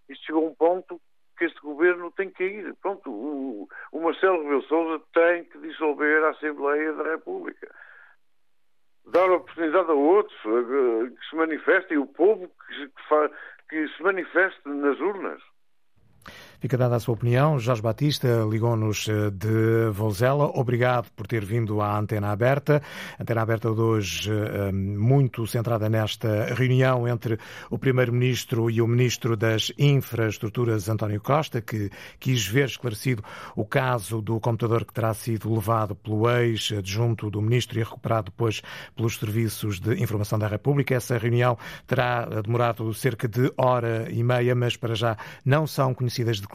Isto 0.09 0.25
chegou 0.25 0.47
a 0.47 0.49
um 0.49 0.55
ponto 0.55 1.01
que 1.37 1.45
este 1.45 1.59
governo 1.61 2.11
tem 2.11 2.29
que 2.29 2.43
ir. 2.43 2.75
Pronto, 2.81 3.09
o, 3.11 3.67
o 3.91 3.99
Marcelo 4.01 4.41
Rebelo 4.43 4.63
Sousa 4.63 5.03
tem 5.13 5.43
que 5.45 5.57
dissolver 5.59 6.23
a 6.23 6.29
Assembleia 6.31 6.93
da 6.93 7.03
República. 7.03 7.73
Dar 9.07 9.29
oportunidade 9.29 9.91
a 9.91 9.93
outros 9.93 10.35
que 10.41 11.29
se 11.29 11.35
manifestem, 11.35 11.97
o 11.97 12.07
povo 12.07 12.47
que, 12.47 12.87
que, 12.87 13.29
que 13.69 13.87
se 13.95 14.03
manifeste 14.03 14.59
nas 14.67 14.99
urnas. 14.99 15.41
Fica 16.65 16.79
dada 16.79 16.95
a 16.95 16.99
sua 16.99 17.13
opinião. 17.13 17.59
Jorge 17.59 17.79
Batista 17.79 18.43
ligou-nos 18.49 19.07
eh, 19.07 19.29
de 19.29 19.91
Vozela. 19.91 20.45
Obrigado 20.45 21.11
por 21.15 21.27
ter 21.27 21.45
vindo 21.45 21.79
à 21.79 21.95
Antena 21.95 22.31
Aberta. 22.31 22.81
Antena 23.19 23.43
Aberta 23.43 23.71
de 23.71 23.79
hoje 23.79 24.31
eh, 24.31 24.71
muito 24.71 25.45
centrada 25.45 25.87
nesta 25.87 26.55
reunião 26.55 27.07
entre 27.07 27.37
o 27.69 27.77
Primeiro-Ministro 27.77 28.67
e 28.71 28.81
o 28.81 28.87
Ministro 28.87 29.37
das 29.37 29.71
Infraestruturas, 29.77 30.89
António 30.89 31.21
Costa, 31.21 31.61
que 31.61 31.91
quis 32.19 32.47
ver 32.47 32.65
esclarecido 32.65 33.23
o 33.55 33.63
caso 33.63 34.19
do 34.19 34.39
computador 34.39 34.85
que 34.85 34.93
terá 34.93 35.13
sido 35.13 35.53
levado 35.53 35.93
pelo 35.93 36.27
ex-adjunto 36.27 37.29
do 37.29 37.43
Ministro 37.43 37.79
e 37.79 37.83
recuperado 37.83 38.31
depois 38.31 38.63
pelos 38.95 39.17
Serviços 39.17 39.79
de 39.79 40.01
Informação 40.01 40.39
da 40.39 40.47
República. 40.47 40.95
Essa 40.95 41.15
reunião 41.15 41.59
terá 41.85 42.25
demorado 42.41 42.91
cerca 42.95 43.27
de 43.27 43.53
hora 43.55 44.07
e 44.09 44.23
meia, 44.23 44.55
mas 44.55 44.75
para 44.75 44.95
já 44.95 45.15
não 45.45 45.67
são 45.67 45.93
conhecidas 45.93 46.39
declarações 46.39 46.54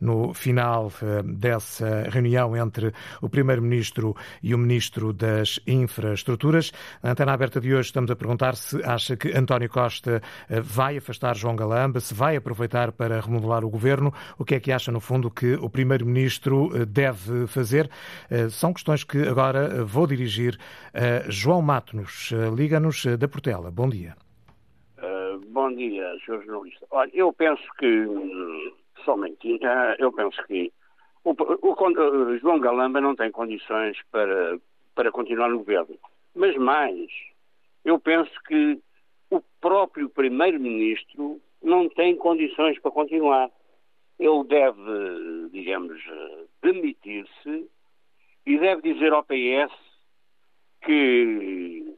no 0.00 0.34
final 0.34 0.92
eh, 1.02 1.22
dessa 1.22 2.08
reunião 2.10 2.56
entre 2.56 2.92
o 3.20 3.28
Primeiro-Ministro 3.28 4.14
e 4.42 4.54
o 4.54 4.58
Ministro 4.58 5.12
das 5.12 5.60
Infraestruturas. 5.66 6.72
Na 7.02 7.12
antena 7.12 7.32
aberta 7.32 7.60
de 7.60 7.74
hoje 7.74 7.88
estamos 7.88 8.10
a 8.10 8.16
perguntar 8.16 8.54
se 8.56 8.82
acha 8.84 9.16
que 9.16 9.36
António 9.36 9.68
Costa 9.68 10.20
eh, 10.48 10.60
vai 10.60 10.98
afastar 10.98 11.36
João 11.36 11.56
Galamba, 11.56 12.00
se 12.00 12.14
vai 12.14 12.36
aproveitar 12.36 12.92
para 12.92 13.20
remodelar 13.20 13.64
o 13.64 13.70
governo. 13.70 14.12
O 14.38 14.44
que 14.44 14.54
é 14.54 14.60
que 14.60 14.72
acha, 14.72 14.92
no 14.92 15.00
fundo, 15.00 15.30
que 15.30 15.54
o 15.54 15.70
Primeiro-Ministro 15.70 16.70
eh, 16.74 16.84
deve 16.84 17.46
fazer? 17.46 17.90
São 18.50 18.72
questões 18.72 19.04
que 19.04 19.18
agora 19.28 19.84
vou 19.84 20.06
dirigir 20.06 20.58
a 20.92 21.30
João 21.30 21.62
Matos. 21.62 22.32
Liga-nos 22.54 23.04
da 23.18 23.28
Portela. 23.28 23.70
Bom 23.70 23.88
dia. 23.88 24.14
Bom 25.56 25.74
dia, 25.74 26.14
Sr. 26.24 26.44
Jornalista. 26.44 26.86
Olha, 26.90 27.10
eu 27.14 27.32
penso 27.32 27.62
que 27.78 27.86
hum, 27.86 28.72
somente, 29.06 29.58
eu 29.98 30.12
penso 30.12 30.36
que 30.46 30.70
o, 31.24 31.30
o, 31.30 31.72
o, 31.72 32.38
João 32.38 32.60
Galamba 32.60 33.00
não 33.00 33.16
tem 33.16 33.30
condições 33.30 33.96
para, 34.10 34.58
para 34.94 35.10
continuar 35.10 35.48
no 35.48 35.58
governo. 35.58 35.98
Mas 36.34 36.54
mais, 36.56 37.10
eu 37.84 37.98
penso 37.98 38.30
que 38.46 38.78
o 39.30 39.40
próprio 39.60 40.10
Primeiro-Ministro 40.10 41.40
não 41.62 41.88
tem 41.88 42.14
condições 42.16 42.78
para 42.80 42.90
continuar. 42.90 43.50
Ele 44.18 44.44
deve, 44.44 45.50
digamos, 45.50 46.02
demitir-se 46.62 47.70
e 48.44 48.58
deve 48.58 48.92
dizer 48.92 49.12
ao 49.12 49.24
PS 49.24 49.72
que 50.84 51.96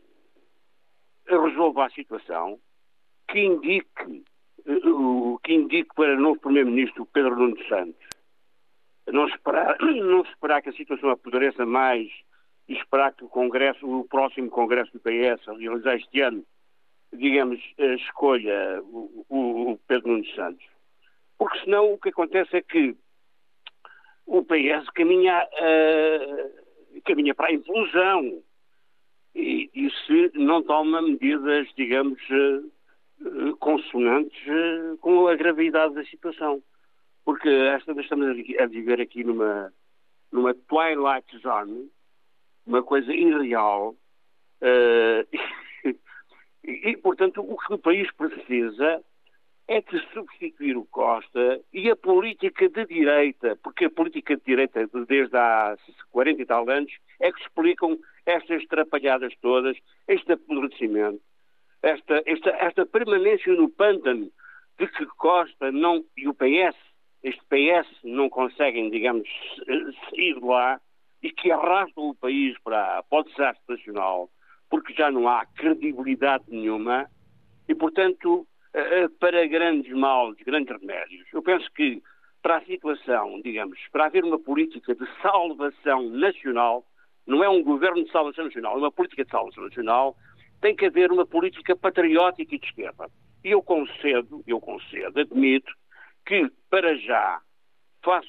resolva 1.26 1.86
a 1.86 1.90
situação, 1.90 2.59
que 3.28 3.40
indique, 3.40 4.24
que 5.42 5.52
indique 5.52 5.94
para 5.94 6.14
o 6.14 6.20
novo 6.20 6.40
Primeiro-Ministro 6.40 7.06
Pedro 7.06 7.36
Nuno 7.36 7.56
Santos 7.68 8.08
não 9.12 9.26
esperar, 9.28 9.76
não 9.80 10.22
esperar 10.22 10.62
que 10.62 10.70
a 10.70 10.74
situação 10.74 11.10
apodreça 11.10 11.64
mais 11.64 12.08
e 12.68 12.74
esperar 12.74 13.12
que 13.12 13.24
o 13.24 13.28
Congresso, 13.28 13.86
o 13.86 14.06
próximo 14.06 14.50
Congresso 14.50 14.92
do 14.92 15.00
PS, 15.00 15.48
a 15.48 15.54
realizar 15.54 15.96
este 15.96 16.20
ano, 16.20 16.44
digamos, 17.12 17.60
escolha 17.78 18.82
o, 18.82 19.24
o 19.28 19.78
Pedro 19.86 20.08
Nuno 20.08 20.26
Santos. 20.34 20.64
Porque 21.38 21.58
senão 21.60 21.92
o 21.92 21.98
que 21.98 22.10
acontece 22.10 22.56
é 22.56 22.62
que 22.62 22.94
o 24.26 24.44
PS 24.44 24.90
caminha, 24.94 25.46
uh, 25.46 27.02
caminha 27.04 27.34
para 27.34 27.48
a 27.48 27.52
implosão 27.52 28.42
e, 29.34 29.70
e, 29.72 29.90
se 30.04 30.32
não 30.34 30.62
toma 30.62 31.00
medidas, 31.00 31.66
digamos, 31.76 32.20
uh, 32.28 32.70
consonantes 33.58 34.38
uh, 34.46 34.96
com 34.98 35.26
a 35.26 35.34
gravidade 35.34 35.94
da 35.94 36.04
situação. 36.04 36.62
Porque 37.24 37.48
esta 37.48 37.92
estamos 38.00 38.26
a 38.58 38.66
viver 38.66 39.00
aqui 39.00 39.22
numa, 39.22 39.72
numa 40.32 40.54
Twilight 40.54 41.38
Zone, 41.38 41.90
uma 42.66 42.82
coisa 42.82 43.12
irreal, 43.12 43.94
e, 45.84 45.96
e, 46.64 46.96
portanto, 46.96 47.40
o 47.40 47.56
que 47.56 47.74
o 47.74 47.78
país 47.78 48.10
precisa 48.12 49.02
é 49.68 49.82
de 49.82 50.00
substituir 50.14 50.76
o 50.78 50.86
Costa 50.86 51.60
e 51.72 51.90
a 51.90 51.96
política 51.96 52.68
de 52.70 52.86
direita, 52.86 53.54
porque 53.62 53.84
a 53.84 53.90
política 53.90 54.34
de 54.34 54.42
direita, 54.42 54.88
desde 55.06 55.36
há 55.36 55.76
40 56.10 56.42
e 56.42 56.46
tal 56.46 56.68
anos, 56.70 56.90
é 57.20 57.30
que 57.30 57.40
explicam 57.42 57.98
estas 58.24 58.64
trapalhadas 58.66 59.34
todas, 59.42 59.76
este 60.08 60.32
apodrecimento, 60.32 61.20
esta, 61.82 62.22
esta, 62.26 62.50
esta 62.50 62.86
permanência 62.86 63.54
no 63.54 63.68
pântano 63.68 64.30
de 64.78 64.86
que 64.86 65.06
Costa 65.06 65.72
não, 65.72 66.04
e 66.16 66.28
o 66.28 66.34
PS, 66.34 66.76
este 67.22 67.40
PS 67.46 67.88
não 68.04 68.28
conseguem, 68.28 68.90
digamos, 68.90 69.28
sair 70.10 70.34
de 70.34 70.44
lá 70.44 70.80
e 71.22 71.30
que 71.30 71.50
arrastam 71.50 72.10
o 72.10 72.14
país 72.14 72.56
para, 72.62 73.02
para 73.02 73.18
o 73.18 73.24
desastre 73.24 73.64
nacional, 73.68 74.30
porque 74.70 74.92
já 74.94 75.10
não 75.10 75.28
há 75.28 75.44
credibilidade 75.46 76.44
nenhuma 76.48 77.10
e, 77.68 77.74
portanto, 77.74 78.46
eh, 78.72 79.08
para 79.18 79.46
grandes 79.46 79.92
males, 79.92 80.36
grandes 80.44 80.80
remédios. 80.80 81.26
Eu 81.32 81.42
penso 81.42 81.68
que 81.74 82.02
para 82.42 82.58
a 82.58 82.64
situação, 82.64 83.40
digamos, 83.42 83.78
para 83.90 84.06
haver 84.06 84.24
uma 84.24 84.38
política 84.38 84.94
de 84.94 85.06
salvação 85.20 86.08
nacional, 86.10 86.84
não 87.26 87.42
é 87.42 87.48
um 87.48 87.62
governo 87.62 88.04
de 88.04 88.12
salvação 88.12 88.44
nacional, 88.44 88.74
é 88.74 88.78
uma 88.78 88.92
política 88.92 89.24
de 89.24 89.30
salvação 89.30 89.64
nacional, 89.64 90.16
tem 90.61 90.74
que 90.74 90.86
haver 90.86 91.11
uma 91.11 91.26
política 91.26 91.76
patriótica 91.76 92.54
e 92.54 92.59
de 92.59 92.66
esquerda. 92.66 93.09
E 93.44 93.50
eu 93.50 93.62
concedo, 93.62 94.42
eu 94.46 94.61
concedo, 94.61 95.20
admito 95.20 95.72
que 96.26 96.50
para 96.68 96.96
já, 96.96 97.40
faça. 98.02 98.28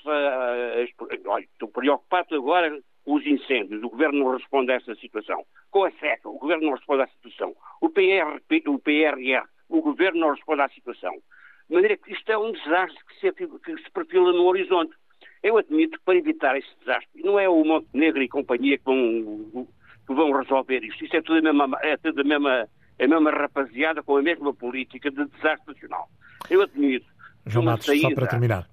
Olha, 1.26 1.44
estou 1.44 1.70
preocupado 1.70 2.36
agora 2.36 2.80
com 3.04 3.14
os 3.16 3.26
incêndios, 3.26 3.84
o 3.84 3.90
governo 3.90 4.20
não 4.20 4.38
responde 4.38 4.72
a 4.72 4.76
essa 4.76 4.96
situação. 4.96 5.46
Com 5.72 5.84
a 5.84 5.92
seca, 5.92 6.30
o 6.30 6.38
governo 6.38 6.66
não 6.66 6.76
responde 6.76 7.04
à 7.04 7.08
situação. 7.08 7.56
O, 7.82 7.90
PR, 7.90 8.40
o 8.68 8.80
PRR 8.80 9.48
o 9.70 9.82
governo 9.82 10.20
não 10.20 10.32
responde 10.32 10.62
à 10.62 10.70
situação. 10.70 11.14
De 11.70 11.76
maneira 11.76 11.96
que 11.96 12.12
isto 12.12 12.30
é 12.32 12.38
um 12.38 12.52
desastre 12.52 13.00
que 13.06 13.20
se, 13.20 13.32
que 13.32 13.78
se 13.84 13.92
perfila 13.92 14.34
no 14.34 14.46
horizonte. 14.46 14.94
Eu 15.44 15.58
admito 15.58 15.98
que 15.98 16.04
para 16.04 16.18
evitar 16.18 16.58
esse 16.58 16.68
desastre, 16.80 17.22
não 17.24 17.40
é 17.40 17.48
o 17.48 17.64
Montenegro 17.64 18.22
e 18.22 18.28
companhia 18.28 18.78
que 18.78 18.84
vão, 18.84 19.68
que 20.10 20.16
vão 20.16 20.32
resolver 20.32 20.84
isto. 20.84 21.04
Isto 21.04 21.18
é 21.18 21.22
tudo 21.22 21.38
a 21.38 21.54
mesma, 21.54 21.78
é 21.84 21.96
tudo 21.98 22.22
a 22.22 22.24
mesma, 22.24 22.68
a 23.00 23.08
mesma 23.08 23.30
rapaziada 23.30 24.02
com 24.02 24.18
a 24.18 24.22
mesma 24.24 24.52
política 24.52 25.12
de 25.12 25.24
desastre 25.26 25.72
nacional. 25.72 26.10
Eu 26.50 26.64
admito. 26.64 27.06
João 27.46 27.66
Matos, 27.66 27.86
saída, 27.86 28.10
só 28.10 28.16
para 28.16 28.28
terminar. 28.28 28.68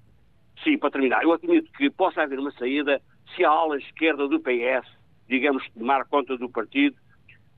Sim, 0.63 0.79
para 0.79 0.89
terminar. 0.89 1.21
Eu 1.21 1.33
admito 1.33 1.71
que 1.73 1.91
possa 1.91 2.23
haver 2.23 2.39
uma 2.39 2.51
saída 2.53 2.99
se 3.35 3.45
a 3.45 3.49
ala 3.51 3.77
esquerda 3.77 4.27
do 4.27 4.39
PS, 4.39 4.87
digamos, 5.29 5.63
tomar 5.77 6.05
conta 6.05 6.35
do 6.35 6.49
partido 6.49 6.95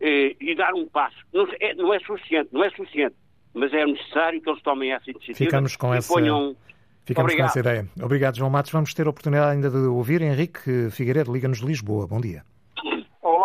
eh, 0.02 0.36
e 0.42 0.56
dar 0.56 0.74
um 0.74 0.86
passo. 0.86 1.18
Não 1.32 1.48
é, 1.62 1.74
não 1.74 1.94
é 1.94 2.00
suficiente, 2.00 2.50
não 2.52 2.66
é 2.66 2.70
suficiente 2.72 3.16
mas 3.54 3.74
é 3.74 3.86
necessário 3.86 4.42
que 4.42 4.50
eles 4.50 4.62
tomem 4.62 4.94
essa 4.94 5.10
iniciativa 5.10 5.38
Ficamos 5.38 5.76
com 5.76 5.94
essa... 5.94 6.14
ponham... 6.14 6.56
Ficamos 7.04 7.32
Obrigado. 7.32 7.48
com 7.48 7.60
essa 7.60 7.60
ideia. 7.60 7.90
Obrigado, 8.04 8.38
João 8.38 8.52
Matos. 8.52 8.72
Vamos 8.72 8.94
ter 8.94 9.08
a 9.08 9.10
oportunidade 9.10 9.52
ainda 9.52 9.70
de 9.72 9.78
ouvir 9.78 10.22
Henrique 10.22 10.92
Figueiredo, 10.92 11.34
Liga-nos 11.34 11.58
de 11.58 11.66
Lisboa. 11.66 12.06
Bom 12.06 12.22
dia. 12.22 12.44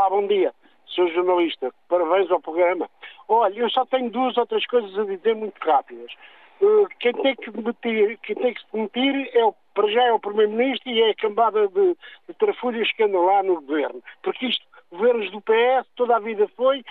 Olá, 0.05 0.21
bom 0.21 0.27
dia. 0.27 0.53
Sou 0.85 1.09
jornalista. 1.09 1.73
Parabéns 1.89 2.31
ao 2.31 2.39
programa. 2.39 2.91
Olha, 3.27 3.59
eu 3.59 3.71
só 3.71 3.87
tenho 3.87 4.11
duas 4.11 4.37
ou 4.37 4.45
três 4.45 4.67
coisas 4.67 4.99
a 4.99 5.05
dizer 5.05 5.35
muito 5.35 5.59
rápidas. 5.65 6.13
Uh, 6.61 6.87
quem 7.01 7.15
tem 7.15 7.35
que 7.35 7.51
demitir, 7.51 8.19
quem 8.19 8.37
tem 8.37 8.53
que 8.53 8.61
se 8.61 8.67
demitir 8.71 9.31
é 9.33 9.43
o, 9.47 9.55
para 9.73 9.89
já 9.89 10.05
é 10.05 10.13
o 10.13 10.21
Primeiro-Ministro 10.21 10.91
e 10.93 11.01
é 11.01 11.09
a 11.09 11.15
cambada 11.15 11.69
de, 11.69 11.97
de 12.29 12.35
trafulhas 12.39 12.93
que 12.93 13.03
lá 13.07 13.43
no 13.43 13.63
governo. 13.63 14.03
Porque 14.23 14.45
isto, 14.45 14.67
governos 14.93 15.31
do 15.31 15.41
PS, 15.41 15.89
toda 15.97 16.17
a 16.17 16.21
vida 16.21 16.47
foi 16.49 16.85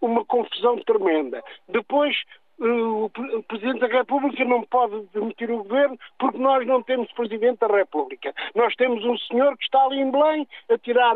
uma 0.00 0.24
confusão 0.24 0.76
tremenda. 0.78 1.44
Depois, 1.68 2.16
eh, 2.16 2.39
o 2.60 3.10
Presidente 3.48 3.80
da 3.80 3.86
República 3.86 4.44
não 4.44 4.62
pode 4.64 5.02
demitir 5.14 5.50
o 5.50 5.62
governo 5.62 5.98
porque 6.18 6.38
nós 6.38 6.66
não 6.66 6.82
temos 6.82 7.10
Presidente 7.12 7.58
da 7.60 7.66
República. 7.66 8.34
Nós 8.54 8.74
temos 8.76 9.04
um 9.04 9.16
senhor 9.18 9.56
que 9.56 9.64
está 9.64 9.82
ali 9.84 10.00
em 10.00 10.10
Belém 10.10 10.46
a 10.70 10.76
tirar 10.76 11.14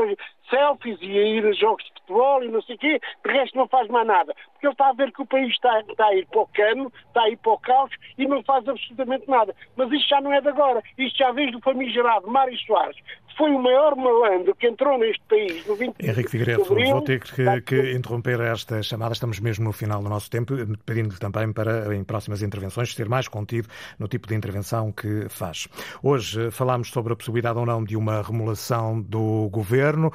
selfies 0.48 0.98
e 1.02 1.18
a 1.18 1.22
ir 1.22 1.46
a 1.46 1.52
jogos 1.52 1.84
de 1.84 1.92
futebol 1.92 2.42
e 2.42 2.48
não 2.48 2.62
sei 2.62 2.76
o 2.76 2.78
quê, 2.78 3.00
de 3.24 3.32
resto 3.32 3.56
não 3.58 3.68
faz 3.68 3.88
mais 3.88 4.06
nada. 4.06 4.34
Porque 4.52 4.66
ele 4.66 4.72
está 4.72 4.88
a 4.88 4.92
ver 4.92 5.12
que 5.12 5.22
o 5.22 5.26
país 5.26 5.50
está, 5.52 5.80
está 5.80 6.06
a 6.06 6.14
ir 6.14 6.26
para 6.26 6.40
o 6.40 6.46
cano, 6.48 6.92
está 7.08 7.22
a 7.22 7.30
ir 7.30 7.36
para 7.36 7.52
o 7.52 7.58
caos 7.58 7.90
e 8.16 8.26
não 8.26 8.42
faz 8.42 8.66
absolutamente 8.66 9.28
nada. 9.28 9.54
Mas 9.76 9.92
isto 9.92 10.08
já 10.08 10.20
não 10.20 10.32
é 10.32 10.40
de 10.40 10.48
agora. 10.48 10.82
Isto 10.96 11.18
já 11.18 11.30
vem 11.32 11.50
do 11.50 11.60
famigerado 11.60 12.30
Mário 12.30 12.58
Soares, 12.60 12.96
foi 13.36 13.50
o 13.50 13.58
maior 13.58 13.96
malandro 13.96 14.54
que 14.54 14.66
entrou 14.66 14.98
neste 14.98 15.22
país 15.28 15.66
no 15.66 15.74
20 15.76 15.96
Henrique 16.00 16.30
Figueiredo, 16.30 16.64
vou 16.64 17.02
ter 17.02 17.20
que, 17.20 17.60
que, 17.62 17.92
interromper 17.92 18.40
esta 18.40 18.82
chamada. 18.82 19.12
Estamos 19.12 19.40
mesmo 19.40 19.64
no 19.64 19.72
final 19.72 20.02
do 20.02 20.08
nosso 20.08 20.30
tempo, 20.30 20.54
pedindo-lhe 20.84 21.18
também 21.18 21.52
para, 21.52 21.94
em 21.94 22.04
próximas 22.04 22.42
intervenções, 22.42 22.94
ser 22.94 23.08
mais 23.08 23.28
contido 23.28 23.68
no 23.98 24.08
tipo 24.08 24.28
de 24.28 24.34
intervenção 24.34 24.92
que 24.92 25.26
faz. 25.28 25.68
Hoje 26.02 26.50
falámos 26.50 26.90
sobre 26.90 27.12
a 27.12 27.16
possibilidade 27.16 27.58
ou 27.58 27.66
não 27.66 27.82
de 27.82 27.96
uma 27.96 28.22
remulação 28.22 29.00
do 29.00 29.48
governo. 29.50 30.12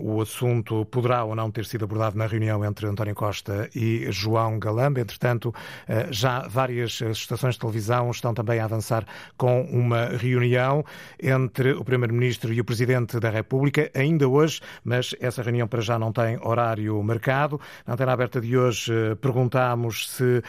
O 0.00 0.20
assunto 0.20 0.84
poderá 0.86 1.24
ou 1.24 1.34
não 1.34 1.50
ter 1.50 1.64
sido 1.64 1.84
abordado 1.84 2.16
na 2.16 2.26
reunião 2.26 2.64
entre 2.64 2.86
António 2.86 3.14
Costa 3.14 3.68
e 3.74 4.06
João 4.10 4.58
Galamba. 4.58 5.00
Entretanto, 5.00 5.54
eh, 5.88 6.06
já 6.10 6.46
várias 6.48 7.00
estações 7.00 7.54
de 7.54 7.60
televisão 7.60 8.10
estão 8.10 8.32
também 8.32 8.60
a 8.60 8.64
avançar 8.64 9.04
com 9.36 9.62
uma 9.62 10.06
reunião 10.06 10.84
entre 11.22 11.72
o 11.72 11.84
Primeiro-Ministro 11.84 12.29
Primeiro-Ministro 12.30 12.52
e 12.52 12.60
o 12.60 12.64
Presidente 12.64 13.18
da 13.18 13.30
República, 13.30 13.90
ainda 13.94 14.28
hoje, 14.28 14.60
mas 14.84 15.14
essa 15.20 15.42
reunião 15.42 15.66
para 15.66 15.80
já 15.80 15.98
não 15.98 16.12
tem 16.12 16.38
horário 16.40 17.02
marcado. 17.02 17.60
Na 17.86 17.94
antena 17.94 18.12
aberta 18.12 18.40
de 18.40 18.56
hoje 18.56 18.92
eh, 18.92 19.14
perguntámos 19.16 20.10
se 20.10 20.22
uh, 20.22 20.42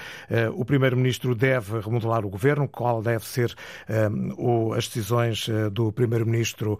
o 0.54 0.64
Primeiro-Ministro 0.66 1.34
deve 1.34 1.80
remodelar 1.80 2.26
o 2.26 2.30
governo, 2.30 2.68
qual 2.68 3.02
deve 3.02 3.26
ser 3.26 3.54
uh, 3.90 4.74
as 4.74 4.88
decisões 4.88 5.50
do 5.72 5.92
Primeiro-Ministro 5.92 6.80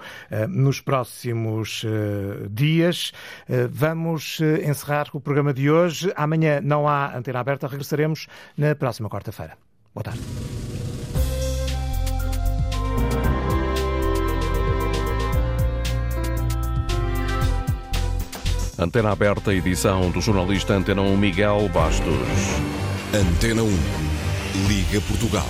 nos 0.50 0.82
próximos 0.82 1.86
dias. 2.50 3.12
Vamos 3.70 4.40
encerrar 4.66 5.08
o 5.14 5.20
programa 5.20 5.54
de 5.54 5.70
hoje. 5.70 6.12
Amanhã 6.16 6.60
não 6.62 6.88
há 6.88 7.16
antena 7.16 7.40
aberta, 7.40 7.68
regressaremos 7.68 8.28
na 8.58 8.76
próxima 8.76 9.10
quarta-feira. 9.10 9.58
Boa 9.94 10.04
tarde. 10.04 10.61
Antena 18.82 19.12
aberta, 19.12 19.54
edição 19.54 20.10
do 20.10 20.20
jornalista 20.20 20.74
Antena 20.74 21.04
1 21.04 21.16
Miguel 21.16 21.70
Bastos. 21.72 22.16
Antena 23.14 23.62
1, 23.62 23.68
Liga 24.68 25.00
Portugal. 25.02 25.46